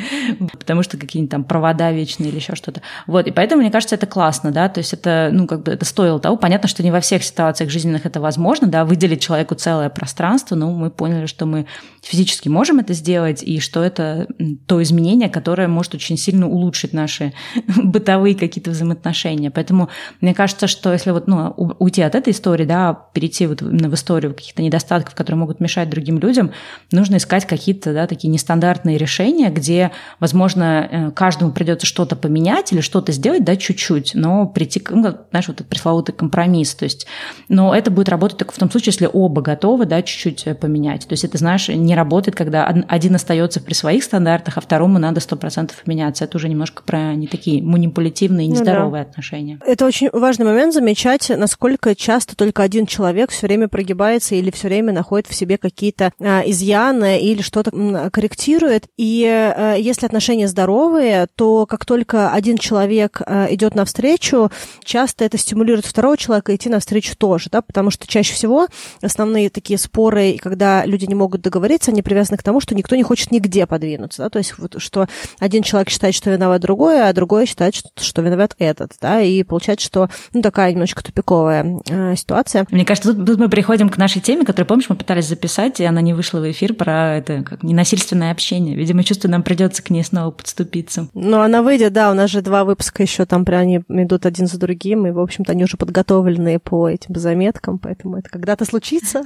потому 0.58 0.82
что 0.82 0.96
какие-нибудь 0.96 1.30
там 1.30 1.44
провода 1.44 1.90
вечные 1.92 2.30
или 2.30 2.36
еще 2.36 2.54
что-то. 2.54 2.82
Вот, 3.06 3.26
и 3.26 3.30
поэтому, 3.30 3.62
мне 3.62 3.70
кажется, 3.70 3.94
это 3.94 4.06
классно, 4.06 4.50
да, 4.50 4.68
то 4.68 4.78
есть 4.78 4.92
это, 4.92 5.30
ну, 5.32 5.46
как 5.46 5.62
бы 5.62 5.72
это 5.72 5.84
стоило 5.84 6.20
того. 6.20 6.36
Понятно, 6.36 6.68
что 6.68 6.82
не 6.82 6.90
во 6.90 7.00
всех 7.00 7.22
ситуациях 7.22 7.70
жизненных 7.70 8.06
это 8.06 8.20
возможно, 8.20 8.66
да, 8.66 8.84
выделить 8.84 9.22
человеку 9.22 9.54
целое 9.54 9.88
пространство, 9.88 10.54
но 10.54 10.70
мы 10.72 10.90
поняли, 10.90 11.26
что 11.26 11.46
мы 11.46 11.66
физически 12.02 12.48
можем 12.48 12.78
это 12.78 12.92
сделать, 12.94 13.42
и 13.42 13.60
что 13.60 13.82
это 13.82 14.28
то 14.66 14.82
изменение, 14.82 15.28
которое 15.28 15.68
может 15.68 15.94
очень 15.94 16.16
сильно 16.16 16.48
улучшить 16.48 16.92
наши 16.92 17.32
бытовые 17.76 18.34
какие-то 18.34 18.70
взаимоотношения. 18.70 19.50
Поэтому 19.50 19.88
мне 20.20 20.34
кажется, 20.34 20.66
что 20.66 20.92
если 20.92 21.10
вот, 21.10 21.26
ну, 21.26 21.54
уйти 21.78 22.02
от 22.02 22.14
этой 22.14 22.32
истории, 22.32 22.64
да, 22.64 22.94
перейти 23.12 23.46
вот 23.46 23.62
в 23.62 23.94
историю 23.94 24.34
каких-то 24.34 24.62
недостатков, 24.62 25.14
которые 25.14 25.38
могут 25.38 25.60
мешать 25.60 25.90
другим 25.90 26.18
людям, 26.18 26.52
нужно 26.92 27.16
искать 27.16 27.46
какие-то, 27.46 27.92
да, 27.92 28.06
такие 28.06 28.28
нестандартные 28.28 28.87
экспертные 28.88 28.98
решения, 28.98 29.50
где, 29.50 29.90
возможно, 30.20 30.88
э, 30.90 31.10
каждому 31.12 31.52
придется 31.52 31.86
что-то 31.86 32.16
поменять 32.16 32.72
или 32.72 32.80
что-то 32.80 33.12
сделать, 33.12 33.44
да, 33.44 33.56
чуть-чуть, 33.56 34.12
но 34.14 34.46
прийти, 34.46 34.82
ну, 34.90 35.14
знаешь, 35.30 35.48
вот 35.48 35.56
этот 35.56 35.68
пресловутый 35.68 36.14
компромисс. 36.14 36.74
То 36.74 36.84
есть, 36.84 37.06
но 37.48 37.74
это 37.74 37.90
будет 37.90 38.08
работать 38.08 38.38
только 38.38 38.52
в 38.52 38.58
том 38.58 38.70
случае, 38.70 38.92
если 38.92 39.08
оба 39.12 39.42
готовы, 39.42 39.86
да, 39.86 40.02
чуть-чуть 40.02 40.46
э, 40.46 40.54
поменять. 40.54 41.06
То 41.06 41.12
есть 41.12 41.24
это, 41.24 41.38
знаешь, 41.38 41.68
не 41.68 41.94
работает, 41.94 42.36
когда 42.36 42.66
один 42.66 43.14
остается 43.14 43.60
при 43.60 43.74
своих 43.74 44.04
стандартах, 44.04 44.56
а 44.56 44.60
второму 44.60 44.98
надо 44.98 45.20
сто 45.20 45.36
процентов 45.36 45.86
меняться. 45.86 46.24
Это 46.24 46.36
уже 46.36 46.48
немножко 46.48 46.82
про 46.82 47.14
не 47.14 47.26
такие 47.26 47.62
манипулятивные, 47.62 48.46
нездоровые 48.46 49.02
ну, 49.02 49.04
да. 49.04 49.10
отношения. 49.10 49.58
Это 49.66 49.86
очень 49.86 50.08
важный 50.12 50.46
момент 50.46 50.74
замечать, 50.74 51.30
насколько 51.36 51.94
часто 51.94 52.36
только 52.36 52.62
один 52.62 52.86
человек 52.86 53.30
все 53.30 53.46
время 53.46 53.68
прогибается 53.68 54.34
или 54.34 54.50
все 54.50 54.68
время 54.68 54.92
находит 54.92 55.26
в 55.26 55.34
себе 55.34 55.58
какие-то 55.58 56.12
а, 56.20 56.42
изъяны 56.44 57.18
или 57.20 57.42
что-то 57.42 57.70
корректирует. 58.10 58.77
И 58.96 59.24
а, 59.26 59.74
если 59.74 60.06
отношения 60.06 60.48
здоровые, 60.48 61.26
то 61.34 61.66
как 61.66 61.84
только 61.84 62.32
один 62.32 62.58
человек 62.58 63.22
а, 63.24 63.46
идет 63.50 63.74
навстречу, 63.74 64.50
часто 64.84 65.24
это 65.24 65.38
стимулирует 65.38 65.86
второго 65.86 66.16
человека 66.16 66.54
идти 66.54 66.68
навстречу 66.68 67.16
тоже, 67.16 67.48
да, 67.50 67.62
потому 67.62 67.90
что 67.90 68.06
чаще 68.06 68.34
всего 68.34 68.68
основные 69.02 69.50
такие 69.50 69.78
споры, 69.78 70.36
когда 70.40 70.84
люди 70.84 71.06
не 71.06 71.14
могут 71.14 71.40
договориться, 71.40 71.90
они 71.90 72.02
привязаны 72.02 72.38
к 72.38 72.42
тому, 72.42 72.60
что 72.60 72.74
никто 72.74 72.96
не 72.96 73.02
хочет 73.02 73.30
нигде 73.30 73.66
подвинуться, 73.66 74.22
да, 74.22 74.30
то 74.30 74.38
есть 74.38 74.58
вот 74.58 74.76
что 74.78 75.06
один 75.38 75.62
человек 75.62 75.90
считает, 75.90 76.14
что 76.14 76.30
виноват 76.30 76.60
другой, 76.60 77.08
а 77.08 77.12
другой 77.12 77.46
считает, 77.46 77.74
что, 77.74 77.88
что 78.00 78.22
виноват 78.22 78.54
этот, 78.58 78.92
да, 79.00 79.20
и 79.20 79.42
получается, 79.42 79.86
что, 79.86 80.08
ну, 80.32 80.42
такая 80.42 80.72
немножечко 80.72 81.02
тупиковая 81.02 81.80
э, 81.88 82.14
ситуация. 82.16 82.66
Мне 82.70 82.84
кажется, 82.84 83.14
тут, 83.14 83.26
тут 83.26 83.38
мы 83.38 83.48
приходим 83.48 83.88
к 83.88 83.96
нашей 83.96 84.20
теме, 84.20 84.44
которую, 84.44 84.66
помнишь, 84.66 84.88
мы 84.88 84.96
пытались 84.96 85.26
записать, 85.26 85.80
и 85.80 85.84
она 85.84 86.00
не 86.00 86.14
вышла 86.14 86.40
в 86.40 86.50
эфир 86.50 86.74
про 86.74 87.16
это 87.16 87.42
как 87.42 87.62
ненасильственное 87.62 88.32
общение. 88.32 88.67
Видимо, 88.74 89.04
чувствую, 89.04 89.32
нам 89.32 89.42
придется 89.42 89.82
к 89.82 89.90
ней 89.90 90.04
снова 90.04 90.30
подступиться. 90.30 91.08
Ну, 91.14 91.40
она 91.40 91.62
выйдет, 91.62 91.92
да, 91.92 92.10
у 92.10 92.14
нас 92.14 92.30
же 92.30 92.42
два 92.42 92.64
выпуска 92.64 93.02
еще 93.02 93.24
там 93.24 93.44
прям 93.44 93.60
они 93.60 93.80
идут 93.88 94.26
один 94.26 94.46
за 94.46 94.58
другим, 94.58 95.06
и, 95.06 95.10
в 95.10 95.20
общем-то, 95.20 95.52
они 95.52 95.64
уже 95.64 95.76
подготовленные 95.76 96.58
по 96.58 96.88
этим 96.88 97.14
заметкам, 97.14 97.78
поэтому 97.78 98.18
это 98.18 98.28
когда-то 98.28 98.64
случится. 98.64 99.22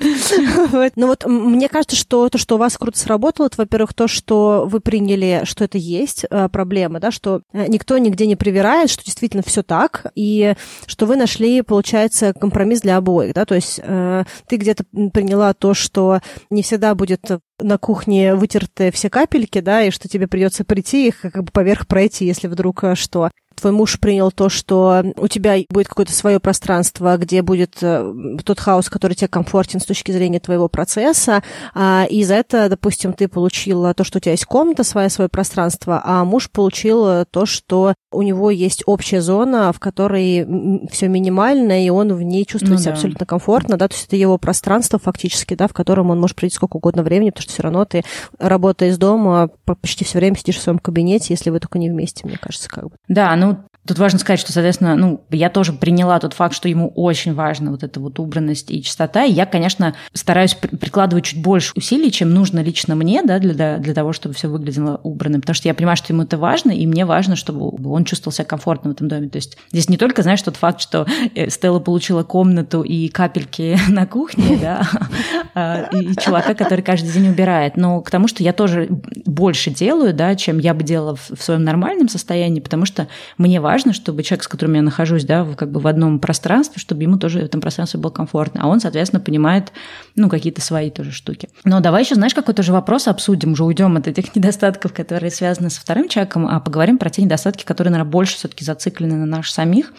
Ну 0.97 1.07
вот 1.07 1.25
мне 1.27 1.69
кажется, 1.69 1.97
что 1.97 2.29
то, 2.29 2.39
что 2.39 2.57
у 2.57 2.59
вас 2.59 2.77
круто 2.77 2.99
сработало, 2.99 3.47
это, 3.47 3.57
во-первых, 3.59 3.95
то, 3.95 4.09
что 4.09 4.67
вы 4.69 4.81
приняли, 4.81 5.43
что 5.45 5.65
это 5.65 5.79
есть 5.79 6.25
э, 6.29 6.49
проблема, 6.49 7.01
да, 7.01 7.11
что 7.11 7.43
э, 7.53 7.67
никто 7.69 7.99
нигде 7.99 8.27
не 8.27 8.37
привирает, 8.37 8.91
что 8.91 9.05
действительно 9.05 9.43
все 9.43 9.63
так, 9.63 10.07
и 10.15 10.55
что 10.87 11.07
вы 11.07 11.17
нашли, 11.17 11.63
получается, 11.63 12.33
компромисс 12.33 12.81
для 12.81 12.97
обоих, 12.97 13.35
да, 13.35 13.45
то 13.45 13.55
есть 13.55 13.81
э, 13.83 14.25
ты 14.49 14.57
где-то 14.57 14.85
приняла 15.13 15.55
то, 15.55 15.75
что 15.75 16.21
не 16.51 16.63
всегда 16.63 16.95
будет 16.95 17.21
на 17.63 17.79
кухне 17.79 18.35
вытерты 18.35 18.91
все 18.91 19.11
капельки, 19.11 19.61
да, 19.61 19.83
и 19.83 19.91
что 19.91 20.09
тебе 20.09 20.27
придется 20.27 20.65
прийти 20.65 21.09
их 21.09 21.21
как 21.21 21.45
бы 21.45 21.51
поверх 21.53 21.87
пройти, 21.87 22.27
если 22.27 22.49
вдруг 22.49 22.85
что 22.95 23.31
твой 23.55 23.73
муж 23.73 23.99
принял 23.99 24.31
то, 24.31 24.49
что 24.49 25.03
у 25.17 25.29
тебя 25.29 25.57
будет 25.69 25.89
какое-то 25.89 26.13
свое 26.13 26.41
пространство, 26.41 27.17
где 27.17 27.43
будет 27.43 27.79
э, 27.83 28.13
тот 28.45 28.61
хаос, 28.61 28.89
который 28.89 29.15
тебе 29.15 29.29
комфортен 29.29 29.81
с 29.81 29.85
точки 29.85 30.13
зрения 30.13 30.41
твоего 30.41 30.69
процесса, 30.69 31.43
а, 31.75 32.07
и 32.09 32.25
за 32.25 32.35
это, 32.35 32.69
допустим, 32.69 33.13
ты 33.13 33.29
получила 33.29 33.95
то, 33.95 34.05
что 34.05 34.19
у 34.19 34.21
тебя 34.21 34.33
есть 34.33 34.45
комната 34.45 34.85
своя, 34.85 35.09
свое 35.09 35.29
пространство, 35.29 36.01
а 36.05 36.25
муж 36.25 36.51
получил 36.51 37.25
то, 37.27 37.47
что 37.47 37.95
у 38.13 38.23
него 38.23 38.51
есть 38.51 38.83
общая 38.87 39.21
зона, 39.21 39.73
в 39.73 39.81
которой 39.81 40.47
все 40.91 41.09
минимально, 41.09 41.85
и 41.85 41.91
он 41.91 42.13
в 42.13 42.23
ней 42.23 42.45
чувствует 42.45 42.75
ну, 42.75 42.79
себя 42.79 42.93
да. 42.93 42.97
абсолютно 42.97 43.27
комфортно, 43.27 43.77
да, 43.77 43.89
то 43.89 43.95
есть 43.95 44.07
это 44.07 44.17
его 44.17 44.39
пространство 44.39 44.99
фактически, 44.99 45.55
да, 45.55 45.67
в 45.67 45.73
котором 45.73 46.11
он 46.11 46.21
может 46.21 46.37
прийти 46.37 46.57
сколько 46.57 46.77
угодно 46.77 47.03
времени, 47.03 47.31
потому 47.31 47.43
что 47.43 47.53
все 47.53 47.63
равно 47.63 47.85
ты, 47.85 48.03
работая 48.39 48.91
из 48.91 48.99
дома, 48.99 49.51
почти 49.65 50.05
все 50.05 50.19
время 50.19 50.37
сидишь 50.37 50.59
в 50.59 50.63
своем 50.63 50.79
кабинете, 50.79 51.27
если 51.31 51.51
вы 51.51 51.61
только 51.61 51.79
не 51.79 51.91
вместе, 51.91 52.27
мне 52.27 52.39
кажется, 52.39 52.69
как 52.69 52.85
бы. 52.85 52.97
Да, 53.09 53.35
ну 53.37 53.52
Тут 53.85 53.99
важно 53.99 54.21
сказать, 54.21 54.39
что, 54.39 54.53
соответственно, 54.53 54.95
ну, 54.95 55.25
я 55.31 55.51
тоже 55.51 55.73
приняла 55.73 56.21
тот 56.21 56.35
факт, 56.35 56.55
что 56.55 56.69
ему 56.69 56.93
очень 56.95 57.35
важна 57.35 57.73
вот 57.73 57.83
эта 57.83 57.99
вот 57.99 58.21
убранность 58.21 58.71
и 58.71 58.81
чистота. 58.81 59.25
И 59.25 59.33
я, 59.33 59.45
конечно, 59.45 59.95
стараюсь 60.13 60.55
прикладывать 60.55 61.25
чуть 61.25 61.43
больше 61.43 61.73
усилий, 61.75 62.13
чем 62.13 62.33
нужно 62.33 62.61
лично 62.61 62.95
мне, 62.95 63.23
да, 63.25 63.41
для, 63.41 63.79
для 63.79 63.95
того, 63.95 64.13
чтобы 64.13 64.37
все 64.37 64.47
выглядело 64.47 65.01
убранным. 65.03 65.41
Потому 65.41 65.55
что 65.55 65.67
я 65.67 65.75
понимаю, 65.75 65.97
что 65.97 66.13
ему 66.13 66.23
это 66.23 66.39
важно, 66.39 66.71
и 66.71 66.87
мне 66.87 67.05
важно, 67.05 67.35
чтобы 67.35 67.93
он 67.93 68.05
чувствовал 68.05 68.33
себя 68.33 68.45
комфортно 68.45 68.91
в 68.91 68.93
этом 68.93 69.09
доме. 69.09 69.29
То 69.29 69.39
есть 69.39 69.59
здесь 69.73 69.89
не 69.89 69.97
только, 69.97 70.23
знаешь, 70.23 70.43
тот 70.43 70.55
факт, 70.55 70.81
что 70.81 71.05
э, 71.35 71.51
Стелла 71.51 71.81
получила 71.81 72.23
комнату 72.23 72.83
и 72.83 73.09
капельки 73.09 73.77
на 73.89 74.07
кухне, 74.07 74.59
да, 74.63 74.89
а, 75.55 75.89
и 75.93 76.15
чувака, 76.15 76.55
который 76.55 76.83
каждый 76.83 77.11
день 77.11 77.31
убирает, 77.31 77.77
но 77.77 78.01
к 78.01 78.13
тому, 78.13 78.29
что 78.29 78.45
я 78.45 78.53
тоже 78.53 78.87
больше 79.27 79.71
делаю, 79.71 80.15
да, 80.15 80.37
чем 80.37 80.59
я 80.61 80.73
бы 80.73 80.85
делала 80.85 81.17
в 81.17 81.43
своем 81.43 81.65
нормальном 81.65 82.09
состоянии, 82.09 82.61
потому 82.61 82.87
что 82.87 83.09
мне 83.39 83.61
важно 83.61 83.72
важно, 83.73 83.95
чтобы 83.95 84.23
человек, 84.23 84.45
с 84.45 84.49
которым 84.49 84.75
я 84.75 84.83
нахожусь, 84.83 85.25
да, 85.25 85.47
как 85.57 85.71
бы 85.71 85.81
в 85.81 85.87
одном 85.87 86.19
пространстве, 86.19 86.79
чтобы 86.79 87.05
ему 87.05 87.17
тоже 87.17 87.39
в 87.39 87.45
этом 87.45 87.63
пространстве 87.63 87.99
было 87.99 88.11
комфортно. 88.11 88.61
А 88.63 88.67
он, 88.67 88.81
соответственно, 88.81 89.19
понимает, 89.21 89.73
ну, 90.15 90.29
какие-то 90.29 90.61
свои 90.61 90.91
тоже 90.91 91.11
штуки. 91.11 91.49
Но 91.65 91.81
давай 91.81 92.03
еще, 92.03 92.15
знаешь, 92.15 92.35
какой-то 92.35 92.63
же 92.63 92.71
вопрос 92.75 93.09
обсудим, 93.09 93.53
уже 93.53 93.65
уйдем 93.65 93.97
от 93.97 94.09
этих 94.09 94.37
недостатков, 94.37 94.93
которые 94.93 95.31
связаны 95.31 95.71
со 95.71 95.81
вторым 95.81 96.11
человеком, 96.11 96.47
а 96.47 96.61
поговорим 96.61 96.99
про 96.99 97.09
те 97.09 97.23
недостатки, 97.23 97.65
которые, 97.65 97.93
наверное, 97.93 98.11
больше 98.11 98.37
все-таки 98.37 98.63
зациклены 98.63 99.15
на 99.15 99.25
наших 99.25 99.55
самих. 99.55 99.95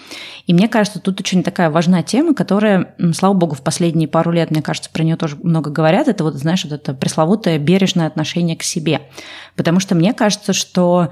И 0.45 0.53
мне 0.53 0.67
кажется, 0.67 0.99
тут 0.99 1.19
очень 1.19 1.41
такая 1.41 1.71
важная 1.71 2.03
тема, 2.03 2.35
которая, 2.35 2.93
слава 3.15 3.33
богу, 3.33 3.55
в 3.55 3.63
последние 3.63 4.07
пару 4.07 4.29
лет, 4.29 4.51
мне 4.51 4.61
кажется, 4.61 4.91
про 4.93 5.01
нее 5.01 5.15
тоже 5.15 5.35
много 5.41 5.71
говорят. 5.71 6.07
Это 6.07 6.23
вот, 6.23 6.35
знаешь, 6.35 6.63
вот 6.63 6.73
это 6.73 6.93
пресловутое 6.93 7.57
бережное 7.57 8.05
отношение 8.05 8.55
к 8.55 8.61
себе. 8.61 9.01
Потому 9.55 9.79
что 9.79 9.95
мне 9.95 10.13
кажется, 10.13 10.53
что 10.53 11.09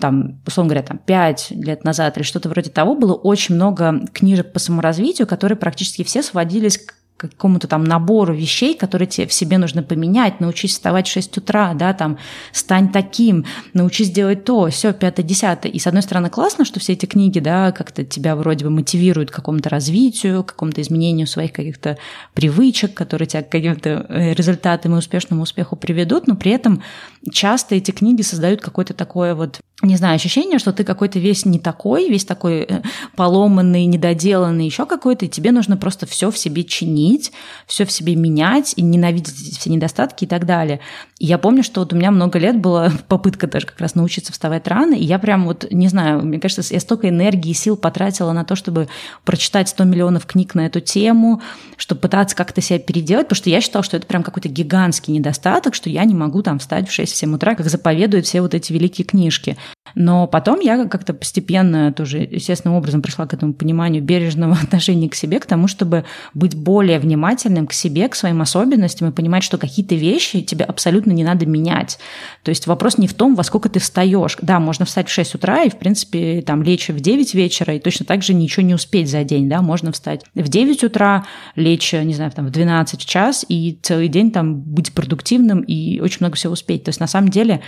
там, 0.00 0.40
условно 0.46 0.70
говоря, 0.70 0.86
там, 0.86 0.98
5 0.98 1.50
лет 1.50 1.84
назад 1.84 2.16
или 2.16 2.24
что-то 2.24 2.48
вроде 2.48 2.70
того, 2.70 2.94
было 2.94 3.14
очень 3.14 3.54
много 3.54 4.06
книжек 4.12 4.52
по 4.52 4.58
саморазвитию, 4.58 5.26
которые 5.26 5.56
практически 5.56 6.02
все 6.02 6.22
сводились 6.22 6.78
к 6.78 6.94
какому-то 7.28 7.68
там 7.68 7.84
набору 7.84 8.34
вещей, 8.34 8.74
которые 8.74 9.06
тебе 9.06 9.26
в 9.26 9.32
себе 9.32 9.58
нужно 9.58 9.82
поменять, 9.82 10.40
научись 10.40 10.72
вставать 10.72 11.06
в 11.06 11.12
6 11.12 11.38
утра, 11.38 11.74
да, 11.74 11.92
там, 11.92 12.18
стань 12.52 12.90
таким, 12.90 13.44
научись 13.74 14.10
делать 14.10 14.44
то, 14.44 14.68
все, 14.70 14.92
пятое, 14.92 15.24
десятое. 15.24 15.70
И 15.70 15.78
с 15.78 15.86
одной 15.86 16.02
стороны 16.02 16.30
классно, 16.30 16.64
что 16.64 16.80
все 16.80 16.94
эти 16.94 17.06
книги, 17.06 17.38
да, 17.38 17.72
как-то 17.72 18.04
тебя 18.04 18.36
вроде 18.36 18.64
бы 18.64 18.70
мотивируют 18.70 19.30
к 19.30 19.34
какому-то 19.34 19.68
развитию, 19.68 20.42
к 20.42 20.52
какому-то 20.52 20.80
изменению 20.80 21.26
своих 21.26 21.52
каких-то 21.52 21.98
привычек, 22.32 22.94
которые 22.94 23.28
тебя 23.28 23.42
к 23.42 23.50
каким-то 23.50 24.06
э, 24.08 24.32
результатам 24.32 24.94
и 24.94 24.98
успешному 24.98 25.42
успеху 25.42 25.76
приведут, 25.76 26.26
но 26.26 26.36
при 26.36 26.52
этом 26.52 26.82
часто 27.30 27.74
эти 27.74 27.90
книги 27.90 28.22
создают 28.22 28.60
какое-то 28.60 28.94
такое 28.94 29.34
вот 29.34 29.60
не 29.82 29.96
знаю, 29.96 30.16
ощущение, 30.16 30.58
что 30.58 30.72
ты 30.72 30.84
какой-то 30.84 31.18
весь 31.18 31.46
не 31.46 31.58
такой, 31.58 32.08
весь 32.10 32.26
такой 32.26 32.66
э, 32.68 32.82
поломанный, 33.16 33.86
недоделанный, 33.86 34.66
еще 34.66 34.84
какой-то, 34.84 35.24
и 35.24 35.28
тебе 35.28 35.52
нужно 35.52 35.78
просто 35.78 36.06
все 36.06 36.30
в 36.30 36.36
себе 36.36 36.64
чинить, 36.64 37.32
все 37.66 37.86
в 37.86 37.92
себе 37.92 38.14
менять 38.14 38.74
и 38.76 38.82
ненавидеть 38.82 39.58
все 39.58 39.70
недостатки 39.70 40.24
и 40.24 40.26
так 40.26 40.44
далее. 40.44 40.80
И 41.18 41.26
я 41.26 41.38
помню, 41.38 41.62
что 41.62 41.80
вот 41.80 41.94
у 41.94 41.96
меня 41.96 42.10
много 42.10 42.38
лет 42.38 42.58
была 42.58 42.92
попытка 43.08 43.46
даже 43.46 43.66
как 43.66 43.80
раз 43.80 43.94
научиться 43.94 44.32
вставать 44.32 44.68
рано, 44.68 44.94
и 44.94 45.02
я 45.02 45.18
прям 45.18 45.46
вот, 45.46 45.66
не 45.70 45.88
знаю, 45.88 46.22
мне 46.22 46.38
кажется, 46.38 46.74
я 46.74 46.80
столько 46.80 47.08
энергии 47.08 47.50
и 47.50 47.54
сил 47.54 47.76
потратила 47.76 48.32
на 48.32 48.44
то, 48.44 48.56
чтобы 48.56 48.88
прочитать 49.24 49.70
100 49.70 49.84
миллионов 49.84 50.26
книг 50.26 50.54
на 50.54 50.66
эту 50.66 50.80
тему, 50.80 51.40
чтобы 51.78 52.02
пытаться 52.02 52.36
как-то 52.36 52.60
себя 52.60 52.78
переделать, 52.78 53.28
потому 53.28 53.38
что 53.38 53.48
я 53.48 53.62
считала, 53.62 53.82
что 53.82 53.96
это 53.96 54.06
прям 54.06 54.22
какой-то 54.22 54.50
гигантский 54.50 55.14
недостаток, 55.14 55.74
что 55.74 55.88
я 55.88 56.04
не 56.04 56.14
могу 56.14 56.42
там 56.42 56.58
встать 56.58 56.86
в 56.86 56.98
6-7 56.98 57.34
утра, 57.34 57.54
как 57.54 57.66
заповедуют 57.66 58.26
все 58.26 58.42
вот 58.42 58.52
эти 58.52 58.74
великие 58.74 59.06
книжки. 59.06 59.56
Но 59.94 60.26
потом 60.26 60.60
я 60.60 60.86
как-то 60.86 61.14
постепенно 61.14 61.92
тоже 61.92 62.18
естественным 62.18 62.76
образом 62.76 63.02
пришла 63.02 63.26
к 63.26 63.34
этому 63.34 63.54
пониманию 63.54 64.02
бережного 64.02 64.56
отношения 64.62 65.08
к 65.08 65.14
себе, 65.14 65.40
к 65.40 65.46
тому, 65.46 65.68
чтобы 65.68 66.04
быть 66.34 66.54
более 66.54 66.98
внимательным 66.98 67.66
к 67.66 67.72
себе, 67.72 68.08
к 68.08 68.14
своим 68.14 68.40
особенностям 68.40 69.08
и 69.08 69.12
понимать, 69.12 69.42
что 69.42 69.58
какие-то 69.58 69.94
вещи 69.94 70.42
тебе 70.42 70.64
абсолютно 70.64 71.12
не 71.12 71.24
надо 71.24 71.46
менять. 71.46 71.98
То 72.42 72.50
есть 72.50 72.66
вопрос 72.66 72.98
не 72.98 73.08
в 73.08 73.14
том, 73.14 73.34
во 73.34 73.42
сколько 73.42 73.68
ты 73.68 73.80
встаешь. 73.80 74.36
Да, 74.40 74.60
можно 74.60 74.84
встать 74.84 75.08
в 75.08 75.12
6 75.12 75.34
утра 75.34 75.62
и, 75.62 75.70
в 75.70 75.76
принципе, 75.76 76.42
там 76.42 76.62
лечь 76.62 76.88
в 76.88 77.00
9 77.00 77.34
вечера, 77.34 77.74
и 77.74 77.80
точно 77.80 78.06
так 78.06 78.22
же 78.22 78.34
ничего 78.34 78.64
не 78.64 78.74
успеть 78.74 79.10
за 79.10 79.24
день, 79.24 79.48
да, 79.48 79.62
можно 79.62 79.92
встать 79.92 80.24
в 80.34 80.48
9 80.48 80.84
утра, 80.84 81.24
лечь, 81.56 81.92
не 81.92 82.14
знаю, 82.14 82.30
там 82.30 82.46
в 82.46 82.50
12 82.50 83.04
час 83.04 83.44
и 83.48 83.78
целый 83.82 84.08
день 84.08 84.30
там 84.30 84.60
быть 84.60 84.92
продуктивным 84.92 85.60
и 85.60 86.00
очень 86.00 86.18
много 86.20 86.36
всего 86.36 86.52
успеть. 86.52 86.84
То 86.84 86.90
есть 86.90 87.00
на 87.00 87.06
самом 87.06 87.28
деле 87.28 87.60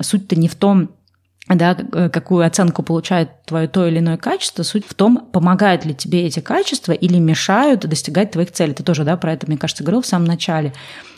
суть-то 0.00 0.36
не 0.36 0.48
в 0.48 0.54
том, 0.54 0.90
да, 1.56 1.76
э, 1.92 2.08
какую 2.08 2.46
оценку 2.46 2.82
получает 2.82 3.30
твое 3.44 3.66
то 3.68 3.86
или 3.86 3.98
иное 3.98 4.16
качество, 4.16 4.62
суть 4.62 4.86
в 4.86 4.94
том, 4.94 5.28
помогают 5.32 5.84
ли 5.84 5.94
тебе 5.94 6.24
эти 6.26 6.40
качества 6.40 6.92
или 6.92 7.18
мешают 7.18 7.80
достигать 7.80 8.30
твоих 8.30 8.52
целей. 8.52 8.74
Ты 8.74 8.82
тоже, 8.82 9.04
да, 9.04 9.16
про 9.16 9.32
это, 9.32 9.46
мне 9.46 9.58
кажется, 9.58 9.82
говорил 9.82 10.02
в 10.02 10.06
самом 10.06 10.26
начале. 10.26 10.72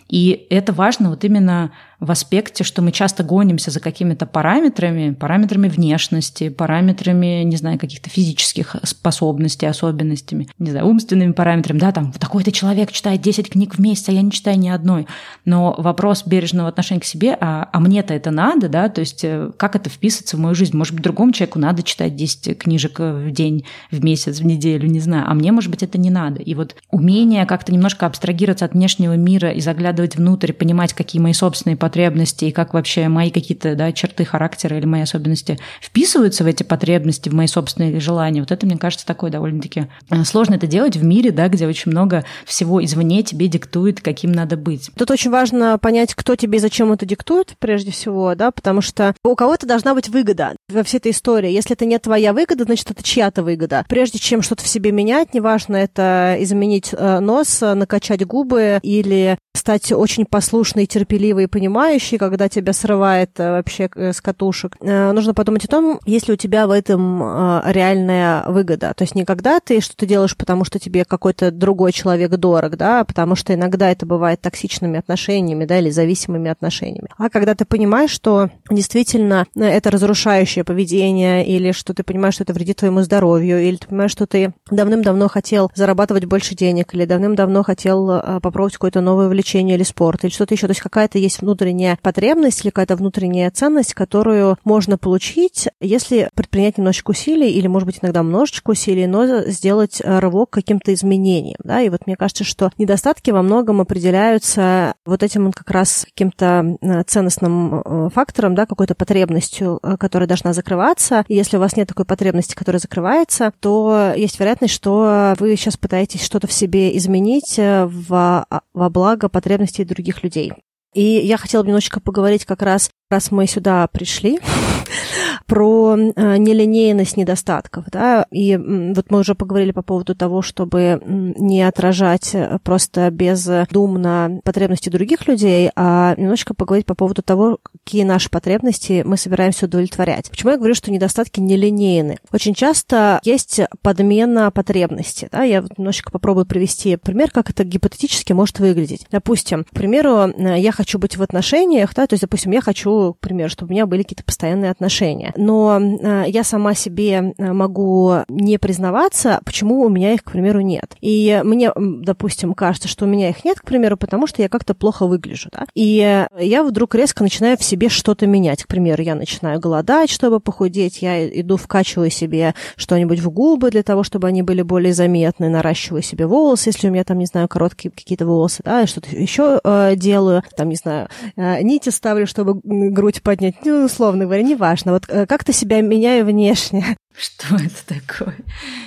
И 0.08 0.46
это 0.50 0.72
важно 0.72 1.10
вот 1.10 1.24
именно 1.24 1.72
в 2.02 2.10
аспекте, 2.10 2.64
что 2.64 2.82
мы 2.82 2.90
часто 2.90 3.22
гонимся 3.22 3.70
за 3.70 3.78
какими-то 3.78 4.26
параметрами, 4.26 5.12
параметрами 5.12 5.68
внешности, 5.68 6.48
параметрами, 6.48 7.44
не 7.44 7.56
знаю, 7.56 7.78
каких-то 7.78 8.10
физических 8.10 8.74
способностей, 8.82 9.66
особенностями, 9.66 10.48
не 10.58 10.72
знаю, 10.72 10.86
умственными 10.88 11.30
параметрами, 11.30 11.78
да, 11.78 11.92
там, 11.92 12.10
такой-то 12.10 12.50
человек 12.50 12.90
читает 12.90 13.20
10 13.20 13.50
книг 13.50 13.76
в 13.76 13.78
месяц, 13.78 14.08
а 14.08 14.12
я 14.12 14.22
не 14.22 14.32
читаю 14.32 14.58
ни 14.58 14.68
одной. 14.68 15.06
Но 15.44 15.76
вопрос 15.78 16.24
бережного 16.26 16.68
отношения 16.68 17.00
к 17.00 17.04
себе, 17.04 17.38
а, 17.40 17.68
а 17.72 17.78
мне-то 17.78 18.12
это 18.12 18.32
надо, 18.32 18.68
да, 18.68 18.88
то 18.88 19.00
есть 19.00 19.22
э, 19.22 19.52
как 19.56 19.76
это 19.76 19.88
вписывается 19.88 20.36
в 20.36 20.40
мою 20.40 20.56
жизнь? 20.56 20.76
Может 20.76 20.94
быть, 20.94 21.04
другому 21.04 21.30
человеку 21.30 21.60
надо 21.60 21.84
читать 21.84 22.16
10 22.16 22.58
книжек 22.58 22.98
в 22.98 23.30
день, 23.30 23.64
в 23.92 24.02
месяц, 24.02 24.40
в 24.40 24.44
неделю, 24.44 24.88
не 24.88 24.98
знаю, 24.98 25.26
а 25.28 25.34
мне, 25.34 25.52
может 25.52 25.70
быть, 25.70 25.84
это 25.84 25.98
не 25.98 26.10
надо. 26.10 26.42
И 26.42 26.56
вот 26.56 26.74
умение 26.90 27.46
как-то 27.46 27.72
немножко 27.72 28.06
абстрагироваться 28.06 28.64
от 28.64 28.72
внешнего 28.72 29.16
мира 29.16 29.52
и 29.52 29.60
заглядывать 29.60 30.16
внутрь, 30.16 30.52
понимать, 30.52 30.94
какие 30.94 31.22
мои 31.22 31.32
собственные 31.32 31.76
потребности 31.92 32.46
и 32.46 32.52
как 32.52 32.72
вообще 32.72 33.08
мои 33.08 33.30
какие-то 33.30 33.74
да, 33.74 33.92
черты 33.92 34.24
характера 34.24 34.78
или 34.78 34.86
мои 34.86 35.02
особенности 35.02 35.58
вписываются 35.82 36.42
в 36.42 36.46
эти 36.46 36.62
потребности, 36.62 37.28
в 37.28 37.34
мои 37.34 37.46
собственные 37.46 38.00
желания. 38.00 38.40
Вот 38.40 38.50
это, 38.50 38.64
мне 38.64 38.78
кажется, 38.78 39.04
такое 39.04 39.30
довольно-таки 39.30 39.88
э, 40.10 40.24
сложно 40.24 40.54
это 40.54 40.66
делать 40.66 40.96
в 40.96 41.04
мире, 41.04 41.32
да, 41.32 41.48
где 41.48 41.66
очень 41.66 41.90
много 41.92 42.24
всего 42.46 42.82
извне 42.82 43.22
тебе 43.22 43.46
диктует, 43.46 44.00
каким 44.00 44.32
надо 44.32 44.56
быть. 44.56 44.90
Тут 44.96 45.10
очень 45.10 45.30
важно 45.30 45.76
понять, 45.76 46.14
кто 46.14 46.34
тебе 46.34 46.56
и 46.56 46.60
зачем 46.62 46.90
это 46.92 47.04
диктует, 47.04 47.56
прежде 47.58 47.90
всего, 47.90 48.34
да, 48.34 48.50
потому 48.52 48.80
что 48.80 49.14
у 49.22 49.34
кого-то 49.34 49.66
должна 49.66 49.94
быть 49.94 50.08
выгода 50.08 50.56
во 50.70 50.82
всей 50.84 50.96
этой 50.96 51.12
истории. 51.12 51.50
Если 51.50 51.72
это 51.72 51.84
не 51.84 51.98
твоя 51.98 52.32
выгода, 52.32 52.64
значит, 52.64 52.90
это 52.90 53.02
чья-то 53.02 53.42
выгода. 53.42 53.84
Прежде 53.86 54.18
чем 54.18 54.40
что-то 54.40 54.64
в 54.64 54.68
себе 54.68 54.92
менять, 54.92 55.34
неважно, 55.34 55.76
это 55.76 56.36
изменить 56.40 56.88
э, 56.92 57.18
нос, 57.20 57.60
накачать 57.60 58.24
губы 58.24 58.78
или 58.82 59.36
стать 59.62 59.92
очень 59.92 60.26
послушной, 60.26 60.86
терпеливой 60.86 61.44
и 61.44 61.46
понимающей, 61.46 62.18
когда 62.18 62.48
тебя 62.48 62.72
срывает 62.72 63.38
э, 63.38 63.52
вообще 63.52 63.88
э, 63.94 64.12
с 64.12 64.20
катушек. 64.20 64.76
Нужно 64.80 65.34
подумать 65.34 65.64
о 65.64 65.68
том, 65.68 66.00
есть 66.04 66.26
ли 66.26 66.34
у 66.34 66.36
тебя 66.36 66.66
в 66.66 66.70
этом 66.70 67.22
реальная 67.66 68.44
выгода. 68.48 68.92
То 68.96 69.02
есть 69.02 69.14
не 69.14 69.24
когда 69.24 69.60
ты 69.60 69.80
что-то 69.80 70.04
делаешь, 70.04 70.36
потому 70.36 70.64
что 70.64 70.80
тебе 70.80 71.04
какой-то 71.04 71.52
другой 71.52 71.92
человек 71.92 72.32
дорог, 72.32 72.76
да, 72.76 73.04
потому 73.04 73.36
что 73.36 73.54
иногда 73.54 73.90
это 73.90 74.04
бывает 74.04 74.40
токсичными 74.40 74.98
отношениями, 74.98 75.64
да, 75.64 75.78
или 75.78 75.90
зависимыми 75.90 76.50
отношениями. 76.50 77.08
А 77.16 77.30
когда 77.30 77.54
ты 77.54 77.64
понимаешь, 77.64 78.10
что 78.10 78.50
действительно 78.68 79.46
это 79.54 79.90
разрушающее 79.90 80.64
поведение, 80.64 81.46
или 81.46 81.70
что 81.70 81.94
ты 81.94 82.02
понимаешь, 82.02 82.34
что 82.34 82.42
это 82.42 82.52
вредит 82.52 82.78
твоему 82.78 83.02
здоровью, 83.02 83.62
или 83.62 83.76
ты 83.76 83.86
понимаешь, 83.86 84.10
что 84.10 84.26
ты 84.26 84.52
давным-давно 84.70 85.28
хотел 85.28 85.70
зарабатывать 85.76 86.24
больше 86.24 86.56
денег, 86.56 86.94
или 86.94 87.04
давным-давно 87.04 87.62
хотел 87.62 88.10
а, 88.10 88.40
попробовать 88.40 88.74
какое-то 88.74 89.00
новое 89.00 89.26
увлечение 89.26 89.51
или 89.58 89.82
спорт, 89.82 90.24
или 90.24 90.30
что-то 90.30 90.54
еще. 90.54 90.66
То 90.66 90.72
есть 90.72 90.80
какая-то 90.80 91.18
есть 91.18 91.40
внутренняя 91.40 91.98
потребность 92.02 92.64
или 92.64 92.70
какая-то 92.70 92.96
внутренняя 92.96 93.50
ценность, 93.50 93.94
которую 93.94 94.56
можно 94.64 94.98
получить, 94.98 95.68
если 95.80 96.28
предпринять 96.34 96.78
немножечко 96.78 97.10
усилий, 97.10 97.50
или, 97.50 97.66
может 97.66 97.86
быть, 97.86 97.98
иногда 98.02 98.22
множечко 98.22 98.70
усилий, 98.70 99.06
но 99.06 99.42
сделать 99.42 100.00
а, 100.04 100.20
рывок 100.20 100.50
каким-то 100.50 100.92
изменениям. 100.94 101.58
Да? 101.64 101.80
И 101.80 101.88
вот 101.88 102.06
мне 102.06 102.16
кажется, 102.16 102.44
что 102.44 102.70
недостатки 102.78 103.30
во 103.30 103.42
многом 103.42 103.80
определяются 103.80 104.94
вот 105.04 105.22
этим 105.22 105.52
как 105.52 105.70
раз 105.70 106.06
каким-то 106.06 106.76
а, 106.80 107.04
ценностным 107.04 108.10
фактором, 108.10 108.54
да, 108.54 108.66
какой-то 108.66 108.94
потребностью, 108.94 109.80
которая 109.98 110.28
должна 110.28 110.52
закрываться. 110.52 111.24
И 111.28 111.34
если 111.34 111.56
у 111.56 111.60
вас 111.60 111.76
нет 111.76 111.88
такой 111.88 112.04
потребности, 112.04 112.54
которая 112.54 112.80
закрывается, 112.80 113.52
то 113.60 114.12
есть 114.16 114.38
вероятность, 114.38 114.74
что 114.74 115.34
вы 115.38 115.56
сейчас 115.56 115.76
пытаетесь 115.76 116.22
что-то 116.24 116.46
в 116.46 116.52
себе 116.52 116.96
изменить 116.96 117.58
э, 117.58 117.86
во, 117.86 118.46
во 118.72 118.90
благо 118.90 119.28
потребностей 119.42 119.84
других 119.84 120.22
людей. 120.22 120.52
И 120.94 121.02
я 121.02 121.36
хотела 121.36 121.62
бы 121.62 121.68
немножечко 121.68 122.00
поговорить 122.00 122.44
как 122.44 122.62
раз, 122.62 122.90
раз 123.10 123.32
мы 123.32 123.46
сюда 123.48 123.86
пришли, 123.88 124.38
про 125.46 125.96
э, 125.96 126.36
нелинейность 126.36 127.16
недостатков, 127.16 127.84
да, 127.90 128.26
и 128.30 128.56
вот 128.56 129.10
мы 129.10 129.20
уже 129.20 129.34
поговорили 129.34 129.72
по 129.72 129.82
поводу 129.82 130.14
того, 130.14 130.42
чтобы 130.42 131.00
не 131.04 131.62
отражать 131.62 132.34
э, 132.34 132.58
просто 132.62 133.10
бездумно 133.10 134.40
потребности 134.44 134.88
других 134.88 135.26
людей, 135.26 135.70
а 135.76 136.14
немножечко 136.16 136.54
поговорить 136.54 136.86
по 136.86 136.94
поводу 136.94 137.22
того, 137.22 137.58
какие 137.84 138.04
наши 138.04 138.30
потребности 138.30 139.02
мы 139.04 139.16
собираемся 139.16 139.66
удовлетворять. 139.66 140.30
Почему 140.30 140.52
я 140.52 140.58
говорю, 140.58 140.74
что 140.74 140.90
недостатки 140.90 141.40
нелинейны? 141.40 142.18
Очень 142.32 142.54
часто 142.54 143.20
есть 143.24 143.60
подмена 143.82 144.50
потребностей, 144.50 145.28
да, 145.30 145.42
я 145.42 145.62
вот 145.62 145.78
немножечко 145.78 146.10
попробую 146.10 146.46
привести 146.46 146.96
пример, 146.96 147.30
как 147.30 147.50
это 147.50 147.64
гипотетически 147.64 148.32
может 148.32 148.58
выглядеть. 148.58 149.06
Допустим, 149.10 149.64
к 149.64 149.70
примеру, 149.70 150.28
э, 150.28 150.58
я 150.58 150.72
хочу 150.72 150.98
быть 150.98 151.16
в 151.16 151.22
отношениях, 151.22 151.94
да, 151.94 152.06
то 152.06 152.14
есть, 152.14 152.22
допустим, 152.22 152.52
я 152.52 152.60
хочу, 152.60 153.14
к 153.14 153.18
примеру, 153.18 153.50
чтобы 153.50 153.70
у 153.70 153.72
меня 153.72 153.86
были 153.86 154.02
какие-то 154.02 154.24
постоянные 154.24 154.70
отношения 154.70 155.31
но 155.36 155.78
э, 155.80 156.24
я 156.28 156.44
сама 156.44 156.74
себе 156.74 157.34
э, 157.36 157.52
могу 157.52 158.16
не 158.28 158.58
признаваться, 158.58 159.40
почему 159.44 159.82
у 159.82 159.88
меня 159.88 160.14
их, 160.14 160.24
к 160.24 160.32
примеру, 160.32 160.60
нет. 160.60 160.96
И 161.00 161.40
мне, 161.44 161.72
допустим, 161.76 162.54
кажется, 162.54 162.88
что 162.88 163.04
у 163.04 163.08
меня 163.08 163.30
их 163.30 163.44
нет, 163.44 163.60
к 163.60 163.64
примеру, 163.64 163.96
потому 163.96 164.26
что 164.26 164.42
я 164.42 164.48
как-то 164.48 164.74
плохо 164.74 165.06
выгляжу, 165.06 165.48
да. 165.52 165.66
И 165.74 166.26
я 166.38 166.64
вдруг 166.64 166.94
резко 166.94 167.22
начинаю 167.22 167.56
в 167.56 167.64
себе 167.64 167.88
что-то 167.88 168.26
менять. 168.26 168.64
К 168.64 168.68
примеру, 168.68 169.02
я 169.02 169.14
начинаю 169.14 169.60
голодать, 169.60 170.10
чтобы 170.10 170.40
похудеть, 170.40 171.02
я 171.02 171.28
иду 171.40 171.56
вкачиваю 171.56 172.10
себе 172.10 172.54
что-нибудь 172.76 173.20
в 173.20 173.30
губы 173.30 173.70
для 173.70 173.82
того, 173.82 174.02
чтобы 174.02 174.28
они 174.28 174.42
были 174.42 174.62
более 174.62 174.92
заметны, 174.92 175.48
наращиваю 175.48 176.02
себе 176.02 176.26
волосы, 176.26 176.70
если 176.70 176.88
у 176.88 176.90
меня 176.90 177.04
там, 177.04 177.18
не 177.18 177.26
знаю, 177.26 177.48
короткие 177.48 177.90
какие-то 177.90 178.26
волосы, 178.26 178.62
да, 178.64 178.82
и 178.82 178.86
что-то 178.86 179.14
еще 179.14 179.60
э, 179.62 179.94
делаю, 179.96 180.42
там, 180.56 180.68
не 180.68 180.76
знаю, 180.76 181.08
э, 181.36 181.62
нити 181.62 181.90
ставлю, 181.90 182.26
чтобы 182.26 182.60
грудь 182.62 183.22
поднять, 183.22 183.56
ну, 183.64 183.84
условно 183.84 184.24
говоря, 184.24 184.42
неважно. 184.42 184.92
Вот 184.92 185.04
как-то 185.28 185.52
себя 185.52 185.80
меняю 185.80 186.24
внешне. 186.24 186.96
Что 187.16 187.56
это 187.56 187.86
такое? 187.86 188.36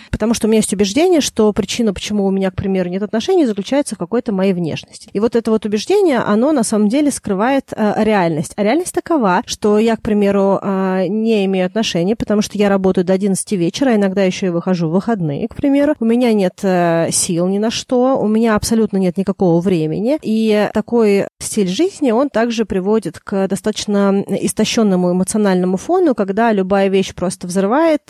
Потому 0.09 0.33
что 0.33 0.47
у 0.47 0.49
меня 0.49 0.59
есть 0.59 0.73
убеждение, 0.73 1.21
что 1.21 1.51
причина, 1.53 1.93
почему 1.93 2.25
у 2.25 2.31
меня, 2.31 2.49
к 2.49 2.55
примеру, 2.55 2.89
нет 2.89 3.03
отношений, 3.03 3.45
заключается 3.45 3.95
в 3.95 3.97
какой-то 3.97 4.31
моей 4.31 4.53
внешности. 4.53 5.09
И 5.13 5.19
вот 5.19 5.35
это 5.35 5.51
вот 5.51 5.65
убеждение, 5.65 6.19
оно 6.19 6.51
на 6.53 6.63
самом 6.63 6.89
деле 6.89 7.11
скрывает 7.11 7.73
э, 7.75 8.03
реальность. 8.03 8.53
А 8.55 8.63
реальность 8.63 8.93
такова, 8.93 9.43
что 9.45 9.77
я, 9.77 9.95
к 9.97 10.01
примеру, 10.01 10.57
э, 10.61 11.07
не 11.07 11.45
имею 11.45 11.65
отношений, 11.65 12.15
потому 12.15 12.41
что 12.41 12.57
я 12.57 12.69
работаю 12.69 13.05
до 13.05 13.13
11 13.13 13.51
вечера, 13.53 13.93
иногда 13.95 14.23
еще 14.23 14.47
и 14.47 14.49
выхожу 14.49 14.87
в 14.87 14.93
выходные, 14.93 15.47
к 15.47 15.55
примеру. 15.55 15.95
У 15.99 16.05
меня 16.05 16.33
нет 16.33 16.59
э, 16.63 17.09
сил 17.11 17.47
ни 17.47 17.57
на 17.57 17.69
что, 17.69 18.17
у 18.17 18.27
меня 18.27 18.55
абсолютно 18.55 18.97
нет 18.97 19.17
никакого 19.17 19.59
времени. 19.59 20.17
И 20.21 20.69
такой 20.73 21.27
стиль 21.39 21.67
жизни, 21.67 22.11
он 22.11 22.29
также 22.29 22.65
приводит 22.65 23.19
к 23.19 23.47
достаточно 23.47 24.23
истощенному 24.29 25.11
эмоциональному 25.11 25.77
фону, 25.77 26.15
когда 26.15 26.53
любая 26.53 26.87
вещь 26.87 27.13
просто 27.13 27.47
взрывает, 27.47 28.01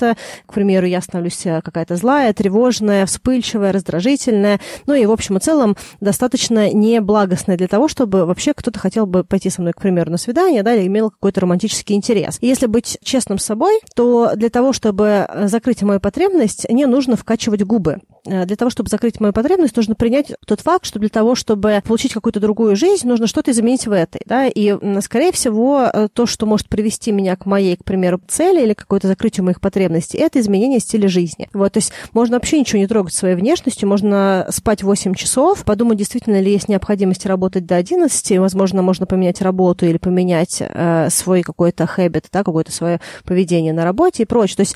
к 0.45 0.53
примеру, 0.53 0.85
я 0.85 1.01
становлюсь 1.01 1.45
э, 1.45 1.61
какая-то 1.63 1.95
злая, 1.95 2.33
тревожная, 2.33 3.05
вспыльчивая, 3.05 3.71
раздражительная, 3.71 4.59
ну 4.85 4.93
и, 4.93 5.05
в 5.05 5.11
общем 5.11 5.37
и 5.37 5.39
целом, 5.39 5.75
достаточно 5.99 6.71
неблагостная 6.71 7.57
для 7.57 7.67
того, 7.67 7.87
чтобы 7.87 8.25
вообще 8.25 8.53
кто-то 8.53 8.79
хотел 8.79 9.05
бы 9.05 9.23
пойти 9.23 9.49
со 9.49 9.61
мной, 9.61 9.73
к 9.73 9.81
примеру, 9.81 10.11
на 10.11 10.17
свидание, 10.17 10.63
да, 10.63 10.75
или 10.75 10.87
имел 10.87 11.09
какой-то 11.09 11.41
романтический 11.41 11.95
интерес. 11.95 12.37
И 12.41 12.47
если 12.47 12.67
быть 12.67 12.97
честным 13.03 13.39
с 13.39 13.45
собой, 13.45 13.79
то 13.95 14.33
для 14.35 14.49
того, 14.49 14.73
чтобы 14.73 15.25
э, 15.27 15.47
закрыть 15.47 15.81
мою 15.81 15.99
потребность, 15.99 16.69
не 16.69 16.85
нужно 16.85 17.15
вкачивать 17.15 17.63
губы. 17.63 17.99
Э, 18.25 18.45
для 18.45 18.55
того, 18.55 18.69
чтобы 18.69 18.89
закрыть 18.89 19.19
мою 19.19 19.33
потребность, 19.33 19.75
нужно 19.75 19.95
принять 19.95 20.33
тот 20.45 20.61
факт, 20.61 20.85
что 20.85 20.99
для 20.99 21.09
того, 21.09 21.35
чтобы 21.35 21.81
получить 21.85 22.13
какую-то 22.13 22.39
другую 22.39 22.75
жизнь, 22.75 23.07
нужно 23.07 23.27
что-то 23.27 23.51
изменить 23.51 23.87
в 23.87 23.91
этой, 23.91 24.21
да, 24.25 24.47
и, 24.47 24.77
скорее 25.01 25.31
всего, 25.31 25.89
то, 26.13 26.25
что 26.25 26.45
может 26.45 26.67
привести 26.67 27.11
меня 27.11 27.35
к 27.35 27.45
моей, 27.45 27.77
к 27.77 27.83
примеру, 27.83 28.21
цели 28.27 28.63
или 28.63 28.73
какое-то 28.73 29.07
закрытию 29.07 29.45
моих 29.45 29.61
потребностей, 29.61 29.94
потребности, 29.95 30.17
это 30.17 30.39
изменение 30.39 30.79
стиля 30.79 31.07
жизни. 31.07 31.49
Вот, 31.53 31.73
то 31.73 31.77
есть 31.77 31.91
можно 32.13 32.37
вообще 32.37 32.59
ничего 32.59 32.79
не 32.79 32.87
трогать 32.87 33.13
своей 33.13 33.35
внешностью, 33.35 33.87
можно 33.87 34.47
спать 34.49 34.83
8 34.83 35.13
часов, 35.13 35.63
подумать, 35.63 35.97
действительно 35.97 36.39
ли 36.39 36.51
есть 36.51 36.69
необходимость 36.69 37.25
работать 37.25 37.65
до 37.65 37.75
11, 37.75 38.39
возможно, 38.39 38.81
можно 38.81 39.05
поменять 39.05 39.41
работу 39.41 39.85
или 39.85 39.97
поменять 39.97 40.57
э, 40.61 41.09
свой 41.09 41.41
какой-то 41.41 41.85
хэббит, 41.85 42.27
да, 42.31 42.43
какое-то 42.43 42.71
свое 42.71 42.99
поведение 43.23 43.73
на 43.73 43.83
работе 43.83 44.23
и 44.23 44.25
прочее. 44.25 44.57
То 44.57 44.61
есть 44.61 44.75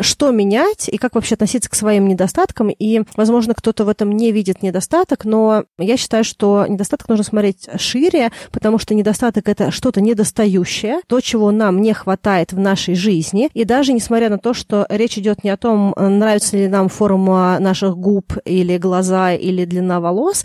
что 0.00 0.30
менять 0.30 0.88
и 0.88 0.98
как 0.98 1.14
вообще 1.14 1.34
относиться 1.34 1.70
к 1.70 1.74
своим 1.74 2.08
недостаткам, 2.08 2.70
и, 2.70 3.02
возможно, 3.16 3.54
кто-то 3.54 3.84
в 3.84 3.88
этом 3.88 4.12
не 4.12 4.32
видит 4.32 4.62
недостаток, 4.62 5.24
но 5.24 5.64
я 5.78 5.96
считаю, 5.96 6.24
что 6.24 6.66
недостаток 6.68 7.08
нужно 7.08 7.24
смотреть 7.24 7.68
шире, 7.76 8.30
потому 8.50 8.78
что 8.78 8.94
недостаток— 8.94 9.48
это 9.48 9.70
что-то 9.70 10.00
недостающее, 10.00 11.00
то, 11.06 11.20
чего 11.20 11.50
нам 11.50 11.80
не 11.80 11.92
хватает 11.92 12.52
в 12.52 12.58
нашей 12.58 12.94
жизни, 12.94 13.50
и 13.54 13.64
даже 13.64 13.92
несмотря 13.92 14.11
несмотря 14.12 14.28
на 14.28 14.38
то, 14.38 14.52
что 14.52 14.84
речь 14.90 15.16
идет 15.16 15.42
не 15.42 15.48
о 15.48 15.56
том, 15.56 15.94
нравится 15.96 16.54
ли 16.58 16.68
нам 16.68 16.90
форма 16.90 17.58
наших 17.58 17.96
губ 17.96 18.34
или 18.44 18.76
глаза 18.76 19.32
или 19.32 19.64
длина 19.64 20.00
волос, 20.00 20.44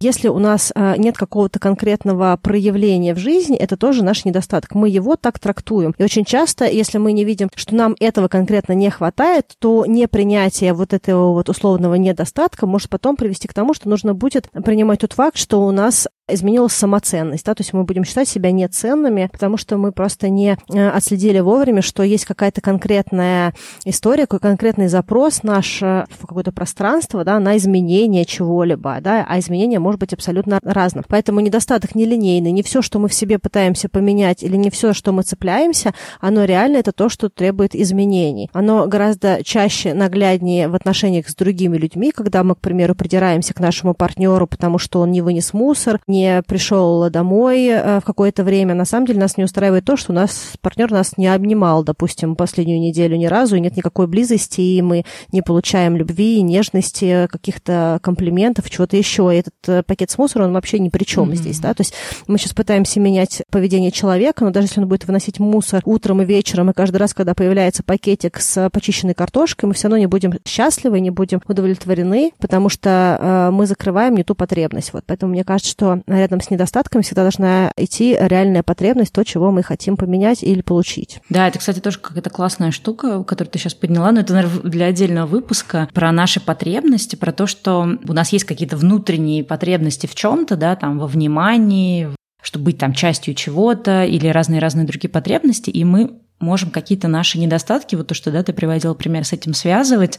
если 0.00 0.28
у 0.28 0.38
нас 0.38 0.70
а, 0.76 0.96
нет 0.96 1.16
какого-то 1.16 1.58
конкретного 1.58 2.38
проявления 2.40 3.14
в 3.14 3.18
жизни, 3.18 3.56
это 3.56 3.76
тоже 3.76 4.04
наш 4.04 4.24
недостаток. 4.24 4.76
Мы 4.76 4.88
его 4.88 5.16
так 5.16 5.40
трактуем. 5.40 5.92
И 5.98 6.04
очень 6.04 6.24
часто, 6.24 6.66
если 6.66 6.98
мы 6.98 7.10
не 7.10 7.24
видим, 7.24 7.48
что 7.56 7.74
нам 7.74 7.96
этого 7.98 8.28
конкретно 8.28 8.74
не 8.74 8.90
хватает, 8.90 9.54
то 9.58 9.84
непринятие 9.86 10.72
вот 10.72 10.92
этого 10.92 11.32
вот 11.32 11.48
условного 11.48 11.96
недостатка 11.96 12.68
может 12.68 12.88
потом 12.90 13.16
привести 13.16 13.48
к 13.48 13.54
тому, 13.54 13.74
что 13.74 13.88
нужно 13.88 14.14
будет 14.14 14.48
принимать 14.64 15.00
тот 15.00 15.14
факт, 15.14 15.36
что 15.36 15.66
у 15.66 15.72
нас 15.72 16.06
изменилась 16.28 16.72
самоценность, 16.72 17.44
да, 17.44 17.54
то 17.54 17.62
есть 17.62 17.72
мы 17.72 17.84
будем 17.84 18.04
считать 18.04 18.28
себя 18.28 18.50
неценными, 18.52 19.28
потому 19.32 19.56
что 19.56 19.76
мы 19.76 19.92
просто 19.92 20.28
не 20.28 20.56
э, 20.72 20.88
отследили 20.88 21.40
вовремя, 21.40 21.82
что 21.82 22.02
есть 22.02 22.24
какая-то 22.24 22.60
конкретная 22.60 23.54
история, 23.84 24.26
какой 24.26 24.40
конкретный 24.40 24.88
запрос 24.88 25.42
наш 25.42 25.80
в 25.80 26.06
какое-то 26.20 26.52
пространство, 26.52 27.24
да, 27.24 27.38
на 27.38 27.56
изменение 27.56 28.24
чего-либо, 28.24 28.98
да, 29.00 29.26
а 29.28 29.38
изменение 29.38 29.78
может 29.78 30.00
быть 30.00 30.12
абсолютно 30.12 30.60
разным. 30.62 31.04
Поэтому 31.08 31.40
недостаток 31.40 31.94
нелинейный, 31.94 32.52
не 32.52 32.62
все, 32.62 32.82
что 32.82 32.98
мы 32.98 33.08
в 33.08 33.14
себе 33.14 33.38
пытаемся 33.38 33.88
поменять, 33.88 34.42
или 34.42 34.56
не 34.56 34.70
все, 34.70 34.92
что 34.92 35.12
мы 35.12 35.22
цепляемся, 35.22 35.94
оно 36.20 36.44
реально 36.44 36.78
это 36.78 36.92
то, 36.92 37.08
что 37.08 37.28
требует 37.28 37.74
изменений. 37.74 38.50
Оно 38.52 38.86
гораздо 38.86 39.42
чаще 39.44 39.94
нагляднее 39.94 40.68
в 40.68 40.74
отношениях 40.74 41.28
с 41.28 41.34
другими 41.34 41.76
людьми, 41.76 42.12
когда 42.12 42.42
мы, 42.42 42.54
к 42.54 42.58
примеру, 42.58 42.94
придираемся 42.94 43.54
к 43.54 43.60
нашему 43.60 43.94
партнеру, 43.94 44.46
потому 44.46 44.78
что 44.78 45.00
он 45.00 45.10
не 45.10 45.22
вынес 45.22 45.52
мусор, 45.52 46.00
не 46.06 46.17
пришел 46.46 47.10
домой 47.10 47.66
э, 47.66 48.00
в 48.00 48.04
какое-то 48.04 48.44
время. 48.44 48.74
На 48.74 48.84
самом 48.84 49.06
деле 49.06 49.20
нас 49.20 49.36
не 49.36 49.44
устраивает 49.44 49.84
то, 49.84 49.96
что 49.96 50.12
у 50.12 50.14
нас 50.14 50.52
партнер 50.60 50.90
нас 50.90 51.16
не 51.16 51.26
обнимал, 51.26 51.84
допустим, 51.84 52.36
последнюю 52.36 52.80
неделю 52.80 53.16
ни 53.16 53.26
разу, 53.26 53.56
и 53.56 53.60
нет 53.60 53.76
никакой 53.76 54.06
близости, 54.06 54.60
и 54.60 54.82
мы 54.82 55.04
не 55.32 55.42
получаем 55.42 55.96
любви, 55.96 56.42
нежности, 56.42 57.28
каких-то 57.30 57.98
комплиментов, 58.02 58.70
чего-то 58.70 58.96
еще. 58.96 59.30
И 59.32 59.38
этот 59.38 59.54
э, 59.66 59.82
пакет 59.82 60.10
с 60.10 60.18
мусором, 60.18 60.48
он 60.48 60.52
вообще 60.54 60.78
ни 60.78 60.88
при 60.88 61.04
чем 61.04 61.30
mm-hmm. 61.30 61.36
здесь, 61.36 61.58
да. 61.60 61.74
То 61.74 61.82
есть 61.82 61.94
мы 62.26 62.38
сейчас 62.38 62.52
пытаемся 62.52 63.00
менять 63.00 63.42
поведение 63.50 63.90
человека, 63.90 64.44
но 64.44 64.50
даже 64.50 64.66
если 64.66 64.80
он 64.80 64.88
будет 64.88 65.06
выносить 65.06 65.38
мусор 65.38 65.82
утром 65.84 66.22
и 66.22 66.24
вечером, 66.24 66.70
и 66.70 66.72
каждый 66.72 66.96
раз, 66.96 67.14
когда 67.14 67.34
появляется 67.34 67.82
пакетик 67.82 68.40
с 68.40 68.70
почищенной 68.70 69.14
картошкой, 69.14 69.68
мы 69.68 69.74
все 69.74 69.88
равно 69.88 69.98
не 69.98 70.06
будем 70.06 70.32
счастливы, 70.44 71.00
не 71.00 71.10
будем 71.10 71.40
удовлетворены, 71.46 72.32
потому 72.38 72.68
что 72.68 73.18
э, 73.20 73.50
мы 73.50 73.66
закрываем 73.66 74.14
не 74.14 74.24
ту 74.24 74.34
потребность. 74.34 74.92
Вот. 74.92 75.04
Поэтому 75.06 75.32
мне 75.32 75.44
кажется, 75.44 75.70
что 75.70 76.02
рядом 76.08 76.40
с 76.40 76.50
недостатками 76.50 77.02
всегда 77.02 77.22
должна 77.22 77.72
идти 77.76 78.16
реальная 78.18 78.62
потребность, 78.62 79.12
то, 79.12 79.24
чего 79.24 79.50
мы 79.50 79.62
хотим 79.62 79.96
поменять 79.96 80.42
или 80.42 80.62
получить. 80.62 81.20
Да, 81.28 81.48
это, 81.48 81.58
кстати, 81.58 81.80
тоже 81.80 81.98
какая-то 81.98 82.30
классная 82.30 82.70
штука, 82.70 83.22
которую 83.24 83.50
ты 83.52 83.58
сейчас 83.58 83.74
подняла, 83.74 84.12
но 84.12 84.20
это, 84.20 84.32
наверное, 84.34 84.62
для 84.62 84.86
отдельного 84.86 85.26
выпуска 85.26 85.88
про 85.92 86.12
наши 86.12 86.40
потребности, 86.40 87.16
про 87.16 87.32
то, 87.32 87.46
что 87.46 87.98
у 88.06 88.12
нас 88.12 88.32
есть 88.32 88.44
какие-то 88.44 88.76
внутренние 88.76 89.44
потребности 89.44 90.06
в 90.06 90.14
чем-то, 90.14 90.56
да, 90.56 90.76
там, 90.76 90.98
во 90.98 91.06
внимании, 91.06 92.08
чтобы 92.42 92.66
быть 92.66 92.78
там 92.78 92.92
частью 92.92 93.34
чего-то 93.34 94.04
или 94.04 94.28
разные-разные 94.28 94.86
другие 94.86 95.10
потребности, 95.10 95.70
и 95.70 95.84
мы 95.84 96.20
можем 96.40 96.70
какие-то 96.70 97.08
наши 97.08 97.38
недостатки, 97.38 97.96
вот 97.96 98.06
то, 98.06 98.14
что 98.14 98.30
да, 98.30 98.42
ты 98.42 98.52
приводил 98.52 98.94
пример, 98.94 99.24
с 99.24 99.32
этим 99.32 99.54
связывать, 99.54 100.18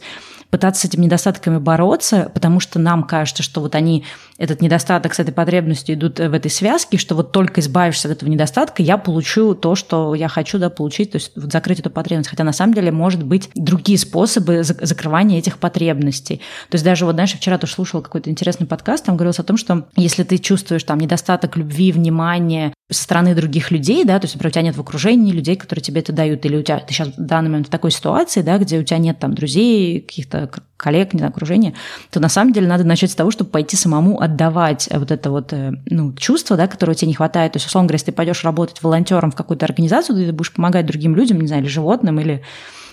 пытаться 0.50 0.82
с 0.82 0.84
этими 0.84 1.04
недостатками 1.04 1.58
бороться, 1.58 2.30
потому 2.34 2.60
что 2.60 2.78
нам 2.78 3.04
кажется, 3.04 3.42
что 3.42 3.60
вот 3.60 3.74
они, 3.74 4.04
этот 4.36 4.60
недостаток 4.60 5.14
с 5.14 5.20
этой 5.20 5.32
потребностью 5.32 5.94
идут 5.94 6.18
в 6.18 6.34
этой 6.34 6.50
связке, 6.50 6.98
что 6.98 7.14
вот 7.14 7.32
только 7.32 7.60
избавишься 7.60 8.08
от 8.08 8.16
этого 8.16 8.28
недостатка, 8.28 8.82
я 8.82 8.98
получу 8.98 9.54
то, 9.54 9.74
что 9.74 10.14
я 10.14 10.28
хочу 10.28 10.58
да, 10.58 10.68
получить, 10.68 11.12
то 11.12 11.16
есть 11.16 11.32
вот 11.36 11.52
закрыть 11.52 11.80
эту 11.80 11.90
потребность. 11.90 12.30
Хотя 12.30 12.44
на 12.44 12.52
самом 12.52 12.74
деле 12.74 12.90
может 12.90 13.22
быть 13.22 13.50
другие 13.54 13.98
способы 13.98 14.62
закрывания 14.62 15.38
этих 15.38 15.58
потребностей. 15.58 16.40
То 16.68 16.74
есть 16.74 16.84
даже 16.84 17.04
вот, 17.06 17.14
знаешь, 17.14 17.32
вчера 17.32 17.58
тоже 17.58 17.72
слушала 17.72 18.02
какой-то 18.02 18.28
интересный 18.28 18.66
подкаст, 18.66 19.04
там 19.04 19.16
говорилось 19.16 19.38
о 19.38 19.44
том, 19.44 19.56
что 19.56 19.86
если 19.96 20.24
ты 20.24 20.38
чувствуешь 20.38 20.84
там 20.84 20.98
недостаток 20.98 21.56
любви, 21.56 21.92
внимания 21.92 22.74
со 22.90 23.04
стороны 23.04 23.34
других 23.34 23.70
людей, 23.70 24.04
да, 24.04 24.18
то 24.18 24.24
есть, 24.24 24.34
например, 24.34 24.50
у 24.50 24.52
тебя 24.52 24.62
нет 24.62 24.76
в 24.76 24.80
окружении 24.80 25.32
людей, 25.32 25.56
которые 25.56 25.82
тебе 25.82 26.00
это 26.00 26.12
дают, 26.12 26.44
или 26.44 26.56
у 26.56 26.62
тебя 26.62 26.80
ты 26.80 26.92
сейчас 26.92 27.08
в 27.08 27.20
данный 27.20 27.48
момент 27.48 27.68
в 27.68 27.70
такой 27.70 27.90
ситуации, 27.90 28.42
да, 28.42 28.58
где 28.58 28.78
у 28.78 28.82
тебя 28.82 28.98
нет 28.98 29.18
там 29.18 29.34
друзей, 29.34 30.00
каких-то 30.00 30.50
коллег, 30.76 31.12
не 31.12 31.18
знаю, 31.18 31.30
окружения, 31.30 31.74
то 32.10 32.20
на 32.20 32.28
самом 32.28 32.52
деле 32.52 32.66
надо 32.66 32.84
начать 32.84 33.12
с 33.12 33.14
того, 33.14 33.30
чтобы 33.30 33.50
пойти 33.50 33.76
самому 33.76 34.20
отдавать 34.20 34.88
вот 34.92 35.10
это 35.10 35.30
вот 35.30 35.52
э, 35.52 35.72
ну, 35.86 36.12
чувство, 36.14 36.56
да, 36.56 36.66
которого 36.66 36.94
тебе 36.94 37.08
не 37.08 37.14
хватает. 37.14 37.52
То 37.52 37.58
есть, 37.58 37.66
условно 37.66 37.86
говоря, 37.86 37.96
если 37.96 38.06
ты 38.06 38.12
пойдешь 38.12 38.44
работать 38.44 38.82
волонтером 38.82 39.30
в 39.30 39.36
какую-то 39.36 39.66
организацию, 39.66 40.16
ты 40.16 40.32
будешь 40.32 40.52
помогать 40.52 40.86
другим 40.86 41.14
людям, 41.14 41.40
не 41.40 41.46
знаю, 41.46 41.62
или 41.62 41.68
животным, 41.68 42.18
или 42.18 42.42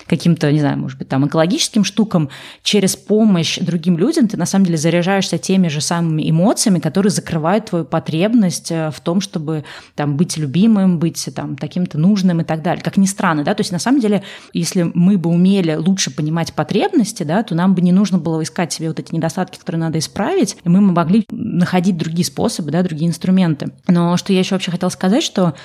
каким-то, 0.08 0.52
не 0.52 0.60
знаю, 0.60 0.78
может 0.78 0.98
быть, 0.98 1.10
там 1.10 1.28
экологическим 1.28 1.84
штукам, 1.84 2.30
через 2.64 2.96
помощь 2.96 3.60
другим 3.60 3.98
людям 3.98 4.28
ты 4.28 4.38
на 4.38 4.46
самом 4.46 4.66
деле 4.66 4.78
заряжаешься 4.78 5.38
теми 5.38 5.68
же 5.68 5.82
самыми 5.82 6.30
эмоциями, 6.30 6.80
которые 6.80 7.12
закрывают 7.12 7.66
твою 7.66 7.86
потребность 7.86 8.72
э, 8.72 8.92
в 8.92 9.00
том, 9.02 9.22
чтобы 9.22 9.64
там 9.96 10.18
быть 10.18 10.38
любимым, 10.38 11.00
быть 11.00 11.30
там 11.36 11.58
таким-то 11.58 11.98
нужным 11.98 12.42
и 12.42 12.44
так 12.44 12.62
далее. 12.62 12.84
Как 12.84 12.98
ни 12.98 13.06
странно, 13.06 13.44
да, 13.44 13.54
то 13.54 13.62
есть 13.62 13.72
на 13.72 13.80
самом 13.80 14.00
деле, 14.00 14.24
если 14.54 14.90
мы 14.94 15.18
бы 15.18 15.30
умели 15.30 15.76
лучше 15.76 16.12
понимать 16.12 16.54
потребности, 16.54 17.24
да, 17.24 17.44
то 17.44 17.56
нам 17.56 17.76
бы 17.76 17.82
не 17.82 17.92
нужно 17.92 18.18
было 18.18 18.42
искать 18.44 18.74
себе 18.74 18.88
вот 18.90 19.00
эти 19.00 19.14
недостатки, 19.14 19.58
которые 19.60 19.82
надо 19.82 20.00
исправить, 20.00 20.58
и 20.64 20.70
мы 20.70 20.82
могли 20.82 21.26
находить 21.32 21.98
другие 21.98 22.26
способы, 22.26 22.72
да, 22.72 22.84
другие 22.84 23.10
инструменты. 23.10 23.72
Но 23.88 24.18
что 24.18 24.34
я 24.34 24.40
еще 24.40 24.56
вообще 24.56 24.72
хотела 24.72 24.90
сказать, 24.90 25.24
что 25.24 25.56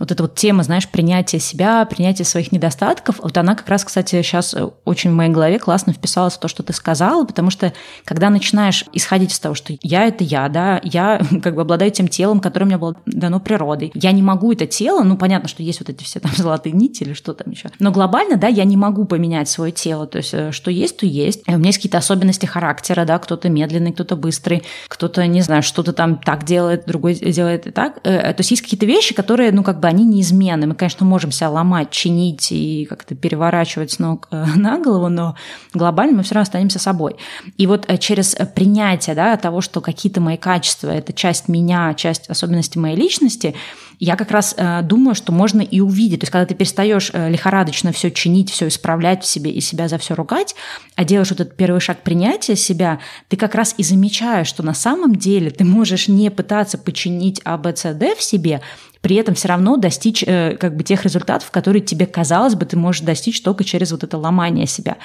вот 0.00 0.10
эта 0.10 0.22
вот 0.22 0.34
тема, 0.34 0.62
знаешь, 0.64 0.88
принятия 0.88 1.38
себя, 1.38 1.84
принятия 1.84 2.24
своих 2.24 2.50
недостатков, 2.50 3.20
вот 3.22 3.36
она 3.36 3.54
как 3.54 3.68
раз, 3.68 3.84
кстати, 3.84 4.22
сейчас 4.22 4.56
очень 4.84 5.10
в 5.10 5.14
моей 5.14 5.30
голове 5.30 5.58
классно 5.58 5.92
вписалась 5.92 6.34
в 6.34 6.40
то, 6.40 6.48
что 6.48 6.62
ты 6.62 6.72
сказала, 6.72 7.24
потому 7.24 7.50
что 7.50 7.72
когда 8.04 8.30
начинаешь 8.30 8.86
исходить 8.92 9.32
из 9.32 9.38
того, 9.38 9.54
что 9.54 9.74
я– 9.82 10.04
это 10.06 10.24
я, 10.24 10.48
да, 10.48 10.80
я 10.82 11.20
как 11.42 11.54
бы 11.54 11.62
обладаю 11.62 11.90
тем 11.90 12.08
телом, 12.08 12.40
которое 12.40 12.66
мне 12.66 12.78
было 12.78 12.96
дано 13.06 13.38
природой, 13.38 13.92
я 13.94 14.10
не 14.12 14.22
могу 14.22 14.52
это 14.52 14.66
тело, 14.66 15.02
ну, 15.02 15.16
понятно, 15.16 15.48
что 15.48 15.62
есть 15.62 15.80
вот 15.80 15.90
эти 15.90 16.02
все 16.02 16.18
там 16.18 16.32
золотые 16.36 16.72
нити 16.72 17.02
или 17.02 17.12
что 17.12 17.34
там 17.34 17.52
еще, 17.52 17.68
но 17.78 17.92
глобально, 17.92 18.36
да, 18.36 18.48
я 18.48 18.64
не 18.64 18.76
могу 18.76 19.04
поменять 19.04 19.48
свое 19.48 19.70
тело, 19.70 20.06
то 20.06 20.18
есть 20.18 20.32
э, 20.32 20.50
что 20.50 20.70
есть, 20.70 20.96
то 20.96 21.06
есть. 21.06 21.46
У 21.46 21.52
меня 21.52 21.66
есть 21.66 21.78
какие-то 21.78 21.98
особенности 21.98 22.46
характера, 22.46 23.04
да, 23.04 23.18
кто-то 23.18 23.48
медленный, 23.48 23.92
кто-то 23.92 24.16
быстрый, 24.16 24.62
кто-то, 24.88 25.26
не 25.26 25.42
знаю, 25.42 25.62
что-то 25.62 25.92
там 25.92 26.18
так 26.18 26.44
делает, 26.44 26.84
другой 26.86 27.14
делает 27.14 27.66
и 27.66 27.70
так. 27.70 27.98
Э, 28.04 28.32
то 28.32 28.36
есть 28.38 28.50
есть 28.50 28.62
какие-то 28.62 28.86
вещи, 28.86 29.14
которые, 29.14 29.52
ну, 29.52 29.62
как 29.62 29.80
бы 29.80 29.89
они 29.90 30.04
неизменны. 30.04 30.66
Мы, 30.66 30.74
конечно, 30.74 31.04
можем 31.04 31.32
себя 31.32 31.50
ломать, 31.50 31.90
чинить 31.90 32.52
и 32.52 32.86
как-то 32.88 33.14
переворачивать 33.14 33.92
с 33.92 33.98
ног 33.98 34.28
э, 34.30 34.44
на 34.56 34.78
голову, 34.78 35.08
но 35.08 35.36
глобально 35.74 36.18
мы 36.18 36.22
все 36.22 36.34
равно 36.34 36.42
останемся 36.42 36.78
собой. 36.78 37.16
И 37.58 37.66
вот 37.66 37.84
э, 37.88 37.98
через 37.98 38.36
принятие 38.54 39.14
да, 39.14 39.36
того, 39.36 39.60
что 39.60 39.80
какие-то 39.80 40.20
мои 40.20 40.36
качества– 40.36 40.88
это 40.90 41.12
часть 41.12 41.48
меня, 41.48 41.92
часть 41.94 42.30
особенностей 42.30 42.78
моей 42.78 42.96
личности, 42.96 43.54
я 43.98 44.16
как 44.16 44.30
раз 44.30 44.54
э, 44.56 44.80
думаю, 44.82 45.14
что 45.14 45.32
можно 45.32 45.60
и 45.60 45.80
увидеть. 45.80 46.20
То 46.20 46.24
есть, 46.24 46.32
когда 46.32 46.46
ты 46.46 46.54
перестаешь 46.54 47.10
лихорадочно 47.12 47.92
все 47.92 48.10
чинить, 48.10 48.50
все 48.50 48.68
исправлять 48.68 49.24
в 49.24 49.26
себе 49.26 49.50
и 49.50 49.60
себя 49.60 49.88
за 49.88 49.98
все 49.98 50.14
ругать, 50.14 50.54
а 50.96 51.04
делаешь 51.04 51.32
этот 51.32 51.54
первый 51.56 51.80
шаг 51.80 52.02
принятия 52.02 52.56
себя, 52.56 53.00
ты 53.28 53.36
как 53.36 53.54
раз 53.54 53.74
и 53.76 53.82
замечаешь, 53.82 54.46
что 54.46 54.62
на 54.62 54.72
самом 54.72 55.16
деле 55.16 55.50
ты 55.50 55.64
можешь 55.64 56.08
не 56.08 56.30
пытаться 56.30 56.78
починить 56.78 57.40
А, 57.44 57.58
Б, 57.58 57.76
С, 57.76 57.92
Д 57.94 58.14
в 58.14 58.22
себе, 58.22 58.62
при 59.00 59.16
этом 59.16 59.34
все 59.34 59.48
равно 59.48 59.76
достичь 59.76 60.22
э, 60.26 60.56
как 60.58 60.76
бы 60.76 60.84
тех 60.84 61.04
результатов, 61.04 61.50
которые 61.50 61.82
тебе 61.82 62.06
казалось 62.06 62.54
бы, 62.54 62.66
ты 62.66 62.76
можешь 62.76 63.02
достичь 63.02 63.40
только 63.42 63.64
через 63.64 63.92
вот 63.92 64.04
это 64.04 64.18
ломание 64.18 64.66
себя. 64.66 64.98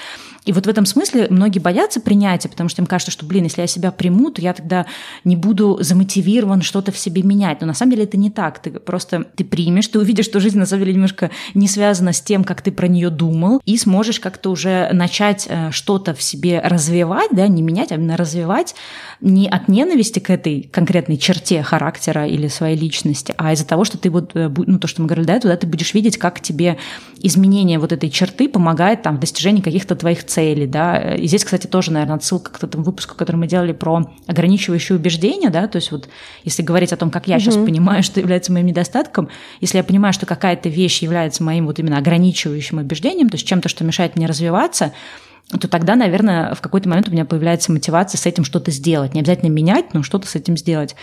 И 0.45 0.51
вот 0.51 0.65
в 0.65 0.69
этом 0.69 0.85
смысле 0.85 1.27
многие 1.29 1.59
боятся 1.59 1.99
принятия, 1.99 2.49
потому 2.49 2.69
что 2.69 2.81
им 2.81 2.85
кажется, 2.85 3.11
что, 3.11 3.25
блин, 3.25 3.45
если 3.45 3.61
я 3.61 3.67
себя 3.67 3.91
приму, 3.91 4.29
то 4.29 4.41
я 4.41 4.53
тогда 4.53 4.85
не 5.23 5.35
буду 5.35 5.77
замотивирован 5.81 6.61
что-то 6.61 6.91
в 6.91 6.97
себе 6.97 7.23
менять. 7.23 7.61
Но 7.61 7.67
на 7.67 7.73
самом 7.73 7.91
деле 7.91 8.03
это 8.03 8.17
не 8.17 8.29
так. 8.29 8.59
Ты 8.59 8.71
просто 8.71 9.25
ты 9.35 9.43
примешь, 9.43 9.87
ты 9.87 9.99
увидишь, 9.99 10.25
что 10.25 10.39
жизнь 10.39 10.59
на 10.59 10.65
самом 10.65 10.83
деле 10.83 10.93
немножко 10.93 11.31
не 11.53 11.67
связана 11.67 12.13
с 12.13 12.21
тем, 12.21 12.43
как 12.43 12.61
ты 12.61 12.71
про 12.71 12.87
нее 12.87 13.09
думал, 13.09 13.61
и 13.65 13.77
сможешь 13.77 14.19
как-то 14.19 14.51
уже 14.51 14.89
начать 14.93 15.47
э, 15.49 15.71
что-то 15.71 16.13
в 16.13 16.21
себе 16.21 16.61
развивать, 16.63 17.29
да, 17.31 17.47
не 17.47 17.61
менять, 17.61 17.91
а 17.91 17.95
именно 17.95 18.17
развивать 18.17 18.75
не 19.21 19.47
от 19.47 19.67
ненависти 19.67 20.19
к 20.19 20.29
этой 20.29 20.69
конкретной 20.71 21.17
черте 21.17 21.63
характера 21.63 22.27
или 22.27 22.47
своей 22.47 22.77
личности, 22.77 23.33
а 23.37 23.53
из-за 23.53 23.65
того, 23.65 23.85
что 23.85 23.97
ты 23.97 24.09
вот, 24.09 24.31
э, 24.35 24.51
ну, 24.55 24.77
то, 24.79 24.87
что 24.87 25.01
мы 25.01 25.07
говорили 25.07 25.27
до 25.27 25.33
этого, 25.33 25.53
да, 25.53 25.57
ты 25.57 25.67
будешь 25.67 25.93
видеть, 25.93 26.17
как 26.17 26.39
тебе 26.41 26.77
изменение 27.17 27.79
вот 27.79 27.91
этой 27.91 28.09
черты 28.09 28.47
помогает 28.47 29.01
там 29.01 29.17
в 29.17 29.19
достижении 29.19 29.61
каких-то 29.61 29.95
твоих 29.95 30.23
целей, 30.23 30.34
да. 30.65 31.15
И 31.15 31.27
здесь, 31.27 31.43
кстати, 31.45 31.67
тоже, 31.67 31.91
наверное, 31.91 32.15
отсылка 32.15 32.51
к 32.51 32.59
тому 32.59 32.83
выпуску, 32.83 33.15
который 33.15 33.37
мы 33.37 33.47
делали 33.47 33.71
про 33.71 34.11
ограничивающие 34.27 34.95
убеждения, 34.97 35.49
да, 35.49 35.67
то 35.67 35.77
есть 35.77 35.91
вот 35.91 36.09
если 36.43 36.61
говорить 36.61 36.93
о 36.93 36.97
том, 36.97 37.11
как 37.11 37.27
я 37.27 37.35
угу. 37.35 37.41
сейчас 37.41 37.55
понимаю, 37.55 38.03
что 38.03 38.19
является 38.19 38.51
моим 38.51 38.65
недостатком, 38.65 39.29
если 39.61 39.77
я 39.77 39.83
понимаю, 39.83 40.13
что 40.13 40.25
какая-то 40.25 40.69
вещь 40.69 41.01
является 41.01 41.43
моим 41.43 41.65
вот 41.65 41.79
именно 41.79 41.97
ограничивающим 41.97 42.79
убеждением, 42.79 43.29
то 43.29 43.35
есть 43.35 43.47
чем-то, 43.47 43.69
что 43.69 43.83
мешает 43.83 44.15
мне 44.15 44.25
развиваться, 44.25 44.93
то 45.51 45.67
тогда, 45.67 45.95
наверное, 45.95 46.55
в 46.55 46.61
какой-то 46.61 46.89
момент 46.89 47.07
у 47.07 47.11
меня 47.11 47.25
появляется 47.25 47.71
мотивация 47.71 48.17
с 48.17 48.25
этим 48.25 48.43
что-то 48.43 48.71
сделать. 48.71 49.13
Не 49.13 49.19
обязательно 49.19 49.49
менять, 49.49 49.93
но 49.93 50.01
что-то 50.01 50.27
с 50.27 50.35
этим 50.35 50.57
сделать. 50.57 50.95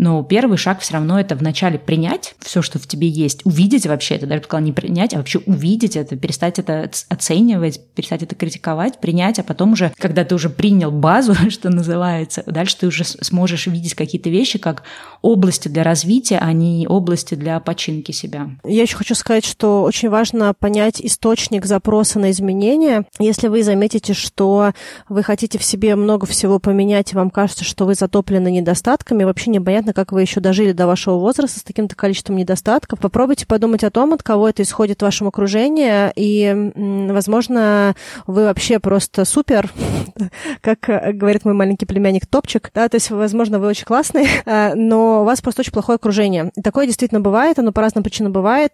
Но 0.00 0.22
первый 0.22 0.56
шаг 0.56 0.80
все 0.80 0.94
равно 0.94 1.20
это 1.20 1.36
вначале 1.36 1.78
принять 1.78 2.34
все, 2.38 2.62
что 2.62 2.78
в 2.78 2.86
тебе 2.86 3.06
есть, 3.06 3.44
увидеть 3.44 3.86
вообще 3.86 4.14
это, 4.14 4.26
даже 4.26 4.42
сказала 4.44 4.64
не 4.64 4.72
принять, 4.72 5.12
а 5.12 5.18
вообще 5.18 5.40
увидеть 5.40 5.94
это, 5.94 6.16
перестать 6.16 6.58
это 6.58 6.90
оценивать, 7.10 7.82
перестать 7.94 8.22
это 8.22 8.34
критиковать, 8.34 8.98
принять, 8.98 9.38
а 9.38 9.42
потом 9.42 9.72
уже, 9.72 9.92
когда 9.98 10.24
ты 10.24 10.34
уже 10.34 10.48
принял 10.48 10.90
базу, 10.90 11.34
что 11.50 11.68
называется, 11.68 12.42
дальше 12.46 12.78
ты 12.78 12.86
уже 12.86 13.04
сможешь 13.04 13.66
видеть 13.66 13.92
какие-то 13.92 14.30
вещи 14.30 14.58
как 14.58 14.84
области 15.20 15.68
для 15.68 15.82
развития, 15.82 16.38
а 16.40 16.50
не 16.54 16.86
области 16.88 17.34
для 17.34 17.60
починки 17.60 18.12
себя. 18.12 18.48
Я 18.64 18.80
еще 18.80 18.96
хочу 18.96 19.14
сказать, 19.14 19.44
что 19.44 19.82
очень 19.82 20.08
важно 20.08 20.54
понять 20.54 21.02
источник 21.02 21.66
запроса 21.66 22.18
на 22.18 22.30
изменения. 22.30 23.04
Если 23.18 23.48
вы 23.48 23.62
заметите, 23.62 24.14
что 24.14 24.72
вы 25.10 25.22
хотите 25.22 25.58
в 25.58 25.62
себе 25.62 25.94
много 25.94 26.24
всего 26.26 26.58
поменять, 26.58 27.12
и 27.12 27.16
вам 27.16 27.28
кажется, 27.28 27.64
что 27.64 27.84
вы 27.84 27.94
затоплены 27.94 28.50
недостатками, 28.50 29.24
вообще 29.24 29.50
непонятно, 29.50 29.89
непонятно, 29.90 29.92
как 29.92 30.12
вы 30.12 30.22
еще 30.22 30.40
дожили 30.40 30.72
до 30.72 30.86
вашего 30.86 31.16
возраста 31.16 31.60
с 31.60 31.62
таким-то 31.62 31.96
количеством 31.96 32.36
недостатков. 32.36 32.98
Попробуйте 32.98 33.46
подумать 33.46 33.84
о 33.84 33.90
том, 33.90 34.12
от 34.12 34.22
кого 34.22 34.48
это 34.48 34.62
исходит 34.62 35.00
в 35.00 35.02
вашем 35.02 35.26
окружении, 35.26 36.10
и, 36.16 36.72
возможно, 37.12 37.94
вы 38.26 38.44
вообще 38.44 38.78
просто 38.78 39.24
супер, 39.24 39.70
как 40.60 40.80
говорит 41.16 41.44
мой 41.44 41.54
маленький 41.54 41.86
племянник, 41.86 42.26
топчик, 42.26 42.70
да, 42.74 42.88
то 42.88 42.96
есть, 42.96 43.10
возможно, 43.10 43.58
вы 43.58 43.68
очень 43.68 43.84
классный, 43.84 44.28
а, 44.46 44.74
но 44.74 45.22
у 45.22 45.24
вас 45.24 45.40
просто 45.40 45.62
очень 45.62 45.72
плохое 45.72 45.96
окружение. 45.96 46.50
Такое 46.62 46.86
действительно 46.86 47.20
бывает, 47.20 47.58
оно 47.58 47.72
по 47.72 47.80
разным 47.80 48.04
причинам 48.04 48.32
бывает. 48.32 48.72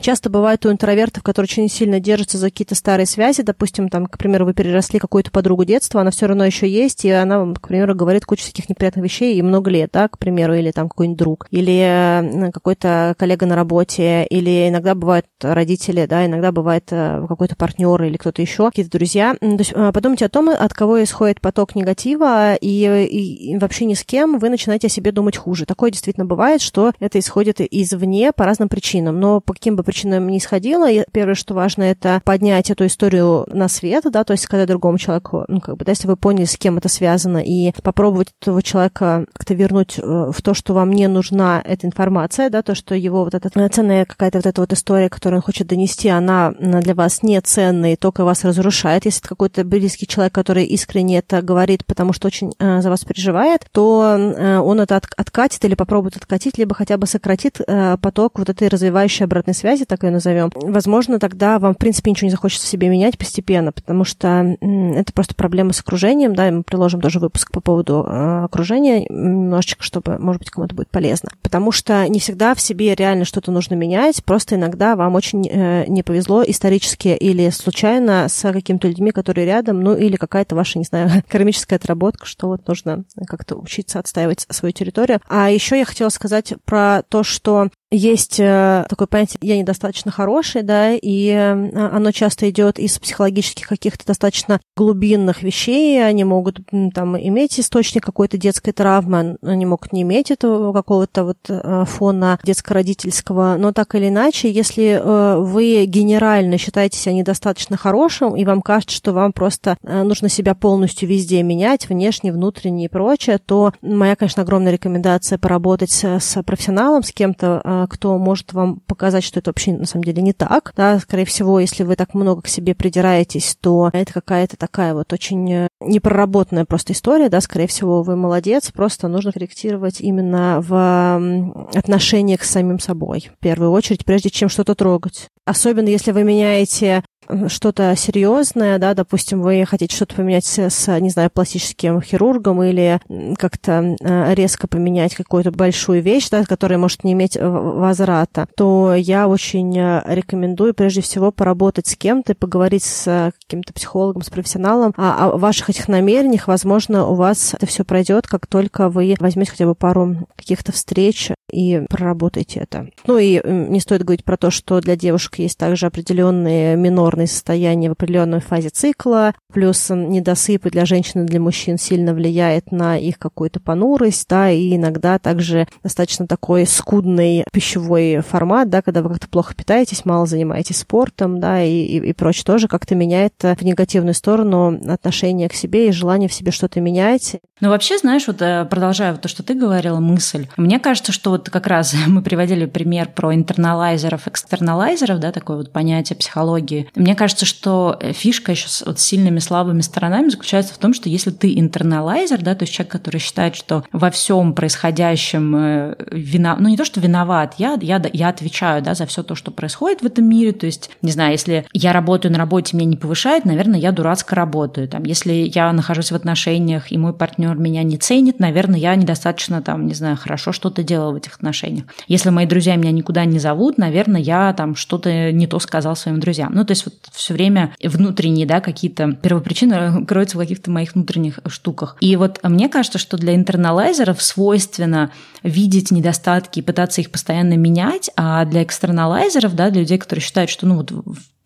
Часто 0.00 0.30
бывает 0.30 0.64
у 0.66 0.70
интровертов, 0.70 1.22
которые 1.22 1.46
очень 1.46 1.68
сильно 1.68 2.00
держатся 2.00 2.38
за 2.38 2.50
какие-то 2.50 2.74
старые 2.74 3.06
связи, 3.06 3.42
допустим, 3.42 3.88
там, 3.88 4.06
к 4.06 4.18
примеру, 4.18 4.46
вы 4.46 4.54
переросли 4.54 4.98
какую-то 4.98 5.30
подругу 5.30 5.64
детства, 5.64 6.00
она 6.00 6.10
все 6.10 6.26
равно 6.26 6.44
еще 6.44 6.68
есть, 6.68 7.04
и 7.04 7.10
она, 7.10 7.54
к 7.54 7.68
примеру, 7.68 7.94
говорит 7.94 8.24
кучу 8.24 8.42
всяких 8.42 8.68
неприятных 8.68 9.04
вещей 9.04 9.36
и 9.36 9.42
много 9.42 9.70
лет, 9.70 9.90
да, 9.92 10.08
к 10.08 10.18
примеру, 10.18 10.35
или 10.36 10.70
там 10.70 10.88
какой-нибудь 10.88 11.18
друг, 11.18 11.46
или 11.50 12.50
какой-то 12.52 13.14
коллега 13.18 13.46
на 13.46 13.56
работе, 13.56 14.24
или 14.24 14.68
иногда 14.68 14.94
бывают 14.94 15.26
родители, 15.42 16.06
да, 16.06 16.26
иногда 16.26 16.52
бывает 16.52 16.88
э, 16.90 17.24
какой-то 17.28 17.56
партнер 17.56 18.02
или 18.02 18.16
кто-то 18.16 18.42
еще, 18.42 18.66
какие-то 18.66 18.90
друзья. 18.90 19.34
То 19.40 19.46
есть 19.46 19.72
э, 19.74 19.92
подумайте 19.92 20.26
о 20.26 20.28
том, 20.28 20.48
от 20.48 20.74
кого 20.74 21.02
исходит 21.02 21.40
поток 21.40 21.74
негатива, 21.74 22.54
и, 22.54 23.06
и, 23.06 23.58
вообще 23.58 23.84
ни 23.84 23.94
с 23.94 24.04
кем 24.04 24.38
вы 24.38 24.50
начинаете 24.50 24.86
о 24.86 24.90
себе 24.90 25.12
думать 25.12 25.36
хуже. 25.36 25.66
Такое 25.66 25.90
действительно 25.90 26.26
бывает, 26.26 26.60
что 26.60 26.92
это 27.00 27.18
исходит 27.18 27.60
извне 27.60 28.32
по 28.32 28.44
разным 28.44 28.68
причинам. 28.68 29.18
Но 29.20 29.40
по 29.40 29.54
каким 29.54 29.76
бы 29.76 29.82
причинам 29.82 30.28
ни 30.28 30.38
исходило, 30.38 30.88
первое, 31.12 31.34
что 31.34 31.54
важно, 31.54 31.82
это 31.82 32.20
поднять 32.24 32.70
эту 32.70 32.86
историю 32.86 33.46
на 33.52 33.68
свет, 33.68 34.04
да, 34.10 34.24
то 34.24 34.32
есть 34.32 34.44
сказать 34.44 34.68
другому 34.68 34.98
человеку, 34.98 35.44
ну, 35.48 35.60
как 35.60 35.76
бы, 35.76 35.84
да, 35.84 35.92
если 35.92 36.08
вы 36.08 36.16
поняли, 36.16 36.44
с 36.44 36.56
кем 36.56 36.78
это 36.78 36.88
связано, 36.88 37.38
и 37.38 37.72
попробовать 37.82 38.28
этого 38.40 38.62
человека 38.62 39.26
как-то 39.32 39.54
вернуть 39.54 39.98
э, 39.98 40.25
в 40.32 40.42
то, 40.42 40.54
что 40.54 40.74
вам 40.74 40.90
не 40.92 41.08
нужна 41.08 41.62
эта 41.64 41.86
информация, 41.86 42.50
да, 42.50 42.62
то, 42.62 42.74
что 42.74 42.94
его 42.94 43.24
вот 43.24 43.34
эта 43.34 43.50
ценная 43.68 44.04
какая-то 44.04 44.38
вот 44.38 44.46
эта 44.46 44.60
вот 44.60 44.72
история, 44.72 45.08
которую 45.08 45.38
он 45.38 45.42
хочет 45.42 45.66
донести, 45.66 46.08
она 46.08 46.52
для 46.58 46.94
вас 46.94 47.22
не 47.22 47.40
ценная 47.40 47.92
и 47.92 47.96
только 47.96 48.24
вас 48.24 48.44
разрушает. 48.44 49.04
Если 49.04 49.20
это 49.20 49.28
какой-то 49.28 49.64
близкий 49.64 50.06
человек, 50.06 50.34
который 50.34 50.64
искренне 50.64 51.18
это 51.18 51.42
говорит, 51.42 51.84
потому 51.84 52.12
что 52.12 52.26
очень 52.26 52.52
э, 52.58 52.80
за 52.80 52.90
вас 52.90 53.04
переживает, 53.04 53.66
то 53.72 54.16
э, 54.18 54.58
он 54.58 54.80
это 54.80 54.96
от, 54.96 55.06
откатит 55.16 55.64
или 55.64 55.74
попробует 55.74 56.16
откатить, 56.16 56.58
либо 56.58 56.74
хотя 56.74 56.96
бы 56.96 57.06
сократит 57.06 57.60
э, 57.66 57.96
поток 58.00 58.38
вот 58.38 58.48
этой 58.48 58.68
развивающей 58.68 59.24
обратной 59.24 59.54
связи, 59.54 59.84
так 59.84 60.02
ее 60.02 60.10
назовем. 60.10 60.50
Возможно, 60.54 61.18
тогда 61.18 61.58
вам, 61.58 61.74
в 61.74 61.78
принципе, 61.78 62.10
ничего 62.10 62.26
не 62.26 62.32
захочется 62.32 62.66
себе 62.66 62.88
менять 62.88 63.18
постепенно, 63.18 63.72
потому 63.72 64.04
что 64.04 64.56
это 64.60 65.12
просто 65.12 65.34
проблема 65.34 65.72
с 65.72 65.80
окружением, 65.80 66.34
да, 66.34 66.48
и 66.48 66.50
мы 66.50 66.62
приложим 66.62 67.00
тоже 67.00 67.18
выпуск 67.18 67.50
по 67.52 67.60
поводу 67.60 68.04
э, 68.06 68.44
окружения 68.44 69.06
немножечко, 69.08 69.82
чтобы, 69.82 70.15
может 70.18 70.40
быть, 70.40 70.50
кому-то 70.50 70.74
будет 70.74 70.90
полезно. 70.90 71.30
Потому 71.42 71.72
что 71.72 72.06
не 72.08 72.20
всегда 72.20 72.54
в 72.54 72.60
себе 72.60 72.94
реально 72.94 73.24
что-то 73.24 73.52
нужно 73.52 73.74
менять, 73.74 74.24
просто 74.24 74.56
иногда 74.56 74.96
вам 74.96 75.14
очень 75.14 75.48
э, 75.48 75.84
не 75.86 76.02
повезло 76.02 76.42
исторически 76.46 77.08
или 77.08 77.50
случайно 77.50 78.28
с 78.28 78.52
какими-то 78.52 78.88
людьми, 78.88 79.10
которые 79.10 79.46
рядом, 79.46 79.82
ну 79.82 79.94
или 79.96 80.16
какая-то 80.16 80.54
ваша, 80.54 80.78
не 80.78 80.84
знаю, 80.84 81.22
кармическая 81.28 81.78
отработка, 81.78 82.26
что 82.26 82.48
вот 82.48 82.66
нужно 82.66 83.04
как-то 83.26 83.56
учиться 83.56 83.98
отстаивать 83.98 84.46
свою 84.50 84.72
территорию. 84.72 85.20
А 85.28 85.50
еще 85.50 85.78
я 85.78 85.84
хотела 85.84 86.08
сказать 86.08 86.54
про 86.64 87.02
то, 87.08 87.22
что 87.22 87.68
есть 87.92 88.40
э, 88.40 88.84
такое 88.88 89.06
понятие 89.06 89.38
«я 89.42 89.56
недостаточно 89.56 90.10
хороший», 90.10 90.62
да, 90.62 90.92
и 90.92 91.28
э, 91.28 91.52
оно 91.52 92.10
часто 92.10 92.50
идет 92.50 92.80
из 92.80 92.98
психологических 92.98 93.68
каких-то 93.68 94.04
достаточно 94.04 94.60
глубинных 94.76 95.44
вещей. 95.44 96.04
Они 96.04 96.24
могут 96.24 96.58
там 96.94 97.16
иметь 97.16 97.60
источник 97.60 98.04
какой-то 98.04 98.38
детской 98.38 98.72
травмы, 98.72 99.36
они 99.40 99.66
могут 99.66 99.92
не 99.92 100.02
иметь 100.02 100.32
этого 100.32 100.72
какого-то 100.72 101.24
вот 101.24 101.38
э, 101.48 101.84
фона 101.86 102.40
детско-родительского, 102.42 103.56
но 103.56 103.72
так 103.72 103.94
или 103.94 104.08
иначе, 104.08 104.50
если 104.50 105.00
вы 105.38 105.84
генерально 105.86 106.58
считаете 106.58 106.98
себя 106.98 107.14
недостаточно 107.14 107.76
хорошим, 107.76 108.34
и 108.34 108.44
вам 108.44 108.62
кажется, 108.62 108.96
что 108.96 109.12
вам 109.12 109.32
просто 109.32 109.76
нужно 109.82 110.28
себя 110.28 110.54
полностью 110.54 111.08
везде 111.08 111.42
менять, 111.42 111.88
внешне, 111.88 112.32
внутренне 112.32 112.86
и 112.86 112.88
прочее, 112.88 113.38
то 113.38 113.72
моя, 113.82 114.16
конечно, 114.16 114.42
огромная 114.42 114.72
рекомендация 114.72 115.38
поработать 115.38 115.90
с, 115.92 116.42
профессионалом, 116.42 117.02
с 117.02 117.12
кем-то, 117.12 117.60
а, 117.64 117.75
кто 117.88 118.16
может 118.18 118.52
вам 118.52 118.80
показать, 118.86 119.24
что 119.24 119.40
это 119.40 119.50
вообще 119.50 119.72
на 119.72 119.86
самом 119.86 120.04
деле 120.04 120.22
не 120.22 120.32
так. 120.32 120.72
Да, 120.76 120.98
скорее 120.98 121.24
всего, 121.24 121.60
если 121.60 121.82
вы 121.82 121.96
так 121.96 122.14
много 122.14 122.42
к 122.42 122.48
себе 122.48 122.74
придираетесь, 122.74 123.56
то 123.60 123.90
это 123.92 124.12
какая-то 124.12 124.56
такая 124.56 124.94
вот 124.94 125.12
очень 125.12 125.52
э, 125.52 125.68
непроработанная 125.80 126.64
просто 126.64 126.92
история, 126.92 127.28
да, 127.28 127.40
скорее 127.40 127.66
всего, 127.66 128.02
вы 128.02 128.16
молодец, 128.16 128.70
просто 128.70 129.08
нужно 129.08 129.32
корректировать 129.32 130.00
именно 130.00 130.62
в 130.66 131.56
отношениях 131.74 132.44
с 132.44 132.50
самим 132.50 132.78
собой, 132.78 133.30
в 133.34 133.38
первую 133.38 133.70
очередь, 133.72 134.04
прежде 134.04 134.30
чем 134.30 134.48
что-то 134.48 134.74
трогать. 134.74 135.28
Особенно 135.44 135.88
если 135.88 136.12
вы 136.12 136.24
меняете 136.24 137.04
что-то 137.48 137.94
серьезное, 137.96 138.78
да, 138.78 138.94
допустим, 138.94 139.42
вы 139.42 139.64
хотите 139.66 139.94
что-то 139.94 140.16
поменять 140.16 140.46
с, 140.46 141.00
не 141.00 141.10
знаю, 141.10 141.30
пластическим 141.30 142.00
хирургом 142.00 142.62
или 142.62 143.00
как-то 143.36 143.96
э, 144.00 144.34
резко 144.34 144.68
поменять 144.68 145.14
какую-то 145.14 145.50
большую 145.50 146.02
вещь, 146.02 146.28
да, 146.30 146.44
которая 146.44 146.78
может 146.78 147.04
не 147.04 147.12
иметь 147.12 147.36
возврата, 147.40 148.46
то 148.56 148.94
я 148.94 149.28
очень 149.28 149.76
э, 149.76 150.02
рекомендую 150.06 150.74
прежде 150.74 151.00
всего 151.00 151.30
поработать 151.30 151.86
с 151.86 151.96
кем-то 151.96 152.34
поговорить 152.34 152.84
с 152.84 153.32
каким-то 153.42 153.72
психологом, 153.72 154.22
с 154.22 154.30
профессионалом 154.30 154.94
о, 154.96 155.26
о 155.26 155.38
ваших 155.38 155.70
этих 155.70 155.88
намерениях. 155.88 156.48
Возможно, 156.48 157.06
у 157.06 157.14
вас 157.14 157.54
это 157.54 157.66
все 157.66 157.84
пройдет, 157.84 158.26
как 158.26 158.46
только 158.46 158.88
вы 158.88 159.14
возьмете 159.18 159.52
хотя 159.52 159.66
бы 159.66 159.74
пару 159.74 160.26
каких-то 160.36 160.72
встреч 160.72 161.30
и 161.52 161.82
проработаете 161.88 162.60
это. 162.60 162.88
Ну 163.06 163.18
и 163.18 163.40
не 163.46 163.80
стоит 163.80 164.02
говорить 164.02 164.24
про 164.24 164.36
то, 164.36 164.50
что 164.50 164.80
для 164.80 164.96
девушек 164.96 165.38
есть 165.38 165.58
также 165.58 165.86
определенные 165.86 166.76
минорные 166.76 167.15
состояния 167.24 167.88
в 167.88 167.92
определенной 167.92 168.40
фазе 168.40 168.68
цикла, 168.68 169.34
плюс 169.50 169.88
недосыпы 169.88 170.68
для 170.68 170.84
женщин 170.84 171.24
и 171.24 171.26
для 171.26 171.40
мужчин 171.40 171.78
сильно 171.78 172.12
влияет 172.12 172.72
на 172.72 172.98
их 172.98 173.18
какую-то 173.18 173.60
понурость, 173.60 174.26
да, 174.28 174.50
и 174.50 174.76
иногда 174.76 175.18
также 175.18 175.66
достаточно 175.82 176.26
такой 176.26 176.66
скудный 176.66 177.44
пищевой 177.52 178.20
формат, 178.20 178.68
да, 178.68 178.82
когда 178.82 179.00
вы 179.00 179.10
как-то 179.10 179.28
плохо 179.28 179.54
питаетесь, 179.54 180.04
мало 180.04 180.26
занимаетесь 180.26 180.78
спортом, 180.78 181.40
да, 181.40 181.62
и, 181.62 181.70
и, 181.70 182.10
и 182.10 182.12
прочее 182.12 182.44
тоже 182.44 182.68
как-то 182.68 182.94
меняет 182.94 183.32
в 183.40 183.62
негативную 183.62 184.14
сторону 184.14 184.78
отношение 184.86 185.48
к 185.48 185.54
себе 185.54 185.88
и 185.88 185.92
желание 185.92 186.28
в 186.28 186.34
себе 186.34 186.52
что-то 186.52 186.80
менять. 186.80 187.36
Ну, 187.60 187.70
вообще, 187.70 187.96
знаешь, 187.96 188.26
вот 188.26 188.42
э, 188.42 188.66
продолжая 188.66 189.14
то, 189.16 189.28
что 189.28 189.42
ты 189.42 189.54
говорила, 189.54 189.98
мысль, 189.98 190.46
мне 190.58 190.78
кажется, 190.78 191.12
что 191.12 191.30
вот 191.30 191.48
как 191.48 191.66
раз 191.66 191.94
мы 192.06 192.22
приводили 192.22 192.66
пример 192.66 193.08
про 193.14 193.34
интерналайзеров, 193.34 194.28
экстерналайзеров, 194.28 195.18
да, 195.20 195.32
такое 195.32 195.56
вот 195.56 195.72
понятие 195.72 196.16
психологии. 196.16 196.90
Мне 197.06 197.14
кажется, 197.14 197.46
что 197.46 198.00
фишка 198.14 198.50
еще 198.50 198.66
с 198.66 198.82
вот 198.84 198.98
сильными 198.98 199.38
слабыми 199.38 199.80
сторонами 199.80 200.28
заключается 200.28 200.74
в 200.74 200.78
том, 200.78 200.92
что 200.92 201.08
если 201.08 201.30
ты 201.30 201.56
интерналайзер, 201.56 202.42
да, 202.42 202.56
то 202.56 202.64
есть 202.64 202.74
человек, 202.74 202.90
который 202.90 203.18
считает, 203.18 203.54
что 203.54 203.84
во 203.92 204.10
всем 204.10 204.54
происходящем 204.54 205.54
э, 205.54 205.94
вина, 206.10 206.56
ну 206.58 206.68
не 206.68 206.76
то, 206.76 206.84
что 206.84 206.98
виноват, 206.98 207.54
я, 207.58 207.78
я, 207.80 208.02
я 208.12 208.28
отвечаю, 208.28 208.82
да, 208.82 208.94
за 208.94 209.06
все 209.06 209.22
то, 209.22 209.36
что 209.36 209.52
происходит 209.52 210.02
в 210.02 210.06
этом 210.06 210.28
мире, 210.28 210.50
то 210.50 210.66
есть, 210.66 210.90
не 211.00 211.12
знаю, 211.12 211.30
если 211.30 211.64
я 211.72 211.92
работаю 211.92 212.32
на 212.32 212.38
работе, 212.38 212.76
меня 212.76 212.88
не 212.88 212.96
повышает, 212.96 213.44
наверное, 213.44 213.78
я 213.78 213.92
дурацко 213.92 214.34
работаю, 214.34 214.88
там, 214.88 215.04
если 215.04 215.32
я 215.32 215.72
нахожусь 215.72 216.10
в 216.10 216.16
отношениях, 216.16 216.90
и 216.90 216.98
мой 216.98 217.12
партнер 217.12 217.54
меня 217.54 217.84
не 217.84 217.98
ценит, 217.98 218.40
наверное, 218.40 218.80
я 218.80 218.96
недостаточно, 218.96 219.62
там, 219.62 219.86
не 219.86 219.94
знаю, 219.94 220.16
хорошо 220.16 220.50
что-то 220.50 220.82
делала 220.82 221.12
в 221.12 221.16
этих 221.16 221.36
отношениях. 221.36 221.84
Если 222.08 222.30
мои 222.30 222.46
друзья 222.46 222.74
меня 222.74 222.90
никуда 222.90 223.24
не 223.26 223.38
зовут, 223.38 223.78
наверное, 223.78 224.20
я 224.20 224.52
там 224.54 224.74
что-то 224.74 225.30
не 225.30 225.46
то 225.46 225.60
сказал 225.60 225.94
своим 225.94 226.18
друзьям. 226.18 226.52
Ну, 226.52 226.64
то 226.64 226.72
есть 226.72 226.84
вот 226.84 226.95
все 227.12 227.34
время 227.34 227.74
внутренние, 227.82 228.46
да, 228.46 228.60
какие-то 228.60 229.12
первопричины 229.12 230.04
кроются 230.06 230.36
в 230.36 230.40
каких-то 230.40 230.70
моих 230.70 230.94
внутренних 230.94 231.40
штуках. 231.46 231.96
И 232.00 232.16
вот 232.16 232.40
мне 232.42 232.68
кажется, 232.68 232.98
что 232.98 233.16
для 233.16 233.34
интерналайзеров 233.34 234.22
свойственно 234.22 235.10
видеть 235.42 235.90
недостатки 235.90 236.58
и 236.58 236.62
пытаться 236.62 237.00
их 237.00 237.10
постоянно 237.10 237.56
менять, 237.56 238.10
а 238.16 238.44
для 238.44 238.62
экстерналайзеров, 238.62 239.54
да, 239.54 239.70
для 239.70 239.80
людей, 239.80 239.98
которые 239.98 240.22
считают, 240.22 240.50
что 240.50 240.66
ну 240.66 240.76
вот 240.76 240.92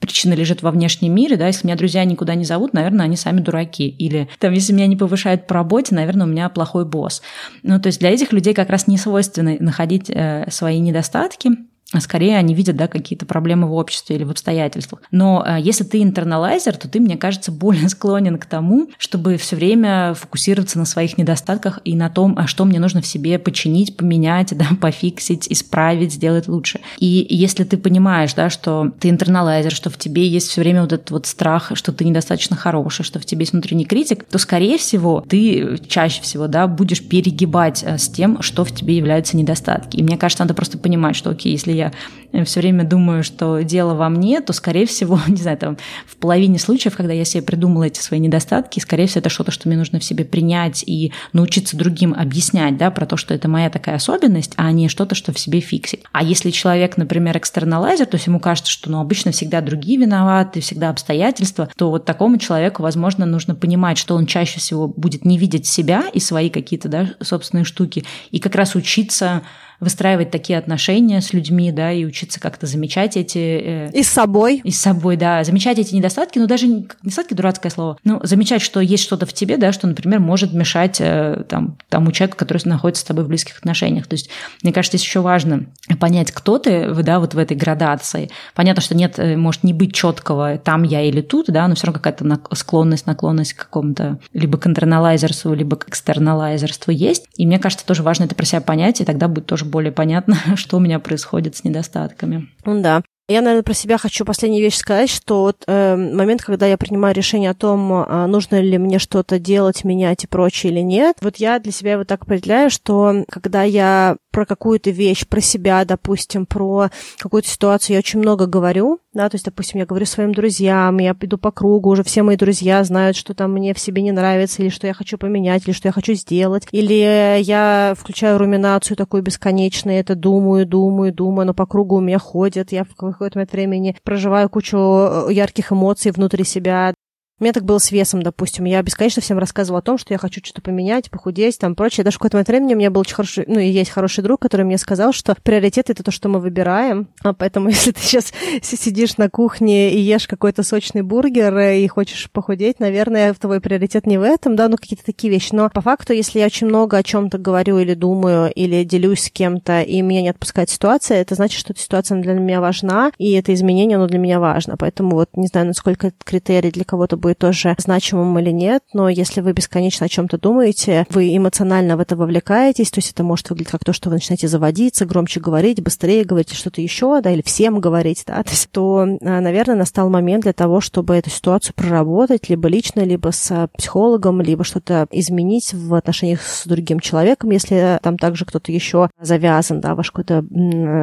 причина 0.00 0.32
лежит 0.34 0.62
во 0.62 0.70
внешнем 0.70 1.14
мире, 1.14 1.36
да, 1.36 1.46
если 1.46 1.66
меня 1.66 1.76
друзья 1.76 2.04
никуда 2.04 2.34
не 2.34 2.44
зовут, 2.44 2.72
наверное, 2.72 3.04
они 3.04 3.16
сами 3.16 3.40
дураки. 3.40 3.88
Или 3.88 4.28
там, 4.38 4.52
если 4.52 4.72
меня 4.72 4.86
не 4.86 4.96
повышают 4.96 5.46
по 5.46 5.54
работе, 5.54 5.94
наверное, 5.94 6.26
у 6.26 6.30
меня 6.30 6.48
плохой 6.48 6.84
босс. 6.84 7.22
Ну, 7.62 7.78
то 7.80 7.88
есть 7.88 8.00
для 8.00 8.10
этих 8.10 8.32
людей 8.32 8.54
как 8.54 8.70
раз 8.70 8.86
не 8.86 8.98
свойственно 8.98 9.56
находить 9.60 10.10
э, 10.10 10.48
свои 10.50 10.80
недостатки, 10.80 11.50
скорее 11.98 12.36
они 12.36 12.54
видят 12.54 12.76
да, 12.76 12.86
какие-то 12.86 13.26
проблемы 13.26 13.66
в 13.66 13.72
обществе 13.72 14.16
или 14.16 14.24
в 14.24 14.30
обстоятельствах. 14.30 15.02
Но 15.10 15.44
э, 15.44 15.58
если 15.60 15.82
ты 15.82 16.02
интерналайзер, 16.02 16.76
то 16.76 16.88
ты, 16.88 17.00
мне 17.00 17.16
кажется, 17.16 17.50
более 17.60 17.88
склонен 17.88 18.38
к 18.38 18.46
тому, 18.46 18.90
чтобы 18.98 19.36
все 19.36 19.56
время 19.56 20.14
фокусироваться 20.14 20.78
на 20.78 20.84
своих 20.84 21.18
недостатках 21.18 21.80
и 21.84 21.96
на 21.96 22.08
том, 22.08 22.34
а 22.38 22.46
что 22.46 22.64
мне 22.64 22.78
нужно 22.78 23.00
в 23.00 23.06
себе 23.06 23.38
починить, 23.38 23.96
поменять, 23.96 24.56
да, 24.56 24.68
пофиксить, 24.80 25.50
исправить, 25.50 26.12
сделать 26.12 26.46
лучше. 26.46 26.80
И 26.98 27.26
если 27.28 27.64
ты 27.64 27.76
понимаешь, 27.76 28.34
да, 28.34 28.50
что 28.50 28.92
ты 29.00 29.08
интерналайзер, 29.08 29.72
что 29.72 29.90
в 29.90 29.98
тебе 29.98 30.26
есть 30.26 30.48
все 30.48 30.60
время 30.60 30.82
вот 30.82 30.92
этот 30.92 31.10
вот 31.10 31.26
страх, 31.26 31.72
что 31.74 31.92
ты 31.92 32.04
недостаточно 32.04 32.56
хороший, 32.56 33.04
что 33.04 33.18
в 33.18 33.24
тебе 33.24 33.40
есть 33.40 33.52
внутренний 33.52 33.84
критик, 33.84 34.24
то, 34.24 34.38
скорее 34.38 34.78
всего, 34.78 35.24
ты 35.28 35.78
чаще 35.88 36.22
всего 36.22 36.46
да, 36.46 36.66
будешь 36.66 37.02
перегибать 37.02 37.82
э, 37.82 37.98
с 37.98 38.08
тем, 38.08 38.42
что 38.42 38.64
в 38.64 38.72
тебе 38.72 38.96
являются 38.96 39.36
недостатки. 39.36 39.96
И 39.96 40.02
мне 40.02 40.16
кажется, 40.16 40.44
надо 40.44 40.54
просто 40.54 40.78
понимать, 40.78 41.16
что, 41.16 41.30
окей, 41.30 41.52
если 41.52 41.69
я 41.72 41.92
э, 42.32 42.44
все 42.44 42.60
время 42.60 42.84
думаю, 42.84 43.22
что 43.24 43.60
дело 43.62 43.94
во 43.94 44.08
мне, 44.08 44.40
то, 44.40 44.52
скорее 44.52 44.86
всего, 44.86 45.20
не 45.28 45.36
знаю, 45.36 45.58
там, 45.58 45.78
в 46.06 46.16
половине 46.16 46.58
случаев, 46.58 46.96
когда 46.96 47.12
я 47.12 47.24
себе 47.24 47.42
придумала 47.42 47.84
эти 47.84 48.00
свои 48.00 48.20
недостатки, 48.20 48.80
скорее 48.80 49.06
всего, 49.06 49.20
это 49.20 49.30
что-то, 49.30 49.50
что 49.50 49.68
мне 49.68 49.76
нужно 49.76 50.00
в 50.00 50.04
себе 50.04 50.24
принять 50.24 50.82
и 50.86 51.12
научиться 51.32 51.76
другим 51.76 52.14
объяснять, 52.14 52.76
да, 52.76 52.90
про 52.90 53.06
то, 53.06 53.16
что 53.16 53.34
это 53.34 53.48
моя 53.48 53.70
такая 53.70 53.96
особенность, 53.96 54.52
а 54.56 54.70
не 54.72 54.88
что-то, 54.88 55.14
что 55.14 55.32
в 55.32 55.38
себе 55.38 55.60
фиксить. 55.60 56.02
А 56.12 56.22
если 56.22 56.50
человек, 56.50 56.96
например, 56.96 57.36
экстерналайзер, 57.38 58.06
то 58.06 58.16
есть 58.16 58.26
ему 58.26 58.40
кажется, 58.40 58.70
что, 58.70 58.90
ну, 58.90 59.00
обычно 59.00 59.32
всегда 59.32 59.60
другие 59.60 59.98
виноваты, 59.98 60.60
всегда 60.60 60.90
обстоятельства, 60.90 61.68
то 61.76 61.90
вот 61.90 62.04
такому 62.04 62.38
человеку, 62.38 62.82
возможно, 62.82 63.26
нужно 63.26 63.54
понимать, 63.54 63.98
что 63.98 64.14
он 64.14 64.26
чаще 64.26 64.60
всего 64.60 64.88
будет 64.88 65.24
не 65.24 65.38
видеть 65.38 65.66
себя 65.66 66.04
и 66.12 66.20
свои 66.20 66.50
какие-то, 66.50 66.88
да, 66.88 67.10
собственные 67.20 67.64
штуки, 67.64 68.04
и 68.30 68.38
как 68.38 68.54
раз 68.54 68.74
учиться 68.74 69.42
выстраивать 69.80 70.30
такие 70.30 70.58
отношения 70.58 71.20
с 71.20 71.32
людьми, 71.32 71.72
да, 71.72 71.90
и 71.90 72.04
учиться 72.04 72.38
как-то 72.38 72.66
замечать 72.66 73.16
эти... 73.16 73.38
Э, 73.38 73.90
и 73.92 74.02
с 74.02 74.08
собой. 74.08 74.60
И 74.62 74.70
с 74.70 74.80
собой, 74.80 75.16
да. 75.16 75.42
Замечать 75.44 75.78
эти 75.78 75.94
недостатки, 75.94 76.38
ну, 76.38 76.46
даже 76.46 76.66
недостатки– 76.68 77.34
дурацкое 77.40 77.70
слово. 77.70 77.98
Ну, 78.04 78.20
замечать, 78.22 78.62
что 78.62 78.80
есть 78.80 79.02
что-то 79.02 79.26
в 79.26 79.32
тебе, 79.32 79.56
да, 79.56 79.72
что, 79.72 79.86
например, 79.86 80.20
может 80.20 80.52
мешать 80.52 81.00
э, 81.00 81.44
там, 81.48 81.78
тому 81.88 82.12
человеку, 82.12 82.36
который 82.38 82.60
находится 82.64 83.02
с 83.02 83.06
тобой 83.06 83.24
в 83.24 83.28
близких 83.28 83.58
отношениях. 83.58 84.06
То 84.06 84.14
есть, 84.14 84.28
мне 84.62 84.72
кажется, 84.72 84.96
здесь 84.96 85.06
еще 85.06 85.20
важно 85.20 85.66
понять, 85.98 86.30
кто 86.32 86.58
ты, 86.58 86.92
да, 87.02 87.18
вот 87.18 87.34
в 87.34 87.38
этой 87.38 87.56
градации. 87.56 88.30
Понятно, 88.54 88.82
что 88.82 88.94
нет, 88.94 89.18
э, 89.18 89.36
может 89.36 89.64
не 89.64 89.72
быть 89.72 89.94
четкого 89.94 90.58
там 90.58 90.82
я 90.82 91.02
или 91.02 91.22
тут, 91.22 91.46
да, 91.48 91.66
но 91.68 91.74
все 91.74 91.86
равно 91.86 92.00
какая-то 92.00 92.40
склонность, 92.54 93.06
наклонность 93.06 93.54
к 93.54 93.64
какому-то 93.64 94.18
либо 94.32 94.58
к 94.58 94.66
интерналайзерству, 94.66 95.54
либо 95.54 95.76
к 95.76 95.88
экстерналайзерству 95.88 96.92
есть. 96.92 97.26
И 97.36 97.46
мне 97.46 97.58
кажется, 97.58 97.86
тоже 97.86 98.02
важно 98.02 98.24
это 98.24 98.34
про 98.34 98.44
себя 98.44 98.60
понять, 98.60 99.00
и 99.00 99.04
тогда 99.04 99.28
будет 99.28 99.46
тоже 99.46 99.64
более 99.70 99.92
понятно, 99.92 100.36
что 100.56 100.76
у 100.76 100.80
меня 100.80 100.98
происходит 100.98 101.56
с 101.56 101.64
недостатками. 101.64 102.48
Ну 102.64 102.82
да. 102.82 103.02
Я, 103.30 103.42
наверное, 103.42 103.62
про 103.62 103.74
себя 103.74 103.96
хочу 103.96 104.24
последнюю 104.24 104.64
вещь 104.64 104.74
сказать, 104.74 105.08
что 105.08 105.42
вот, 105.42 105.62
э, 105.68 105.94
момент, 105.94 106.42
когда 106.42 106.66
я 106.66 106.76
принимаю 106.76 107.14
решение 107.14 107.50
о 107.50 107.54
том, 107.54 107.92
э, 107.92 108.26
нужно 108.26 108.60
ли 108.60 108.76
мне 108.76 108.98
что-то 108.98 109.38
делать, 109.38 109.84
менять 109.84 110.24
и 110.24 110.26
прочее 110.26 110.72
или 110.72 110.80
нет, 110.80 111.16
вот 111.20 111.36
я 111.36 111.60
для 111.60 111.70
себя 111.70 111.96
вот 111.96 112.08
так 112.08 112.22
определяю, 112.22 112.70
что 112.70 113.24
когда 113.30 113.62
я 113.62 114.16
про 114.30 114.46
какую-то 114.46 114.90
вещь, 114.90 115.26
про 115.26 115.40
себя, 115.40 115.84
допустим, 115.84 116.46
про 116.46 116.90
какую-то 117.18 117.48
ситуацию. 117.48 117.94
Я 117.94 117.98
очень 117.98 118.20
много 118.20 118.46
говорю, 118.46 119.00
да, 119.12 119.28
то 119.28 119.34
есть, 119.34 119.44
допустим, 119.44 119.80
я 119.80 119.86
говорю 119.86 120.06
своим 120.06 120.32
друзьям, 120.32 120.98
я 120.98 121.16
иду 121.20 121.36
по 121.36 121.50
кругу, 121.50 121.90
уже 121.90 122.04
все 122.04 122.22
мои 122.22 122.36
друзья 122.36 122.82
знают, 122.84 123.16
что 123.16 123.34
там 123.34 123.52
мне 123.52 123.74
в 123.74 123.78
себе 123.78 124.02
не 124.02 124.12
нравится, 124.12 124.62
или 124.62 124.68
что 124.68 124.86
я 124.86 124.94
хочу 124.94 125.18
поменять, 125.18 125.64
или 125.66 125.72
что 125.72 125.88
я 125.88 125.92
хочу 125.92 126.14
сделать, 126.14 126.66
или 126.70 127.40
я 127.40 127.94
включаю 127.98 128.38
руминацию 128.38 128.96
такую 128.96 129.22
бесконечную, 129.22 129.98
это 129.98 130.14
думаю, 130.14 130.66
думаю, 130.66 131.12
думаю, 131.12 131.46
но 131.46 131.54
по 131.54 131.66
кругу 131.66 131.96
у 131.96 132.00
меня 132.00 132.18
ходят, 132.18 132.72
я 132.72 132.84
в 132.84 132.94
какой-то 132.94 133.38
момент 133.38 133.52
времени 133.52 133.96
проживаю 134.04 134.48
кучу 134.48 134.76
э, 134.78 135.32
ярких 135.32 135.72
эмоций 135.72 136.12
внутри 136.12 136.44
себя, 136.44 136.94
у 137.40 137.44
меня 137.44 137.54
так 137.54 137.64
было 137.64 137.78
с 137.78 137.90
весом, 137.90 138.22
допустим. 138.22 138.66
Я 138.66 138.82
бесконечно 138.82 139.22
всем 139.22 139.38
рассказывала 139.38 139.78
о 139.78 139.82
том, 139.82 139.96
что 139.96 140.12
я 140.12 140.18
хочу 140.18 140.40
что-то 140.44 140.60
поменять, 140.60 141.10
похудеть, 141.10 141.58
там 141.58 141.74
прочее. 141.74 142.04
Даже 142.04 142.16
в 142.16 142.18
какой-то 142.18 142.36
момент 142.36 142.48
времени 142.48 142.74
у 142.74 142.76
меня 142.76 142.90
был 142.90 143.00
очень 143.00 143.14
хороший, 143.14 143.44
ну 143.46 143.58
и 143.58 143.66
есть 143.66 143.90
хороший 143.90 144.22
друг, 144.22 144.40
который 144.40 144.66
мне 144.66 144.76
сказал, 144.76 145.14
что 145.14 145.34
приоритет 145.42 145.88
это 145.88 146.02
то, 146.02 146.10
что 146.10 146.28
мы 146.28 146.38
выбираем. 146.38 147.08
А 147.22 147.32
поэтому, 147.32 147.68
если 147.70 147.92
ты 147.92 148.00
сейчас 148.00 148.34
сидишь 148.62 149.16
на 149.16 149.30
кухне 149.30 149.90
и 149.90 149.98
ешь 149.98 150.28
какой-то 150.28 150.62
сочный 150.62 151.00
бургер 151.00 151.58
и 151.58 151.86
хочешь 151.88 152.30
похудеть, 152.30 152.78
наверное, 152.78 153.32
твой 153.32 153.60
приоритет 153.60 154.06
не 154.06 154.18
в 154.18 154.22
этом, 154.22 154.54
да, 154.54 154.68
ну 154.68 154.76
какие-то 154.76 155.06
такие 155.06 155.32
вещи. 155.32 155.54
Но 155.54 155.70
по 155.70 155.80
факту, 155.80 156.12
если 156.12 156.40
я 156.40 156.46
очень 156.46 156.66
много 156.66 156.98
о 156.98 157.02
чем-то 157.02 157.38
говорю 157.38 157.78
или 157.78 157.94
думаю, 157.94 158.52
или 158.52 158.84
делюсь 158.84 159.24
с 159.24 159.30
кем-то, 159.30 159.80
и 159.80 160.02
меня 160.02 160.20
не 160.20 160.28
отпускает 160.28 160.68
ситуация, 160.68 161.22
это 161.22 161.36
значит, 161.36 161.58
что 161.58 161.72
эта 161.72 161.80
ситуация 161.80 162.20
для 162.20 162.34
меня 162.34 162.60
важна, 162.60 163.12
и 163.16 163.32
это 163.32 163.54
изменение, 163.54 163.96
оно 163.96 164.08
для 164.08 164.18
меня 164.18 164.40
важно. 164.40 164.76
Поэтому 164.76 165.12
вот 165.12 165.30
не 165.36 165.46
знаю, 165.46 165.66
насколько 165.68 166.08
этот 166.08 166.22
критерий 166.22 166.70
для 166.70 166.84
кого-то 166.84 167.16
будет 167.16 167.29
тоже 167.34 167.74
значимым 167.78 168.38
или 168.38 168.50
нет, 168.50 168.82
но 168.92 169.08
если 169.08 169.40
вы 169.40 169.52
бесконечно 169.52 170.06
о 170.06 170.08
чем-то 170.08 170.38
думаете, 170.38 171.06
вы 171.10 171.36
эмоционально 171.36 171.96
в 171.96 172.00
это 172.00 172.16
вовлекаетесь, 172.16 172.90
то 172.90 172.98
есть 172.98 173.12
это 173.12 173.22
может 173.22 173.50
выглядеть 173.50 173.72
как 173.72 173.84
то, 173.84 173.92
что 173.92 174.08
вы 174.08 174.16
начинаете 174.16 174.48
заводиться, 174.48 175.06
громче 175.06 175.40
говорить, 175.40 175.82
быстрее 175.82 176.24
говорить 176.24 176.52
что-то 176.52 176.80
еще, 176.80 177.20
да, 177.20 177.30
или 177.30 177.42
всем 177.42 177.80
говорить, 177.80 178.24
да, 178.26 178.42
то, 178.42 178.50
есть, 178.50 178.70
то, 178.70 179.00
а, 179.00 179.40
наверное, 179.40 179.76
настал 179.76 180.10
момент 180.10 180.44
для 180.44 180.52
того, 180.52 180.80
чтобы 180.80 181.16
эту 181.16 181.30
ситуацию 181.30 181.74
проработать 181.74 182.48
либо 182.48 182.68
лично, 182.68 183.00
либо 183.00 183.30
с 183.30 183.68
психологом, 183.76 184.40
либо 184.40 184.64
что-то 184.64 185.06
изменить 185.10 185.72
в 185.74 185.94
отношениях 185.94 186.42
с 186.42 186.66
другим 186.66 187.00
человеком, 187.00 187.50
если 187.50 187.98
там 188.02 188.18
также 188.18 188.44
кто-то 188.44 188.72
еще 188.72 189.10
завязан, 189.20 189.80
да, 189.80 189.94
ваш 189.94 190.10
какой-то 190.10 190.44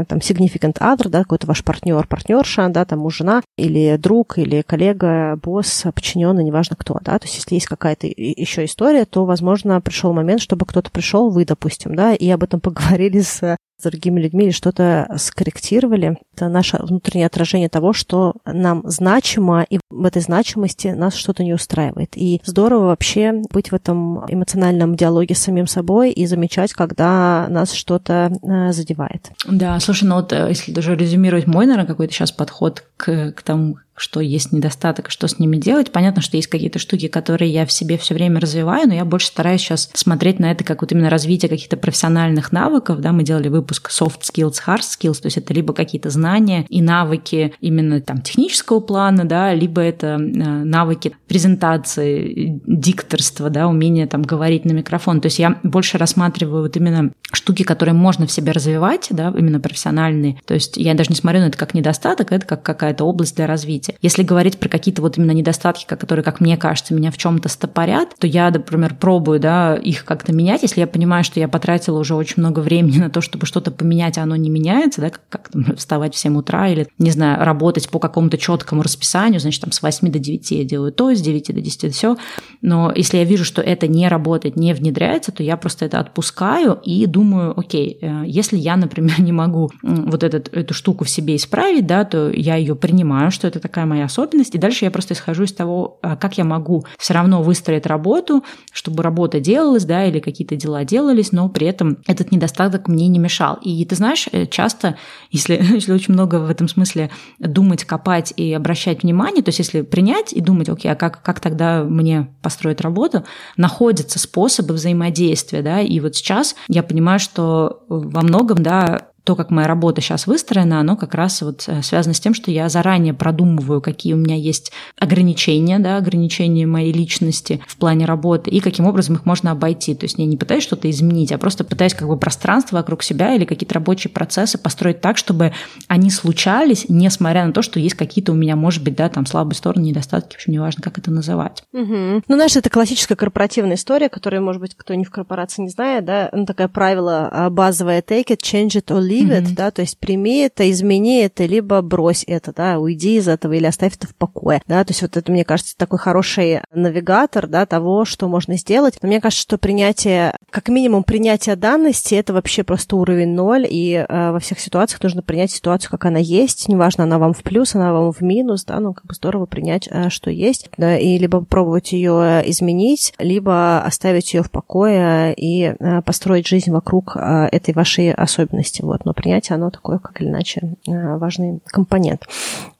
там 0.07 0.19
significant 0.19 0.77
other, 0.79 1.09
да, 1.09 1.19
какой-то 1.23 1.47
ваш 1.47 1.63
партнер, 1.63 2.07
партнерша, 2.07 2.69
да, 2.69 2.85
там 2.85 2.99
муж, 2.99 3.17
жена, 3.17 3.41
или 3.57 3.97
друг, 3.97 4.37
или 4.37 4.61
коллега, 4.61 5.37
босс, 5.41 5.83
подчиненный, 5.93 6.16
неважно 6.41 6.75
кто, 6.75 6.99
да, 7.01 7.19
то 7.19 7.25
есть 7.25 7.35
если 7.37 7.55
есть 7.55 7.67
какая-то 7.67 8.07
еще 8.07 8.65
история, 8.65 9.05
то, 9.05 9.25
возможно, 9.25 9.79
пришел 9.81 10.13
момент, 10.13 10.41
чтобы 10.41 10.65
кто-то 10.65 10.91
пришел, 10.91 11.29
вы, 11.29 11.45
допустим, 11.45 11.95
да, 11.95 12.13
и 12.13 12.29
об 12.29 12.43
этом 12.43 12.59
поговорили 12.61 13.21
с 13.21 13.57
с 13.79 13.83
другими 13.83 14.19
людьми 14.19 14.45
или 14.45 14.51
что-то 14.51 15.07
скорректировали. 15.17 16.17
Это 16.35 16.49
наше 16.49 16.77
внутреннее 16.77 17.27
отражение 17.27 17.69
того, 17.69 17.93
что 17.93 18.33
нам 18.45 18.83
значимо, 18.85 19.63
и 19.69 19.79
в 19.89 20.05
этой 20.05 20.21
значимости 20.21 20.87
нас 20.87 21.15
что-то 21.15 21.43
не 21.43 21.53
устраивает. 21.53 22.11
И 22.15 22.41
здорово 22.43 22.87
вообще 22.87 23.41
быть 23.51 23.71
в 23.71 23.75
этом 23.75 24.25
эмоциональном 24.27 24.95
диалоге 24.95 25.35
с 25.35 25.39
самим 25.39 25.67
собой 25.67 26.11
и 26.11 26.25
замечать, 26.25 26.73
когда 26.73 27.47
нас 27.49 27.71
что-то 27.71 28.31
э, 28.41 28.71
задевает. 28.71 29.31
Да, 29.47 29.79
слушай, 29.79 30.05
ну 30.05 30.15
вот 30.15 30.33
э, 30.33 30.47
если 30.49 30.71
даже 30.71 30.95
резюмировать 30.95 31.47
мой, 31.47 31.65
наверное, 31.65 31.87
какой-то 31.87 32.13
сейчас 32.13 32.31
подход 32.31 32.83
к, 32.97 33.31
к 33.31 33.41
тому, 33.43 33.77
что 33.97 34.21
есть 34.21 34.51
недостаток, 34.51 35.09
что 35.09 35.27
с 35.27 35.39
ними 35.39 35.57
делать. 35.57 35.91
Понятно, 35.91 36.21
что 36.21 36.37
есть 36.37 36.47
какие-то 36.47 36.77
штуки, 36.77 37.07
которые 37.07 37.51
я 37.51 37.65
в 37.65 37.71
себе 37.71 37.97
все 37.97 38.13
время 38.13 38.39
развиваю, 38.39 38.87
но 38.87 38.93
я 38.93 39.03
больше 39.03 39.27
стараюсь 39.27 39.61
сейчас 39.61 39.89
смотреть 39.93 40.37
на 40.37 40.51
это 40.51 40.63
как 40.63 40.81
вот 40.81 40.91
именно 40.91 41.09
развитие 41.09 41.49
каких-то 41.49 41.77
профессиональных 41.77 42.51
навыков. 42.51 43.01
Да, 43.01 43.11
мы 43.11 43.23
делали 43.23 43.49
выпуск 43.67 43.89
soft 43.89 44.21
skills, 44.21 44.55
hard 44.65 44.81
skills, 44.81 45.21
то 45.21 45.25
есть 45.25 45.37
это 45.37 45.53
либо 45.53 45.73
какие-то 45.73 46.09
знания 46.09 46.65
и 46.69 46.81
навыки 46.81 47.53
именно 47.59 47.99
там 47.99 48.21
технического 48.21 48.79
плана, 48.79 49.25
да, 49.25 49.53
либо 49.53 49.81
это 49.81 50.07
э, 50.07 50.17
навыки 50.17 51.13
презентации, 51.27 52.61
дикторства, 52.65 53.49
да, 53.49 53.67
умение 53.67 54.07
там 54.07 54.21
говорить 54.21 54.63
на 54.63 54.71
микрофон. 54.71 55.19
То 55.19 55.25
есть 55.25 55.39
я 55.39 55.59
больше 55.63 55.97
рассматриваю 55.97 56.63
вот 56.63 56.77
именно 56.77 57.11
штуки, 57.33 57.63
которые 57.63 57.93
можно 57.93 58.25
в 58.25 58.31
себе 58.31 58.53
развивать, 58.53 59.07
да, 59.09 59.33
именно 59.37 59.59
профессиональные. 59.59 60.39
То 60.45 60.53
есть 60.53 60.77
я 60.77 60.93
даже 60.93 61.09
не 61.09 61.15
смотрю 61.15 61.41
на 61.41 61.47
это 61.47 61.57
как 61.57 61.73
недостаток, 61.73 62.31
это 62.31 62.45
как 62.45 62.63
какая-то 62.63 63.03
область 63.03 63.35
для 63.35 63.47
развития. 63.47 63.95
Если 64.01 64.23
говорить 64.23 64.57
про 64.59 64.69
какие-то 64.69 65.01
вот 65.01 65.17
именно 65.17 65.31
недостатки, 65.31 65.85
которые, 65.85 66.23
как 66.23 66.39
мне 66.39 66.55
кажется, 66.55 66.93
меня 66.93 67.11
в 67.11 67.17
чем-то 67.17 67.49
стопорят, 67.49 68.15
то 68.17 68.27
я, 68.27 68.49
например, 68.49 68.95
пробую 68.95 69.41
да, 69.41 69.75
их 69.75 70.05
как-то 70.05 70.33
менять. 70.33 70.61
Если 70.61 70.79
я 70.79 70.87
понимаю, 70.87 71.25
что 71.25 71.41
я 71.41 71.49
потратила 71.49 71.99
уже 71.99 72.15
очень 72.15 72.35
много 72.37 72.61
времени 72.61 72.99
на 72.99 73.09
то, 73.09 73.19
чтобы 73.19 73.45
что-то 73.57 73.71
поменять, 73.71 74.19
а 74.19 74.23
оно 74.23 74.35
не 74.35 74.51
меняется, 74.51 75.01
да, 75.01 75.09
как, 75.09 75.21
как 75.29 75.49
там, 75.49 75.75
вставать 75.75 76.13
в 76.13 76.17
7 76.19 76.37
утра 76.37 76.67
или, 76.67 76.87
не 76.99 77.09
знаю, 77.09 77.43
работать 77.43 77.89
по 77.89 77.97
какому-то 77.97 78.37
четкому 78.37 78.83
расписанию, 78.83 79.39
значит, 79.39 79.61
там 79.61 79.71
с 79.71 79.81
8 79.81 80.11
до 80.11 80.19
9 80.19 80.51
я 80.51 80.63
делаю 80.63 80.91
то, 80.91 81.13
с 81.13 81.19
9 81.19 81.55
до 81.55 81.61
10 81.61 81.95
все. 81.95 82.17
Но 82.61 82.93
если 82.95 83.17
я 83.17 83.23
вижу, 83.23 83.43
что 83.45 83.63
это 83.63 83.87
не 83.87 84.07
работает, 84.07 84.57
не 84.57 84.73
внедряется, 84.73 85.31
то 85.31 85.41
я 85.41 85.57
просто 85.57 85.85
это 85.85 85.99
отпускаю 85.99 86.79
и 86.83 87.03
думаю, 87.07 87.59
окей, 87.59 87.97
э, 87.99 88.23
если 88.27 88.57
я, 88.57 88.77
например, 88.77 89.19
не 89.21 89.31
могу 89.31 89.71
вот 89.81 90.23
этот, 90.23 90.55
эту 90.55 90.75
штуку 90.75 91.03
в 91.03 91.09
себе 91.09 91.35
исправить, 91.35 91.87
да, 91.87 92.03
то 92.05 92.29
я 92.29 92.57
ее 92.57 92.75
принимаю, 92.75 93.31
что 93.31 93.47
это 93.47 93.59
такая 93.59 93.87
моя 93.87 94.05
особенность. 94.05 94.53
И 94.53 94.59
дальше 94.59 94.85
я 94.85 94.91
просто 94.91 95.15
исхожу 95.15 95.43
из 95.43 95.53
того, 95.53 95.97
а, 96.03 96.15
как 96.15 96.37
я 96.37 96.43
могу 96.43 96.85
все 96.99 97.15
равно 97.15 97.41
выстроить 97.41 97.87
работу, 97.87 98.43
чтобы 98.71 99.01
работа 99.01 99.39
делалась, 99.39 99.85
да, 99.85 100.05
или 100.05 100.19
какие-то 100.19 100.55
дела 100.55 100.83
делались, 100.83 101.31
но 101.31 101.49
при 101.49 101.65
этом 101.65 101.97
этот 102.05 102.31
недостаток 102.31 102.87
мне 102.87 103.07
не 103.07 103.17
мешал. 103.17 103.46
И 103.55 103.83
ты 103.85 103.95
знаешь, 103.95 104.27
э, 104.31 104.45
часто, 104.45 104.97
если, 105.31 105.55
если 105.73 105.91
очень 105.93 106.13
много 106.13 106.35
в 106.39 106.49
этом 106.49 106.67
смысле 106.67 107.09
думать, 107.39 107.83
копать 107.83 108.33
и 108.35 108.53
обращать 108.53 109.03
внимание, 109.03 109.43
то 109.43 109.49
есть 109.49 109.59
если 109.59 109.81
принять 109.81 110.33
и 110.33 110.41
думать, 110.41 110.69
окей, 110.69 110.91
а 110.91 110.95
как, 110.95 111.21
как 111.21 111.39
тогда 111.39 111.83
мне 111.83 112.29
построить 112.41 112.81
работу, 112.81 113.25
находятся 113.55 114.19
способы 114.19 114.73
взаимодействия, 114.73 115.61
да, 115.61 115.81
и 115.81 115.99
вот 115.99 116.15
сейчас 116.15 116.55
я 116.67 116.83
понимаю, 116.83 117.19
что 117.19 117.83
во 117.87 118.21
многом, 118.21 118.63
да, 118.63 119.09
то, 119.27 119.35
как 119.35 119.49
моя 119.49 119.67
работа 119.67 119.99
сейчас 119.99 120.25
выстроена, 120.25 120.79
оно 120.79 120.95
как 120.95 121.13
раз 121.13 121.41
вот 121.41 121.65
э, 121.67 121.81
связано 121.81 122.13
с 122.13 122.19
тем, 122.21 122.33
что 122.33 122.49
я 122.49 122.69
заранее 122.69 123.13
продумываю, 123.13 123.81
какие 123.81 124.13
у 124.13 124.15
меня 124.17 124.37
есть 124.37 124.71
ограничения, 124.97 125.79
да, 125.79 125.97
ограничения 125.97 126.65
моей 126.65 126.93
личности 126.93 127.59
в 127.67 127.75
плане 127.75 128.05
работы 128.05 128.49
и 128.49 128.61
каким 128.61 128.85
образом 128.85 129.15
их 129.15 129.25
можно 129.25 129.51
обойти. 129.51 129.95
То 129.95 130.05
есть 130.05 130.17
я 130.17 130.25
не 130.25 130.37
пытаюсь 130.37 130.63
что-то 130.63 130.89
изменить, 130.89 131.33
а 131.33 131.37
просто 131.37 131.65
пытаюсь 131.65 131.93
как 131.93 132.07
бы 132.07 132.15
пространство 132.15 132.77
вокруг 132.77 133.03
себя 133.03 133.35
или 133.35 133.43
какие-то 133.43 133.73
рабочие 133.73 134.09
процессы 134.09 134.57
построить 134.57 135.01
так, 135.01 135.17
чтобы 135.17 135.51
они 135.89 136.09
случались, 136.09 136.85
несмотря 136.87 137.45
на 137.45 137.51
то, 137.51 137.61
что 137.61 137.81
есть 137.81 137.95
какие-то 137.95 138.31
у 138.31 138.35
меня, 138.35 138.55
может 138.55 138.81
быть, 138.81 138.95
да, 138.95 139.09
там 139.09 139.25
слабые 139.25 139.57
стороны, 139.57 139.83
недостатки, 139.83 140.35
в 140.35 140.37
общем, 140.37 140.53
неважно, 140.53 140.81
как 140.81 140.99
это 140.99 141.11
называть. 141.11 141.63
Угу. 141.73 142.21
Ну, 142.25 142.35
знаешь, 142.35 142.55
это 142.55 142.69
классическая 142.69 143.17
корпоративная 143.17 143.75
история, 143.75 144.07
которая, 144.07 144.39
может 144.39 144.61
быть, 144.61 144.73
кто 144.73 144.93
не 144.93 145.03
в 145.03 145.11
корпорации 145.11 145.63
не 145.63 145.69
знает, 145.69 146.05
да, 146.05 146.29
ну, 146.31 146.45
такое 146.45 146.69
правило 146.69 147.27
а, 147.29 147.49
базовое 147.49 148.01
take 148.01 148.27
it, 148.27 148.39
change 148.41 148.81
it 148.81 148.85
or 148.85 149.05
leave 149.05 149.16
it, 149.23 149.45
угу. 149.45 149.55
да, 149.55 149.71
то 149.71 149.81
есть 149.81 149.97
прими 149.97 150.39
это, 150.39 150.69
измени 150.69 151.21
это, 151.21 151.45
либо 151.45 151.81
брось 151.81 152.23
это, 152.27 152.53
да, 152.53 152.79
уйди 152.79 153.17
из 153.17 153.27
этого 153.27 153.53
или 153.53 153.65
оставь 153.65 153.95
это 153.95 154.07
в 154.07 154.15
покое, 154.15 154.61
да, 154.67 154.83
то 154.83 154.91
есть 154.91 155.01
вот 155.01 155.17
это, 155.17 155.31
мне 155.31 155.43
кажется, 155.43 155.77
такой 155.77 155.99
хороший 155.99 156.61
навигатор, 156.73 157.47
да, 157.47 157.65
того, 157.65 158.05
что 158.05 158.27
можно 158.27 158.57
сделать. 158.57 158.97
Но 159.01 159.07
мне 159.07 159.21
кажется, 159.21 159.41
что 159.41 159.57
принятие, 159.57 160.35
как 160.49 160.69
минимум 160.69 161.03
принятие 161.03 161.55
данности, 161.55 162.15
это 162.15 162.33
вообще 162.33 162.63
просто 162.63 162.95
уровень 162.95 163.33
ноль, 163.33 163.65
и 163.69 164.05
э, 164.07 164.31
во 164.31 164.39
всех 164.39 164.59
ситуациях 164.59 165.01
нужно 165.03 165.21
принять 165.21 165.51
ситуацию, 165.51 165.91
как 165.91 166.05
она 166.05 166.19
есть, 166.19 166.67
неважно, 166.67 167.03
она 167.03 167.19
вам 167.19 167.33
в 167.33 167.43
плюс, 167.43 167.75
она 167.75 167.93
вам 167.93 168.11
в 168.11 168.21
минус, 168.21 168.65
да, 168.65 168.79
ну, 168.79 168.93
как 168.93 169.05
бы 169.05 169.13
здорово 169.13 169.45
принять, 169.45 169.87
э, 169.89 170.09
что 170.09 170.29
есть, 170.29 170.69
да, 170.77 170.97
и 170.97 171.17
либо 171.17 171.39
попробовать 171.39 171.91
ее 171.91 172.43
изменить, 172.45 173.13
либо 173.19 173.81
оставить 173.81 174.33
ее 174.33 174.43
в 174.43 174.51
покое 174.51 175.33
и 175.33 175.73
э, 175.79 176.01
построить 176.01 176.47
жизнь 176.47 176.71
вокруг 176.71 177.15
э, 177.15 177.47
этой 177.51 177.73
вашей 177.73 178.13
особенности, 178.13 178.81
вот, 178.81 179.05
но 179.07 179.13
принятие, 179.13 179.55
оно 179.55 179.69
такое, 179.69 179.99
как 179.99 180.19
или 180.19 180.27
иначе, 180.27 180.75
э, 180.85 181.17
важный 181.17 181.61
компонент. 181.65 182.27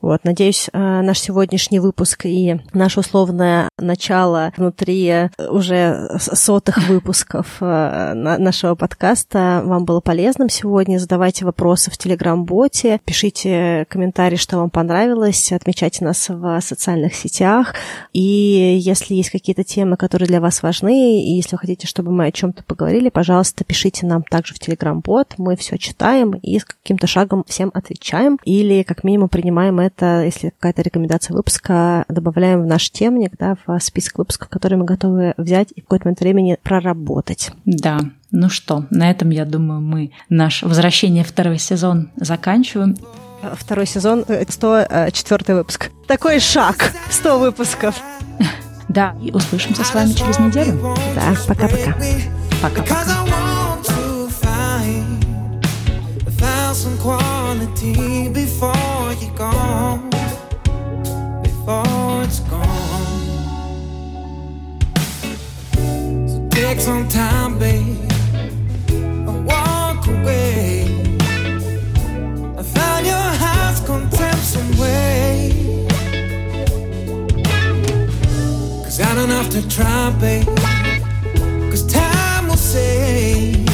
Вот, 0.02 0.26
надеюсь, 0.26 0.70
э, 0.74 0.78
наш 0.78 1.20
сегодняшний 1.22 1.80
выпуск 1.80 2.26
и 2.26 2.60
наше 2.74 3.00
условное 3.00 3.70
начало 3.80 4.52
внутри 4.58 5.30
уже 5.38 6.18
сотых 6.20 6.90
выпусков 6.90 7.58
э, 7.62 8.14
нашего 8.14 8.76
подкаста 8.76 9.62
вам 9.64 9.86
было 9.86 10.02
полезным 10.02 10.50
сегодня. 10.50 11.00
Задавайте 11.00 11.46
вопросы 11.46 11.92
в 11.92 11.98
Телеграм-боте, 11.98 13.00
пишите 13.06 13.86
комментарии, 13.90 14.36
что 14.36 14.58
вам 14.58 14.70
понравилось, 14.70 15.54
отмечайте 15.54 16.04
нас 16.04 16.28
в 16.28 16.60
социальных 16.60 17.16
сетях. 17.16 17.74
И 18.12 18.78
если 18.82 19.16
есть 19.16 19.30
какие-то 19.30 19.64
темы, 19.64 19.96
которые 19.96 20.28
для 20.28 20.42
вас 20.42 20.62
важны, 20.62 21.22
и 21.22 21.36
если 21.38 21.56
вы 21.56 21.60
хотите, 21.60 21.88
чтобы 21.88 22.12
мы 22.12 22.26
о 22.26 22.32
чем-то 22.34 22.64
поговорили, 22.66 23.08
пожалуйста, 23.08 23.64
пишите 23.64 24.06
нам 24.06 24.24
также 24.24 24.54
в 24.54 24.60
Телеграм-бот. 24.60 25.36
Мы 25.38 25.56
все 25.56 25.78
читаем 25.78 26.17
и 26.26 26.60
с 26.60 26.66
каким-то 26.66 27.08
шагом 27.08 27.44
всем 27.48 27.72
отвечаем. 27.74 28.40
Или 28.44 28.84
как 28.84 29.04
минимум 29.04 29.30
принимаем 29.30 29.80
это, 29.80 30.24
если 30.24 30.50
какая-то 30.50 30.82
рекомендация 30.82 31.36
выпуска, 31.36 32.06
добавляем 32.10 32.64
в 32.64 32.66
наш 32.66 32.90
темник, 32.92 33.34
да, 33.38 33.58
в 33.66 33.80
список 33.80 34.18
выпусков, 34.18 34.50
которые 34.50 34.80
мы 34.80 34.86
готовы 34.86 35.34
взять 35.38 35.70
и 35.76 35.82
в 35.82 35.84
какой-то 35.86 36.06
момент 36.06 36.20
времени 36.20 36.58
проработать. 36.62 37.52
Да, 37.66 38.00
ну 38.32 38.50
что, 38.50 38.86
на 38.90 39.10
этом, 39.10 39.30
я 39.30 39.46
думаю, 39.46 39.82
мы 39.82 40.12
наш 40.30 40.64
возвращение 40.64 41.24
второй 41.24 41.60
сезон 41.60 42.10
заканчиваем. 42.18 42.98
Второй 43.54 43.86
сезон, 43.86 44.26
104 44.26 45.44
э, 45.48 45.54
выпуск. 45.56 45.92
Такой 46.08 46.40
шаг, 46.40 46.92
100 47.10 47.40
выпусков. 47.40 48.02
Да, 48.90 49.16
и 49.22 49.32
услышимся 49.32 49.84
с 49.84 49.94
вами 49.94 50.14
через 50.14 50.40
неделю. 50.40 50.96
Да, 51.14 51.36
пока-пока. 51.48 51.96
Пока-пока. 52.62 53.47
Take 66.78 66.86
some 66.86 67.08
time, 67.08 67.58
babe, 67.58 67.98
and 68.90 69.46
walk 69.46 70.06
away. 70.08 70.84
I 72.58 72.64
found 72.64 73.06
your 73.06 73.28
heart's 73.44 73.80
contempt 73.82 74.44
some 74.44 74.72
way. 74.78 75.88
Cause 78.84 79.00
I 79.00 79.16
don't 79.16 79.30
have 79.30 79.50
to 79.52 79.68
try, 79.70 80.12
babe. 80.20 80.46
Cause 81.72 81.86
time 81.92 82.48
will 82.48 82.58
say, 82.58 83.67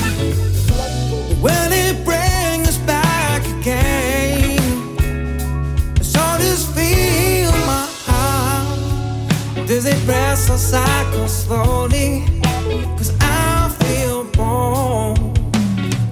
Music 9.84 10.08
rests 10.08 10.50
or 10.50 10.58
cycle 10.58 11.28
slowly. 11.28 12.24
Cause 12.96 13.14
I 13.20 13.68
feel 13.82 14.24
born, 14.24 15.34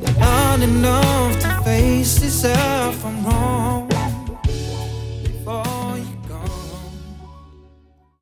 but 0.02 0.14
unenough 0.20 1.40
to 1.40 1.64
face 1.64 2.20
this 2.20 2.44
up. 2.44 2.81